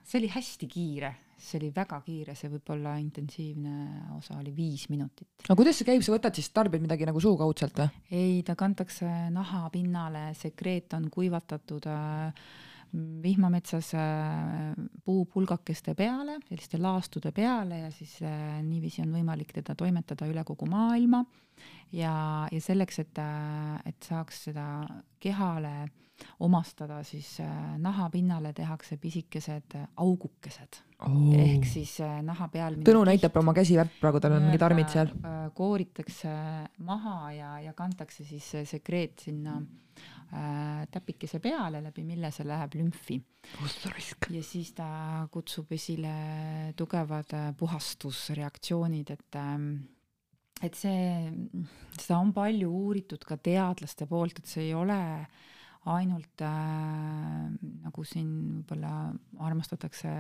[0.06, 1.12] see oli hästi kiire,
[1.42, 3.74] see oli väga kiire, see võib-olla intensiivne
[4.18, 5.48] osa oli viis minutit.
[5.50, 8.06] no kuidas see käib, sa võtad siis, tarbid midagi nagu suukaudselt või?
[8.14, 12.46] ei, ta kantakse naha pinnale, sekreet on kuivatatud äh,
[13.24, 14.74] vihmametsas äh,
[15.06, 20.68] puupulgakeste peale, selliste laastude peale ja siis äh, niiviisi on võimalik teda toimetada üle kogu
[20.70, 21.26] maailma.
[21.96, 24.66] Ja, ja selleks, et, äh, et saaks seda
[25.24, 25.88] kehale
[26.40, 27.42] omastada, siis
[27.84, 30.80] nahapinnale tehakse pisikesed augukesed.
[31.04, 31.34] Oh..
[31.36, 35.12] ehk siis naha peal Tõnu näitab oma käsi väpp praegu, tal on mingid armid seal.
[35.58, 36.32] kooritakse
[36.88, 39.84] maha ja, ja kantakse siis sekreet sinna mm
[40.92, 43.20] täpikese peale, läbi mille see läheb lümfi.
[44.30, 49.60] ja siis ta kutsub esile tugevad äh, puhastusreaktsioonid, et äh,
[50.64, 51.32] et see,
[52.00, 55.00] seda on palju uuritud ka teadlaste poolt, et see ei ole
[55.86, 57.50] ainult äh,
[57.86, 58.94] nagu siin võib-olla
[59.46, 60.12] armastatakse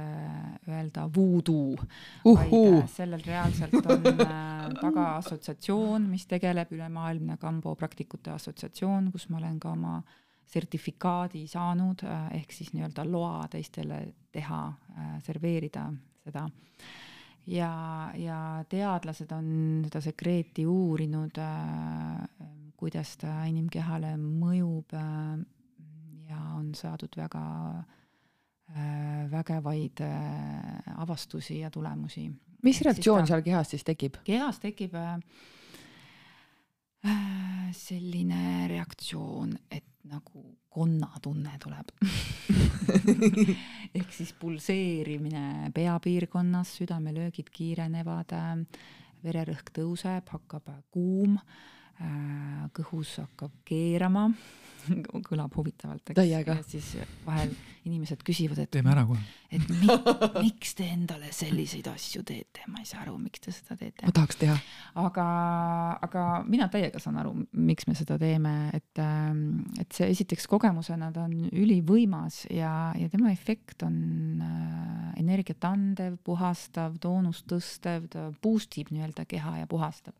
[0.69, 1.85] öelda voodoo uh,
[2.25, 2.35] -huh.
[2.37, 9.29] vaid äh, sellel reaalselt on äh, taga assotsiatsioon, mis tegeleb ülemaailmne kambo praktikute assotsiatsioon, kus
[9.29, 10.01] ma olen ka oma
[10.45, 14.01] sertifikaadi saanud äh, ehk siis nii-öelda loa teistele
[14.31, 15.87] teha äh,, serveerida
[16.23, 16.45] seda
[17.47, 17.71] ja,
[18.17, 18.39] ja
[18.69, 19.47] teadlased on
[19.87, 22.45] seda sekreeti uurinud äh,,
[22.77, 25.41] kuidas ta inimkehale mõjub äh,
[26.35, 27.43] ja on saadud väga
[28.75, 32.31] äh, vägevaid äh, avastusi ja tulemusi.
[32.63, 34.15] mis reaktsioon seal kehas siis tekib?
[34.23, 35.19] kehas tekib äh,
[37.71, 41.91] selline reaktsioon, et nagu konnatunne tuleb
[43.97, 48.35] ehk siis pulseerimine peapiirkonnas, südamelöögid kiirenevad,
[49.23, 51.53] vererõhk tõuseb, hakkab kuum Äh,
[52.75, 54.29] kõhus hakkab keerama
[55.29, 56.27] kõlab huvitavalt, eks.
[56.29, 56.91] ja siis
[57.25, 57.53] vahel
[57.85, 59.21] inimesed küsivad, et teeme ära kohe.
[59.53, 59.87] et mi,
[60.45, 64.07] miks te endale selliseid asju teete, ma ei saa aru, miks te seda teete.
[64.07, 64.55] ma tahaks teha.
[65.01, 65.25] aga,
[66.07, 67.35] aga mina täiega saan aru,
[67.69, 73.09] miks me seda teeme, et, ähm, et see esiteks kogemusena ta on ülivõimas ja, ja
[73.13, 73.99] tema efekt on
[74.45, 80.17] äh, energiat andev, puhastav, toonust tõstev, ta boost ib nii-öelda keha ja puhastab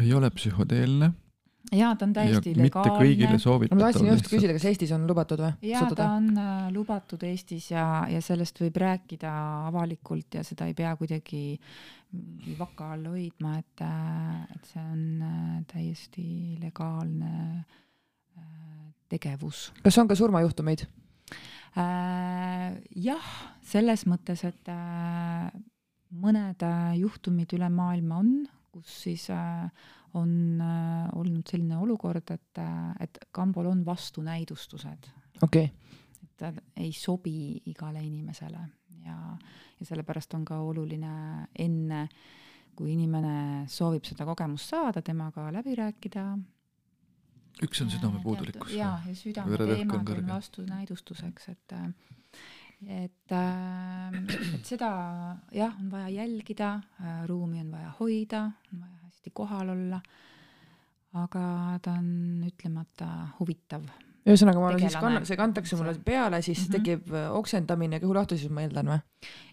[0.00, 1.12] ei ole psühhodeelne.
[1.76, 2.90] jaa, ta on täiesti ja legaalne.
[2.90, 3.78] mitte kõigile soovitatav.
[3.78, 5.52] ma tahtsin just küsida, kas Eestis on lubatud või?
[5.70, 9.32] jaa, ta on äh, lubatud Eestis ja, ja sellest võib rääkida
[9.70, 11.42] avalikult ja seda ei pea kuidagi
[12.10, 16.24] mingi vaka all hoidma, et, äh, et see on äh, täiesti
[16.62, 17.64] legaalne
[19.10, 19.70] tegevus.
[19.82, 20.86] kas on ka surmajuhtumeid
[21.78, 22.78] äh,?
[22.96, 23.28] jah,
[23.62, 25.50] selles mõttes, et äh,
[26.10, 26.64] mõned
[26.98, 28.32] juhtumid üle maailma on,
[28.72, 29.70] kus siis äh,
[30.14, 35.10] on äh, olnud selline olukord, et, äh, et kambol on vastunäidustused.
[35.42, 35.96] okei okay..
[36.22, 38.60] et ta ei sobi igale inimesele
[39.04, 39.16] ja,
[39.80, 41.12] ja sellepärast on ka oluline
[41.58, 42.06] enne,
[42.76, 46.24] kui inimene soovib seda kogemust saada, temaga läbi rääkida.
[47.62, 48.72] üks on südamepuudulikkus.
[48.74, 51.78] jaa, ja südameteemad on vastunäidustuseks, et
[52.86, 54.24] et, ähm,
[54.54, 54.90] et seda
[55.52, 58.42] jah, on vaja jälgida, äh, ruumi on vaja hoida,
[58.72, 60.00] on vaja hästi kohal olla.
[61.12, 63.06] aga ta on ütlemata
[63.40, 63.82] huvitav
[64.28, 66.76] ühesõnaga, ma olen siis kann-, see kantakse mulle peale, siis mm -hmm.
[66.76, 68.98] tekib äh, oksendamine kõhulahtisus, ma eeldan või?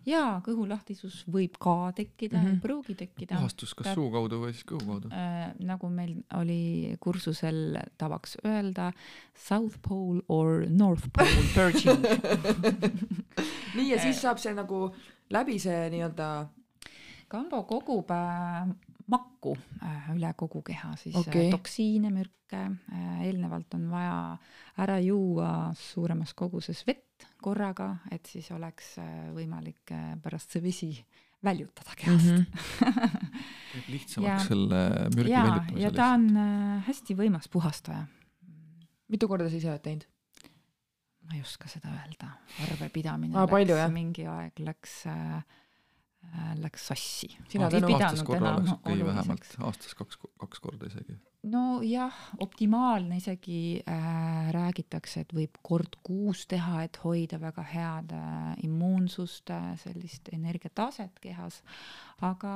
[0.07, 2.53] jaa, kõhulahtisus võib ka tekkida mm, -hmm.
[2.53, 3.35] ei pruugi tekkida.
[3.35, 3.93] puhastus kas Ta...
[3.95, 5.53] suu kaudu või siis kõhu kaudu äh,?
[5.59, 8.91] nagu meil oli kursusel tavaks öelda,
[9.35, 12.03] South Pole or North Pole purging
[13.77, 14.91] nii, ja siis saab see nagu
[15.29, 16.47] läbi see nii-öelda
[17.27, 18.67] Kambo kogub äh,
[19.11, 21.51] makku äh, üle kogu keha, siis äh, okay.
[21.51, 22.59] toksiine, mürke,
[22.91, 24.17] äh, eelnevalt on vaja
[24.83, 28.97] ära juua suuremas koguses vett korraga, et siis oleks
[29.33, 30.91] võimalik pärast see vesi
[31.43, 32.43] väljutada kehast mm.
[32.43, 33.39] -hmm.
[33.93, 34.83] lihtsamaks selle
[35.15, 35.81] mürgi väljutamise.
[35.81, 36.29] ja ta on
[36.87, 38.05] hästi võimas puhastaja.
[39.07, 40.07] mitu korda sa ise oled teinud?
[41.27, 42.33] ma ei oska seda öelda,
[42.65, 45.41] arvepidamine ah, läks palju, mingi aeg läks Äh,
[46.61, 47.29] läks sassi.
[47.49, 51.17] sina tänu aastas korra okei okay, vähemalt, aastas kaks, kaks korda isegi.
[51.47, 58.53] nojah, optimaalne isegi äh, räägitakse, et võib kord kuus teha, et hoida väga head äh,
[58.67, 61.61] immuunsust äh,, sellist energiataset kehas,
[62.25, 62.55] aga,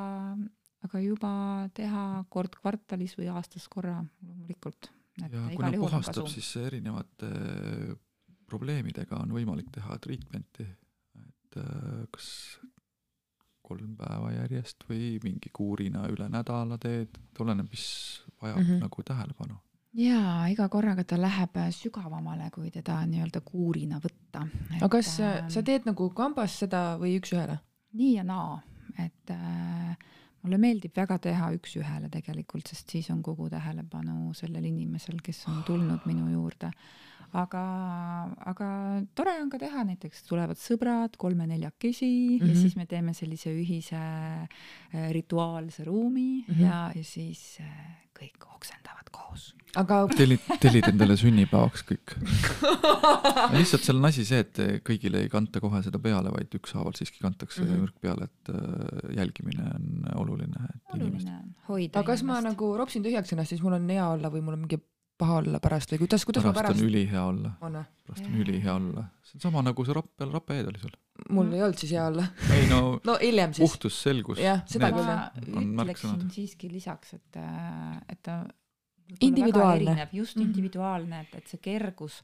[0.88, 1.34] aga juba
[1.78, 4.92] teha kord kvartalis või aastas korra loomulikult.
[5.22, 7.96] ja kuna puhastab, siis erinevate äh,
[8.52, 10.68] probleemidega on võimalik teha treatment'i,
[11.22, 12.28] et äh, kas
[13.72, 17.86] kolm päeva järjest või mingi kuurina üle nädala teed, et oleneb, mis
[18.42, 18.80] vajab mm -hmm.
[18.86, 19.60] nagu tähelepanu.
[19.94, 24.48] jaa, iga korraga ta läheb sügavamale, kui teda nii-öelda kuurina võtta.
[24.78, 27.60] aga kas äh, sa teed nagu kambas seda või üks-ühele?
[27.94, 28.62] nii ja naa,
[28.98, 29.98] et äh,
[30.44, 35.64] mulle meeldib väga teha üks-ühele tegelikult, sest siis on kogu tähelepanu sellel inimesel, kes on
[35.64, 36.72] tulnud minu juurde
[37.38, 37.64] aga,
[38.52, 38.68] aga
[39.16, 42.48] tore on ka teha, näiteks tulevad sõbrad kolme-neljakesi mm -hmm.
[42.48, 42.62] ja mhm.
[42.62, 46.62] siis me teeme sellise ühise äh, rituaalse ruumi mm -hmm.
[46.62, 49.56] ja, ja siis äh, kõik oksendavad koos.
[49.76, 52.16] aga tellid, tellid endale sünnipäevaks kõik
[53.56, 57.24] lihtsalt seal on asi see, et kõigile ei kanta kohe seda peale, vaid ükshaaval siiski
[57.24, 57.80] kantakse mm -hmm.
[57.80, 60.68] mürk peale, et äh, jälgimine on oluline.
[60.94, 64.30] oluline on hoida aga kas ma nagu ropsin tühjaks ennast, siis mul on hea olla
[64.30, 64.82] või mul on mingi
[65.22, 66.82] paha olla pärast või kuidas, kuidas pärast ma pärast?
[66.82, 67.54] on ülihea olla.
[68.08, 69.06] pärast on ülihea olla.
[69.28, 70.96] see on sama nagu see rapp peal, rapeed oli sul.
[71.30, 72.26] mul ei olnud siis hea olla.
[72.56, 73.68] ei no, no hiljem siis.
[73.68, 74.42] puhtus, selgus.
[74.42, 75.30] jah, seda küll jah.
[75.46, 77.40] ütleksin siiski lisaks, et,
[78.10, 78.42] et ta
[79.20, 80.10] individuaalne.
[80.12, 80.46] just mm -hmm.
[80.46, 82.22] individuaalne, et, et see kergus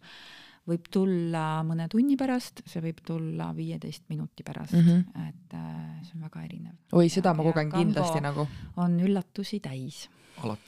[0.68, 5.30] võib tulla mõne tunni pärast, see võib tulla viieteist minuti pärast mm, -hmm.
[5.30, 6.76] et äh, see on väga erinev.
[6.91, 8.48] oi, seda ja, ma kogen kindlasti nagu.
[8.78, 10.10] on üllatusi täis.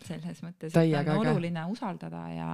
[0.07, 2.49] Selles mõttes, et on oluline usaldada ja,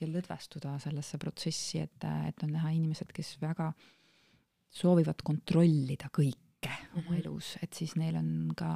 [0.00, 3.70] ja lõdvestuda sellesse protsessi, et, et on näha inimesed, kes väga
[4.72, 6.98] soovivad kontrollida kõike mm -hmm.
[6.98, 7.20] oma mhm.
[7.20, 8.72] elus, et siis neil on ka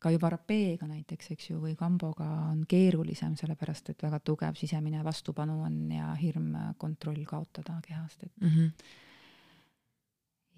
[0.00, 5.04] ka juba rapeega näiteks, eks ju, või kamboga on keerulisem, sellepärast et väga tugev sisemine
[5.04, 8.48] vastupanu on ja hirm kontroll kaotada kehast, et mm.
[8.48, 8.70] -hmm.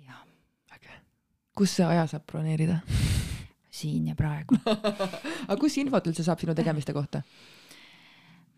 [0.06, 0.26] jah.
[0.72, 1.00] äge.
[1.54, 2.80] kus see aja saab broneerida
[3.72, 4.54] siin ja praegu
[5.48, 7.22] aga kus infot üldse saab sinu tegemiste kohta?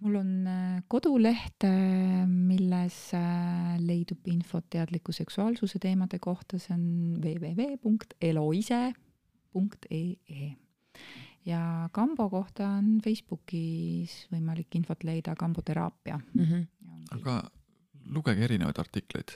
[0.04, 6.84] mul on äh, koduleht, äh, milles äh, leidub infot teadliku seksuaalsuse teemade kohta, see on
[7.24, 8.94] www.eloise.ee
[11.44, 16.44] ja kambo kohta on Facebookis võimalik infot leida, kamboteraapia mm.
[16.44, 16.62] -hmm.
[17.18, 17.50] aga
[18.12, 19.30] lugege erinevaid artikleid,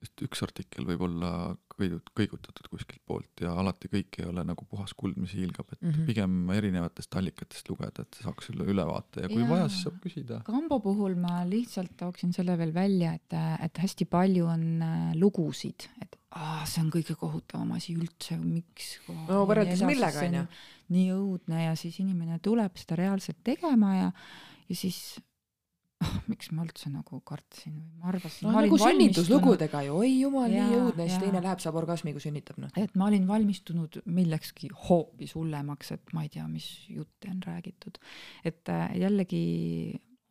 [0.00, 1.30] sest üks artikkel võib olla
[1.80, 5.80] kõigut-, kõigutatud kuskilt poolt ja alati kõik ei ole nagu puhas kuld, mis hiilgab, et
[5.80, 6.06] mm -hmm.
[6.08, 10.40] pigem erinevatest allikatest lugeda, et saaks üle ülevaate ja kui ja, vaja, siis saab küsida.
[10.46, 15.88] kambo puhul ma lihtsalt tooksin selle veel välja, et, et hästi palju on äh, lugusid,
[16.02, 18.96] et aa, see on kõige kohutavam asi üldse, miks.
[19.08, 20.44] no võrreldes millega onju.
[20.94, 24.12] nii õudne ja siis inimene tuleb seda reaalselt tegema ja,
[24.68, 25.18] ja siis
[26.04, 28.54] oh, miks ma üldse nagu kartsin või ma arvasin no,.
[28.56, 32.72] nagu sünnituslugudega ju, oi jumal, nii õudne, siis teine läheb, saab orgasmi, kui sünnitab noh.
[32.76, 38.00] et ma olin valmistunud millekski hoopis hullemaks, et ma ei tea, mis jutte on räägitud.
[38.44, 39.44] et äh, jällegi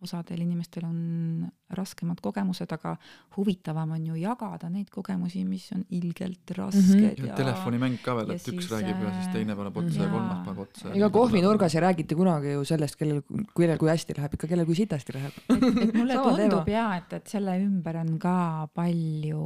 [0.06, 1.45] osadel inimestel on
[1.76, 2.94] raskemad kogemused, aga
[3.36, 7.02] huvitavam on ju jagada neid kogemusi, mis on ilgelt rasked mm.
[7.02, 7.22] -hmm.
[7.26, 10.07] ja, ja telefonimäng ka veel, et siis, üks räägib ja siis teine paneb otsa ja,
[10.07, 10.94] ja kolmas paneb otsa.
[10.94, 13.22] ega kohvinurgas ei räägita kunagi ju sellest, kellel,
[13.57, 15.41] kellel kui hästi läheb, ikka kellel kui sitasti läheb.
[15.49, 18.38] et, et mulle tundub jaa, et, et selle ümber on ka
[18.73, 19.45] palju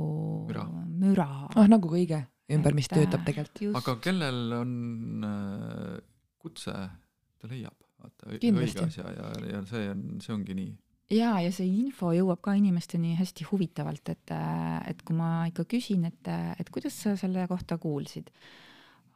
[0.49, 0.67] müra,
[1.05, 1.29] müra..
[1.55, 3.75] ah, nagu kõige ümber, mis töötab tegelikult.
[3.79, 4.73] aga kellel on
[5.25, 5.99] äh,
[6.41, 6.73] kutse,
[7.39, 10.71] ta leiab vaata õige asja ja, ja see on, see ongi nii.
[11.17, 14.33] ja, ja see info jõuab ka inimesteni hästi huvitavalt, et,
[14.89, 18.31] et kui ma ikka küsin, et, et kuidas sa selle kohta kuulsid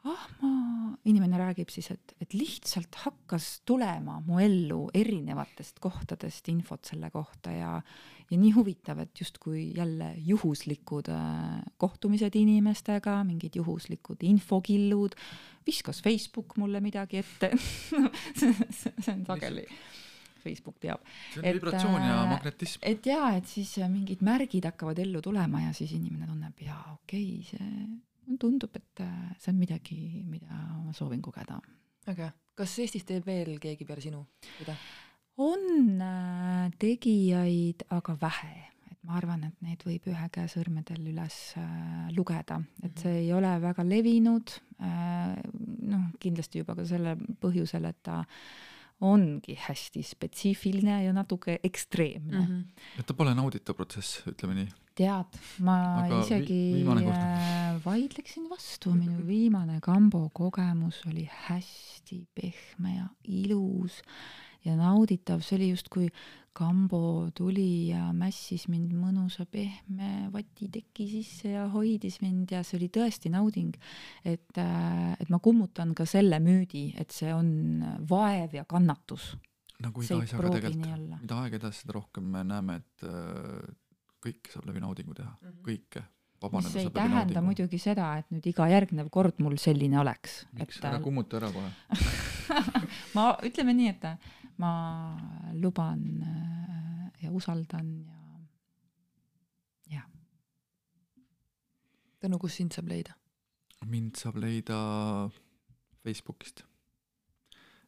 [0.03, 0.49] ah ma,
[1.07, 7.53] inimene räägib siis, et, et lihtsalt hakkas tulema mu ellu erinevatest kohtadest infot selle kohta
[7.55, 7.77] ja,
[8.31, 15.17] ja nii huvitav, et justkui jälle juhuslikud äh, kohtumised inimestega, mingid juhuslikud infokillud,
[15.67, 17.51] viskas Facebook mulle midagi ette
[18.39, 19.67] see on sageli.
[20.43, 21.03] Facebook teab.
[21.33, 22.81] see on et, vibratsioon ja äh, magnetism.
[22.83, 27.29] et jaa, et siis mingid märgid hakkavad ellu tulema ja siis inimene tunneb, jaa, okei
[27.39, 29.97] okay,, see tundub, et äh, see on midagi,
[30.27, 31.59] mida ma soovin kogeda.
[32.11, 32.31] äge.
[32.55, 34.25] kas Eestis teeb veel keegi peale sinu
[34.57, 34.75] seda?
[35.41, 38.51] On äh, tegijaid, aga vähe,
[38.91, 42.99] et ma arvan, et neid võib ühe käe sõrmedel üles äh, lugeda, et mhm.
[43.01, 48.23] see ei ole väga levinud, noh, kindlasti juba ka selle põhjusel, et ta
[49.03, 52.45] ongi hästi spetsiifiline ja natuke ekstreemne mm.
[52.45, 52.99] -hmm.
[52.99, 58.93] et ta pole nauditav protsess, ütleme nii tead, ma Aga isegi vi äh, vaidleksin vastu,
[58.93, 64.01] minu viimane kambo kogemus oli hästi pehme ja ilus
[64.65, 66.09] ja nauditav, see oli justkui
[66.53, 72.89] kambo tuli ja mässis mind mõnusa pehme vatiteki sisse ja hoidis mind ja see oli
[72.93, 73.73] tõesti nauding.
[74.23, 79.33] et, äh, et ma kummutan ka selle müüdi, et see on vaev ja kannatus.
[79.81, 83.73] nagu iga asjaga tegelikult, mida aeg edasi, seda rohkem me näeme, et äh,
[84.23, 85.63] kõike saab läbi naudingu teha mm, -hmm.
[85.65, 86.05] kõike.
[86.53, 90.45] mis ei tähenda muidugi seda, et nüüd iga järgnev kord mul selline oleks.
[90.53, 91.71] miks, ära kummuta ära kohe
[93.15, 94.05] ma, ütleme nii, et
[94.63, 97.89] ma luban äh, ja usaldan
[99.91, 100.07] ja, jah.
[102.23, 103.17] Tõnu, kus sind saab leida?
[103.83, 104.77] mind saab leida
[106.03, 106.63] Facebookist.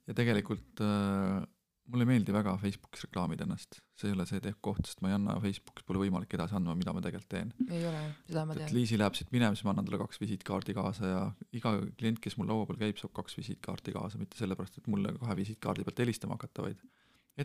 [0.05, 1.45] ja tegelikult äh,
[1.91, 5.15] mulle ei meeldi väga Facebookis reklaamida ennast, see ei ole see koht, sest ma ei
[5.17, 7.51] anna, Facebookis pole võimalik edasi andma, mida ma tegelikult teen.
[7.69, 8.73] ei ole, seda ma tean.
[8.73, 11.21] Liisi läheb siit minema, siis ma annan talle kaks visiitkaardi kaasa ja
[11.57, 15.13] iga klient, kes mul laua peal käib, saab kaks visiitkaarti kaasa, mitte sellepärast, et mulle
[15.21, 16.81] kahe visiitkaardi pealt helistama hakata, vaid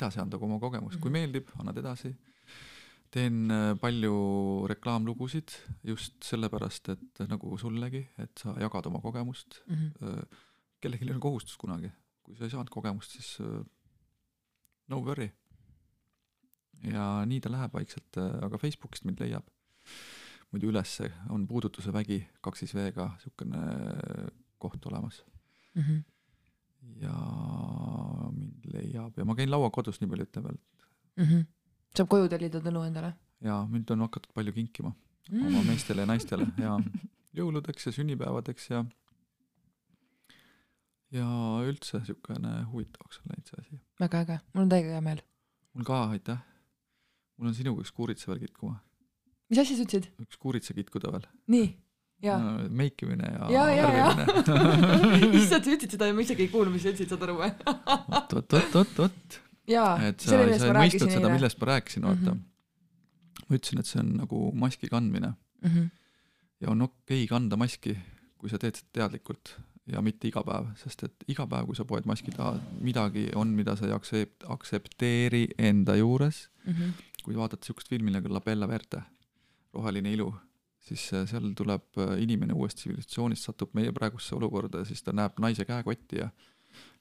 [0.01, 1.19] edasi anda oma kogemust, kui mhm.
[1.19, 2.15] meeldib, annad edasi.
[3.11, 4.15] teen äh, palju
[4.71, 9.75] reklaamlugusid just sellepärast, et nagu sullegi, et sa jagad oma kogemust mm.
[9.75, 10.37] -hmm.
[10.81, 11.91] kellelgi ei ole kohustust kunagi,
[12.23, 13.65] kui sa ei saanud kogemust, siis äh,
[14.91, 15.31] no worry.
[16.83, 19.47] ja nii ta läheb vaikselt, äh, aga Facebookist mind leiab.
[20.51, 25.23] muidu ülesse on Puudutuse vägi kaks siis V-ga niisugune äh, koht olemas
[25.75, 25.83] mm.
[25.83, 26.01] -hmm.
[27.05, 27.17] ja
[28.33, 30.59] mind leiab ja ma käin lauakodus nii palju ütlen veel
[31.17, 31.25] mm.
[31.25, 31.45] -hmm.
[31.97, 33.15] saab koju tellida Tõnu endale?
[33.41, 34.93] jaa, mind on hakatud palju kinkima
[35.31, 35.47] mm.
[35.47, 36.79] oma meestele ja naistele ja
[37.39, 38.85] jõuludeks ja sünnipäevadeks ja
[41.15, 41.27] ja
[41.67, 43.81] üldse niisugune huvitavaks on läinud see asi.
[44.01, 45.23] väga äge, mul on täiega hea meel.
[45.75, 46.41] mul ka, aitäh.
[47.37, 48.79] mul on sinuga üks kuuritsa veel kitkuma.
[49.51, 50.11] mis asja sa ütlesid?
[50.23, 51.27] üks kuuritsa kitkuda veel.
[51.51, 51.71] nii
[52.23, 54.09] ja no, meikimine ja, ja, ja,
[55.41, 57.51] issand, sa ütlesid seda ja ma isegi ei kuulnud, mis sa ütlesid, saad aru või?
[57.65, 59.41] oot, oot, oot, oot, oot.
[59.67, 62.45] et sa, sa ei mõistnud seda, millest ma rääkisin, vaata mm.
[62.45, 63.49] -hmm.
[63.49, 65.73] ma ütlesin, et see on nagu maski kandmine mm.
[65.73, 65.91] -hmm.
[66.61, 67.97] ja on okei okay kanda maski,
[68.39, 69.57] kui sa teed seda teadlikult
[69.93, 73.55] ja mitte iga päev, sest et iga päev, kui sa poed maski taha, midagi on,
[73.57, 76.73] mida sa ei aktsep-, aktsepteeri enda juures mm.
[76.73, 77.25] -hmm.
[77.25, 79.03] kui vaadata niisugust filmi nagu La Bella Verte,
[79.75, 80.33] roheline ilu
[80.81, 85.15] siis äh, seal tuleb äh, inimene uuest tsivilisatsioonist, satub meie praegusesse olukorda ja siis ta
[85.17, 86.31] näeb naise käekotti ja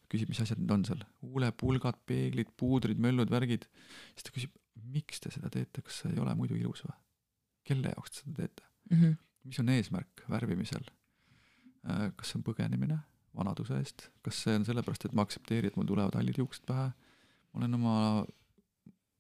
[0.10, 3.68] küsib, mis asjad need on seal, huulepulgad, peeglid, puudrid, möllud, värgid.
[4.16, 4.56] siis ta küsib,
[4.90, 6.96] miks te seda teete, kas see ei ole muidu ilus või?
[7.70, 8.98] kelle jaoks te seda teete mm?
[8.98, 9.20] -hmm.
[9.50, 10.90] mis on eesmärk värvimisel?
[11.88, 13.00] Äh, kas see on põgenemine
[13.38, 16.90] vanaduse eest, kas see on sellepärast, et ma aktsepteerin, et mul tulevad hallid juuksed pähe?
[17.50, 17.94] ma olen oma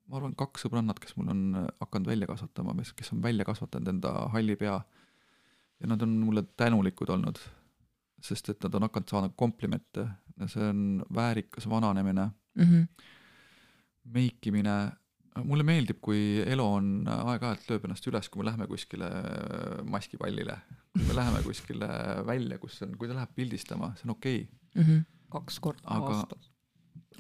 [0.09, 3.93] ma arvan, kaks sõbrannat, kes mul on äh, hakanud välja kasvatama, kes on välja kasvatanud
[3.93, 4.79] enda halli pea.
[5.79, 7.39] ja nad on mulle tänulikud olnud,
[8.21, 10.07] sest et nad on hakanud saama komplimente
[10.39, 12.25] ja see on väärikas vananemine
[12.55, 13.05] mm, -hmm.
[14.03, 14.91] meikimine,
[15.45, 19.09] mulle meeldib, kui Elo on aeg-ajalt lööb ennast üles, kui me läheme kuskile
[19.89, 20.57] maskipallile,
[20.93, 21.89] kui me läheme kuskile
[22.27, 24.83] välja, kus on, kui ta läheb pildistama, see on okei okay.
[24.83, 24.87] mm.
[24.87, 25.03] -hmm.
[25.35, 26.49] kaks korda aga, aastas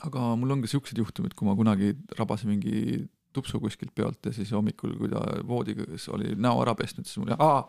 [0.05, 4.33] aga mul on ka siuksed juhtumid, kui ma kunagi rabasin mingi tupsu kuskilt peolt ja
[4.33, 7.61] siis hommikul, kui ta voodis oli näo ära pesnud, siis mul aa,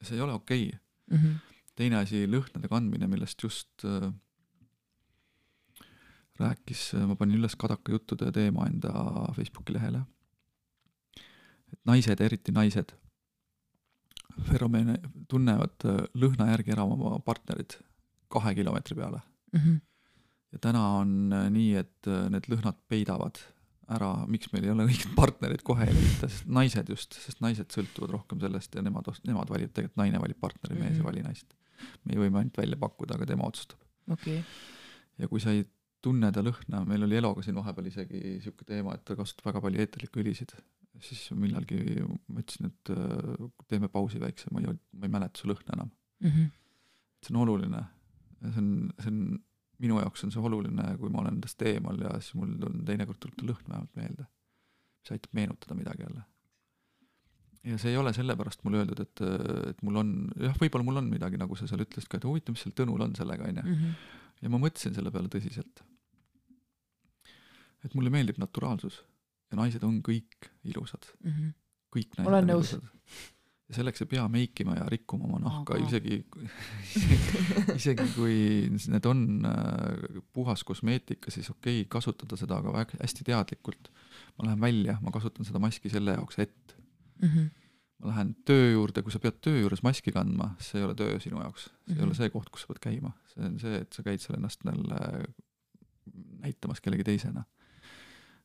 [0.00, 0.78] see ei ole okei okay.
[1.10, 1.18] mm.
[1.18, 1.58] -hmm.
[1.76, 4.08] teine asi, lõhnade kandmine, millest just äh,
[6.40, 8.92] rääkis, ma panin üles Kadaka juttude teema enda
[9.36, 10.04] Facebooki lehele.
[11.72, 12.94] et naised, eriti naised,
[14.50, 14.98] feromeene
[15.28, 17.78] tunnevad äh, lõhna järgi ära oma partnerid
[18.28, 19.20] kahe kilomeetri peale
[19.52, 19.60] mm.
[19.60, 19.80] -hmm
[20.56, 23.40] ja täna on äh, nii, et äh, need lõhnad peidavad
[23.92, 27.70] ära, miks meil ei ole õiget partnerit kohe ei leita, sest naised just, sest naised
[27.74, 30.96] sõltuvad rohkem sellest ja nemad, nemad valivad, tegelikult naine valib partneri, mees mm -hmm.
[30.96, 31.08] ei mhm.
[31.10, 31.54] vali naist.
[32.08, 33.78] meie võime ainult välja pakkuda, aga tema otsustab
[34.10, 34.40] okay..
[35.18, 35.66] ja kui sa ei
[36.04, 39.62] tunne ta lõhna, meil oli Eloga siin vahepeal isegi sihuke teema, et ta kasutab väga
[39.64, 40.54] palju eeterlikke õlisid,
[41.02, 45.50] siis millalgi ma ütlesin, et äh, teeme pausi väikse, ma ei, ma ei mäleta su
[45.50, 46.30] lõhna enam mm.
[46.30, 46.54] -hmm.
[47.26, 47.82] see on oluline,
[48.44, 48.70] see on,
[49.02, 49.20] see on
[49.82, 53.20] minu jaoks on see oluline, kui ma olen endast eemal ja siis mul on teinekord
[53.22, 54.26] tuleb lõhn vähemalt meelde.
[55.02, 56.22] mis aitab meenutada midagi jälle.
[57.64, 59.24] ja see ei ole sellepärast mulle öeldud, et,
[59.70, 62.54] et mul on, jah, võib-olla mul on midagi, nagu sa seal ütlesid ka, et huvitav,
[62.54, 63.92] mis seal Tõnul on sellega, onju.
[64.42, 65.84] Ja ma mõtlesin selle peale tõsiselt.
[67.84, 68.98] et mulle meeldib naturaalsus
[69.50, 71.30] ja naised on kõik ilusad mm.
[71.30, 71.52] -hmm.
[71.94, 72.72] kõik naised olen on nõus.
[72.72, 73.34] ilusad
[73.66, 75.88] ja selleks ei pea meikima ja rikkuma oma nahka Aga.
[75.88, 76.20] isegi
[77.78, 78.38] isegi kui
[78.92, 83.90] need on äh, puhas kosmeetika, siis okei okay, kasutada seda, aga väga hästi teadlikult.
[84.38, 86.76] ma lähen välja, ma kasutan seda maski selle jaoks, et
[87.22, 87.28] mm.
[87.28, 87.48] -hmm.
[88.02, 91.20] Ma lähen töö juurde, kui sa pead töö juures maski kandma, see ei ole töö
[91.22, 91.96] sinu jaoks, see mm -hmm.
[91.96, 92.20] ei ole mhm.
[92.20, 95.24] see koht, kus sa pead käima, see on see, et sa käid seal ennast jälle
[96.42, 97.44] näitamas kellegi teisena.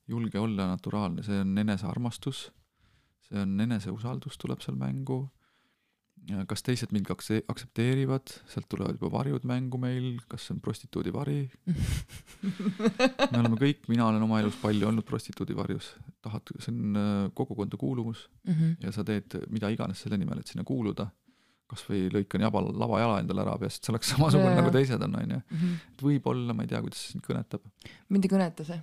[0.08, 2.52] julge olla naturaalne, see on enesearmastus
[3.32, 5.24] see on eneseusaldus tuleb seal mängu,
[6.50, 11.14] kas teised mind akse-, aktsepteerivad, sealt tulevad juba varjud mängu meil, kas see on prostituudi
[11.14, 11.40] vari
[13.32, 15.94] me oleme kõik, mina olen oma elus palju olnud prostituudi varjus,
[16.24, 18.78] tahad, see on äh, kogukonda kuuluvus mm -hmm.
[18.86, 21.10] ja sa teed mida iganes selle nimel, et sinna kuuluda,
[21.72, 25.16] kas või lõikan jaba, lavajala endale ära, peaasi, et see oleks samasugune nagu teised on,
[25.16, 25.42] on ju.
[25.50, 25.76] Mhm.
[25.94, 27.62] et võib-olla, ma ei tea, kuidas see sind kõnetab.
[28.10, 28.82] mind ei kõneta see.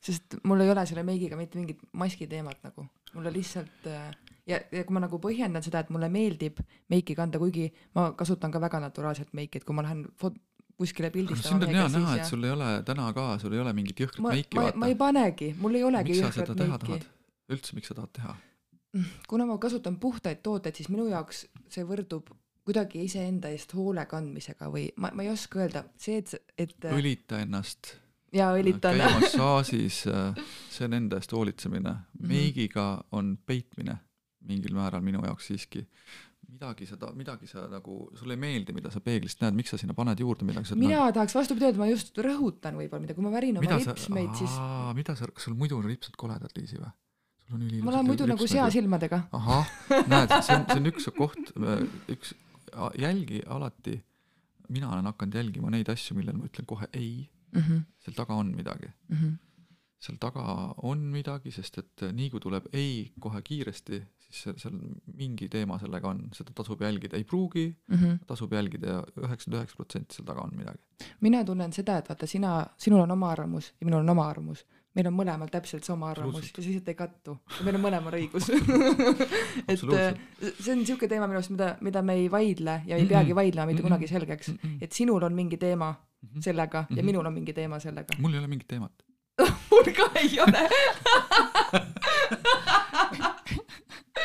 [0.00, 4.10] Sest mul ei ole selle meigiga mitte mingit maski teemat nagu mulle lihtsalt äh,
[4.48, 6.60] ja, ja kui ma nagu põhjendan seda, et mulle meeldib
[6.92, 7.68] meiki kanda, kuigi
[7.98, 10.38] ma kasutan ka väga naturaalset meiki, et kui ma lähen fot-,
[10.80, 13.72] kuskile pildistama sind on hea näha, et sul ei ole täna ka, sul ei ole
[13.76, 14.80] mingit jõhkrat ma, meiki vaata.
[14.80, 17.00] ma ei panegi, mul ei olegi miks jõhkrat meiki.
[17.56, 18.36] üldse, miks sa tahad teha?
[18.96, 22.32] Mm, kuna ma kasutan puhtaid tooteid, siis minu jaoks see võrdub
[22.66, 27.42] kuidagi iseenda eest hoole kandmisega või ma, ma ei oska öelda, see, et, et õlita
[27.44, 27.94] ennast
[28.34, 28.98] ja õlitan.
[28.98, 30.40] käi massaažis, äh,
[30.70, 31.94] see on enda eest hoolitsemine.
[32.18, 32.32] Mhm.
[32.32, 33.98] meigiga on peitmine
[34.48, 35.84] mingil määral minu jaoks siiski.
[36.50, 39.78] midagi sa ta-, midagi sa nagu, sulle ei meeldi, mida sa peeglist näed, miks sa
[39.78, 41.14] sinna paned juurde midagi mina nagu...
[41.14, 44.56] tahaks vastupidi öelda, ma just rõhutan võib-olla mida, kui ma värin oma lipsmeid, siis
[44.98, 46.90] mida sa, kas sul muidu on lipsad koledad, Liisi või?
[47.44, 49.22] sul on üliilusad ma olen muidu nagu seasilmadega.
[49.38, 49.74] ahah,
[50.10, 51.52] näed, see on, see on üks koht,
[52.16, 52.34] üks,
[52.98, 54.00] jälgi alati
[54.70, 57.60] mina olen hakanud jälgima neid asju, millele ma ütlen kohe ei mm.
[57.60, 57.86] -hmm.
[57.98, 59.36] seal taga on midagi Mm -hmm.
[60.00, 64.78] seal taga on midagi, sest et nii kui tuleb ei kohe kiiresti, siis seal, seal
[65.14, 68.18] mingi teema sellega on, seda tasub jälgida, ei pruugi, Mm -hmm.
[68.26, 70.78] tasub jälgida ja üheksakümmend üheksa protsenti seal taga on midagi.
[71.20, 74.66] mina tunnen seda, et vaata, sina, sinul on oma arvamus ja minul on oma arvamus.
[74.94, 78.48] Meil on mõlemal täpselt see oma arvamus see lihtsalt ei kattu meil on mõlemal õigus
[79.70, 80.14] et äh,
[80.58, 83.08] see on niisugune teema minu arust, mida, mida me ei vaidle ja ei Mm-mm.
[83.14, 83.92] peagi vaidlema mitte Mm-mm.
[83.92, 84.50] kunagi selgeks,
[84.82, 86.40] et sinul on mingi teema Mhm.
[86.44, 87.06] sellega ja Mhm.
[87.06, 88.12] minul on mingi teema sellega.
[88.20, 88.92] mul ei ole mingit teemat.
[89.70, 90.68] mul ka ei ole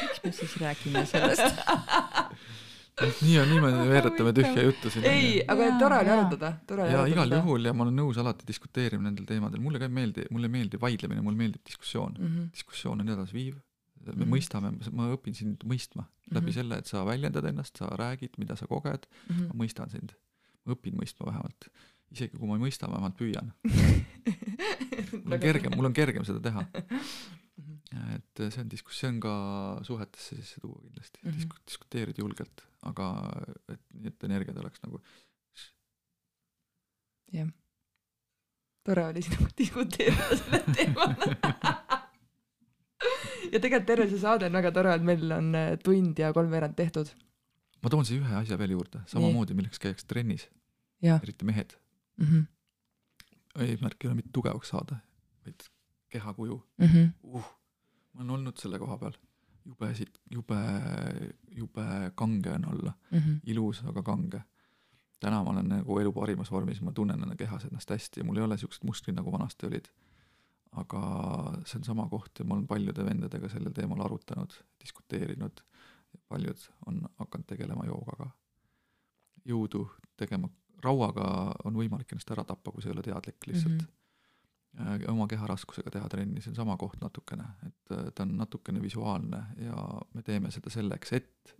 [0.01, 1.55] miks me siis räägime sellest?
[3.03, 5.05] Nii on niimoodi veeretame tühja juttu siin.
[5.09, 7.97] ei, aga Jaa, tore oli arutada, tore oli ja arutada igal juhul ja ma olen
[7.99, 11.65] nõus alati diskuteerima nendel teemadel, mulle ka ei meeldi, mulle ei meeldi vaidlemine, mulle meeldib
[11.67, 12.15] diskussioon.
[12.19, 13.57] Mhm, diskussioon on edasiviiv,
[14.05, 14.30] me Mhm.
[14.31, 16.53] mõistame, ma õpin sind mõistma läbi Mhm.
[16.59, 19.47] selle, et sa väljendad ennast, sa räägid, mida sa koged, mhm.
[19.51, 20.13] ma mõistan sind.
[20.65, 21.67] ma õpin mõistma vähemalt.
[22.11, 23.51] isegi kui ma ei mõista, vähemalt püüan.
[25.26, 26.65] mul on kergem, mul on kergem seda teha.
[27.93, 29.35] Et see on diskus-, see on ka
[29.85, 31.29] suhetesse sisse tuua kindlasti mm.
[31.29, 31.37] -hmm.
[31.37, 33.11] Disku-, diskuteerida julgelt, aga
[33.69, 35.01] et nii, et energiad oleks nagu
[37.33, 37.49] jah.
[38.83, 41.15] tore oli sinuga diskuteerida sellel teemal
[43.53, 46.75] ja tegelikult terve see saade on väga tore, et meil on äh, tund ja kolmveerand
[46.77, 47.11] tehtud.
[47.83, 50.47] ma toon siia ühe asja veel juurde, samamoodi milleks käiakse trennis,
[51.01, 51.77] eriti mehed.
[52.17, 53.67] mm -hmm.
[53.67, 54.97] eesmärk ei ole mitte tugevaks saada,
[55.45, 55.69] vaid
[56.09, 57.11] kehakuju mm -hmm.
[57.21, 57.45] uh,
[58.15, 59.15] ma olen olnud selle koha peal.
[59.65, 60.57] jube siit, jube,
[61.57, 61.85] jube
[62.15, 63.39] kange on olla, mm -hmm.
[63.43, 64.41] ilus, aga kange.
[65.19, 68.37] täna ma olen nagu elu parimas vormis, ma tunnen enda kehas ennast hästi ja mul
[68.37, 69.87] ei ole siuksed musklid, nagu vanasti olid.
[70.71, 71.01] aga
[71.65, 75.61] see on sama koht ja ma olen paljude vendadega sellel teemal arutanud, diskuteerinud.
[76.27, 78.29] paljud on hakanud tegelema joogaga.
[79.45, 80.49] jõudu tegema,
[80.83, 83.79] rauaga on võimalik ennast ära tappa, kui sa ei ole teadlik lihtsalt mm.
[83.79, 84.05] -hmm
[85.11, 89.41] oma keharaskusega teha trenni, see on sama koht natukene, et äh, ta on natukene visuaalne
[89.64, 89.84] ja
[90.14, 91.56] me teeme seda selleks, et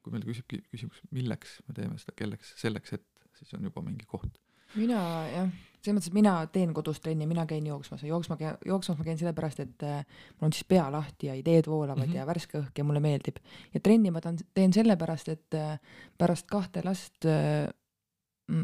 [0.00, 4.08] kui meil küsib küsimus, milleks me teeme seda, kelleks, selleks, et, siis on juba mingi
[4.08, 4.40] koht.
[4.76, 5.50] mina jah,
[5.80, 8.36] selles mõttes, et mina teen kodus trenni, mina käin jooksmas ja jooksma,
[8.66, 10.04] jooksmas ma käin sellepärast, et äh,
[10.38, 12.12] mul on siis pea lahti ja ideed voolavad mm.
[12.12, 12.20] -hmm.
[12.22, 13.42] ja värske õhk ja mulle meeldib.
[13.74, 15.78] ja trenni ma teen sellepärast, et äh,
[16.18, 17.68] pärast kahte last äh,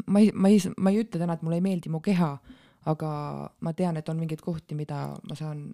[0.05, 2.37] ma ei, ma ei, ma ei ütle täna, et mulle ei meeldi mu keha,
[2.87, 3.09] aga
[3.61, 5.67] ma tean, et on mingeid kohti, mida ma saan,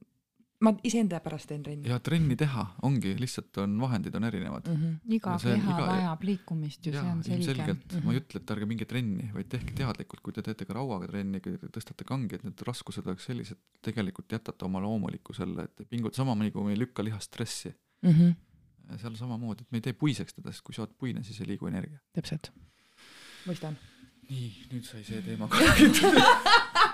[0.64, 1.90] ma iseenda pärast teen trenni.
[1.92, 5.14] ja trenni teha ongi, lihtsalt on, vahendid on erinevad Mm -hmm.
[5.18, 7.36] iga Ja see on keha iga- vajab liikumist ju, see on selge.
[7.44, 8.06] ilmselgelt Mhm.
[8.06, 11.08] ma ei ütle, et ärge minge trenni, vaid tehke teadlikult, kui te teete ka rauaga
[11.08, 15.90] trenni, kui te tõstate kangi, et need raskused oleks sellised, tegelikult jätate oma loomulikkusele, et
[15.90, 17.74] pingut-, sama nagu me ei lükka lihast stressi.
[18.04, 18.98] Mm -hmm.
[18.98, 21.48] seal samamoodi, et me ei tee puiseks teda, sest kui sa oled puine, siis ei
[21.48, 22.00] liigu energia.
[22.14, 22.52] täpselt.
[23.48, 23.76] mõistan.
[24.30, 25.94] nii, nüüd sai see teema korratud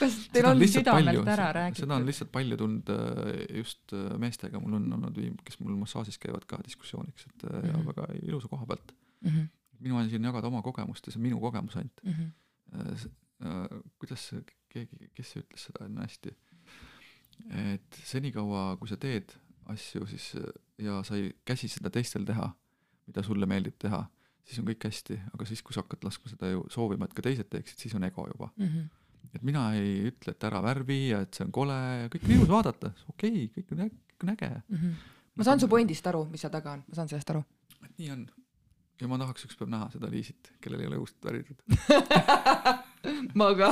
[0.00, 1.94] kas teil seda on südamelt palju, ära seda räägitud.
[1.96, 6.46] on lihtsalt palju tulnud äh, just äh, meestega, mul on olnud kes mul massaažis käivad
[6.50, 7.86] ka diskussiooniks, et äh, ja Mhm.
[7.86, 8.94] väga ilusa koha pealt.
[9.20, 9.30] mm.
[9.30, 9.48] -hmm.
[9.80, 12.04] minu asi on jagada oma kogemust ja see on minu kogemus ainult.
[12.04, 13.10] Mm -hmm.
[13.98, 14.34] Kuidas
[14.68, 16.30] keegi, kes ütles seda enne hästi,
[17.50, 19.32] et senikaua, kui sa teed
[19.64, 20.36] asju, siis
[20.78, 22.50] ja sa ei käsi seda teistel teha,
[23.06, 24.04] mida sulle meeldib teha,
[24.44, 27.24] siis on kõik hästi, aga siis, kui sa hakkad laskma seda ju soovima, et ka
[27.26, 28.50] teised teeksid, siis on ego juba.
[28.56, 28.88] Mm -hmm.
[29.34, 32.36] et mina ei ütle, et ära värvi ja et see on kole ja kõik on
[32.36, 33.96] ilus vaadata, okei okay,, kõik on äge,
[34.32, 34.62] äge.
[34.68, 34.76] mm.
[34.76, 34.94] -hmm.
[35.34, 37.44] ma saan su pointist aru, mis seal taga on, ma saan sellest aru
[37.84, 38.26] et nii on.
[39.00, 41.62] ja ma tahaks ükspäev näha seda Liisit, kellel ei ole juust väritud
[43.40, 43.70] ma ka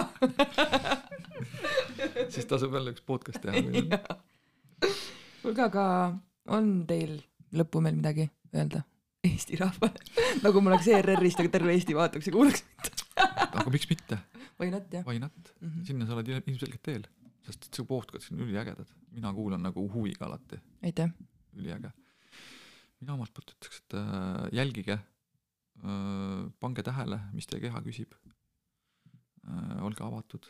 [2.32, 3.62] siis tasub jälle üks podcast teha
[5.42, 5.86] kuulge, aga
[6.58, 7.18] on teil
[7.56, 8.84] lõppu meil midagi öelda
[9.28, 10.00] Eesti rahvale.
[10.44, 13.04] Nagu ma oleks ERR-ist, aga terve Eesti vaataks ja kuulaks mind.
[13.48, 14.18] Aga miks mitte,
[14.60, 15.04] või not jah.
[15.06, 15.84] Why not, mm -hmm.
[15.86, 17.06] sinna sa oled il- ilmselgelt teel,
[17.46, 21.10] sest su podcast'id on üliägedad, mina kuulan nagu huviga alati, aitäh.
[21.56, 21.90] Üliäge.
[23.00, 28.14] mina omalt poolt ütleks, et äh, jälgige äh,, pange tähele, mis teie keha küsib.
[29.48, 30.46] Äh,, olge avatud,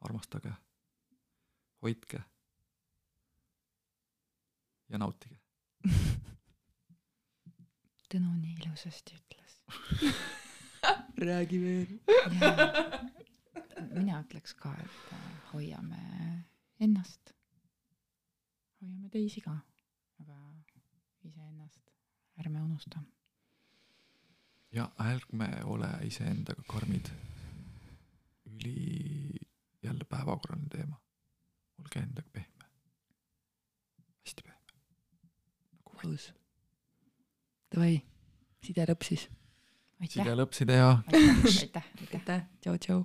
[0.00, 0.52] armastage,
[1.82, 2.22] hoidke.
[4.88, 5.38] Ja nautige.
[8.08, 9.58] Tõnu nii ilusasti ütles.
[11.28, 11.98] räägi veel
[13.94, 16.00] mina ütleks ka, et äh, hoiame
[16.80, 17.32] ennast,
[18.80, 19.54] hoiame teisi ka,
[20.22, 20.36] aga
[21.28, 21.92] iseennast
[22.40, 23.02] ärme unusta.
[24.72, 27.10] ja ärme ole iseendaga karmid.
[28.46, 29.40] üli
[29.82, 31.00] jälle päevakorraline teema.
[31.78, 32.64] olge endaga pehme.
[34.24, 34.60] hästi pehme.
[35.72, 36.47] nagu vatt.
[37.78, 38.00] Davai
[38.66, 38.86] side
[40.02, 42.18] aitäh, side lõpp, side ja aitäh, aitäh, aitäh.
[42.18, 43.04] aitäh, tšau-tšau.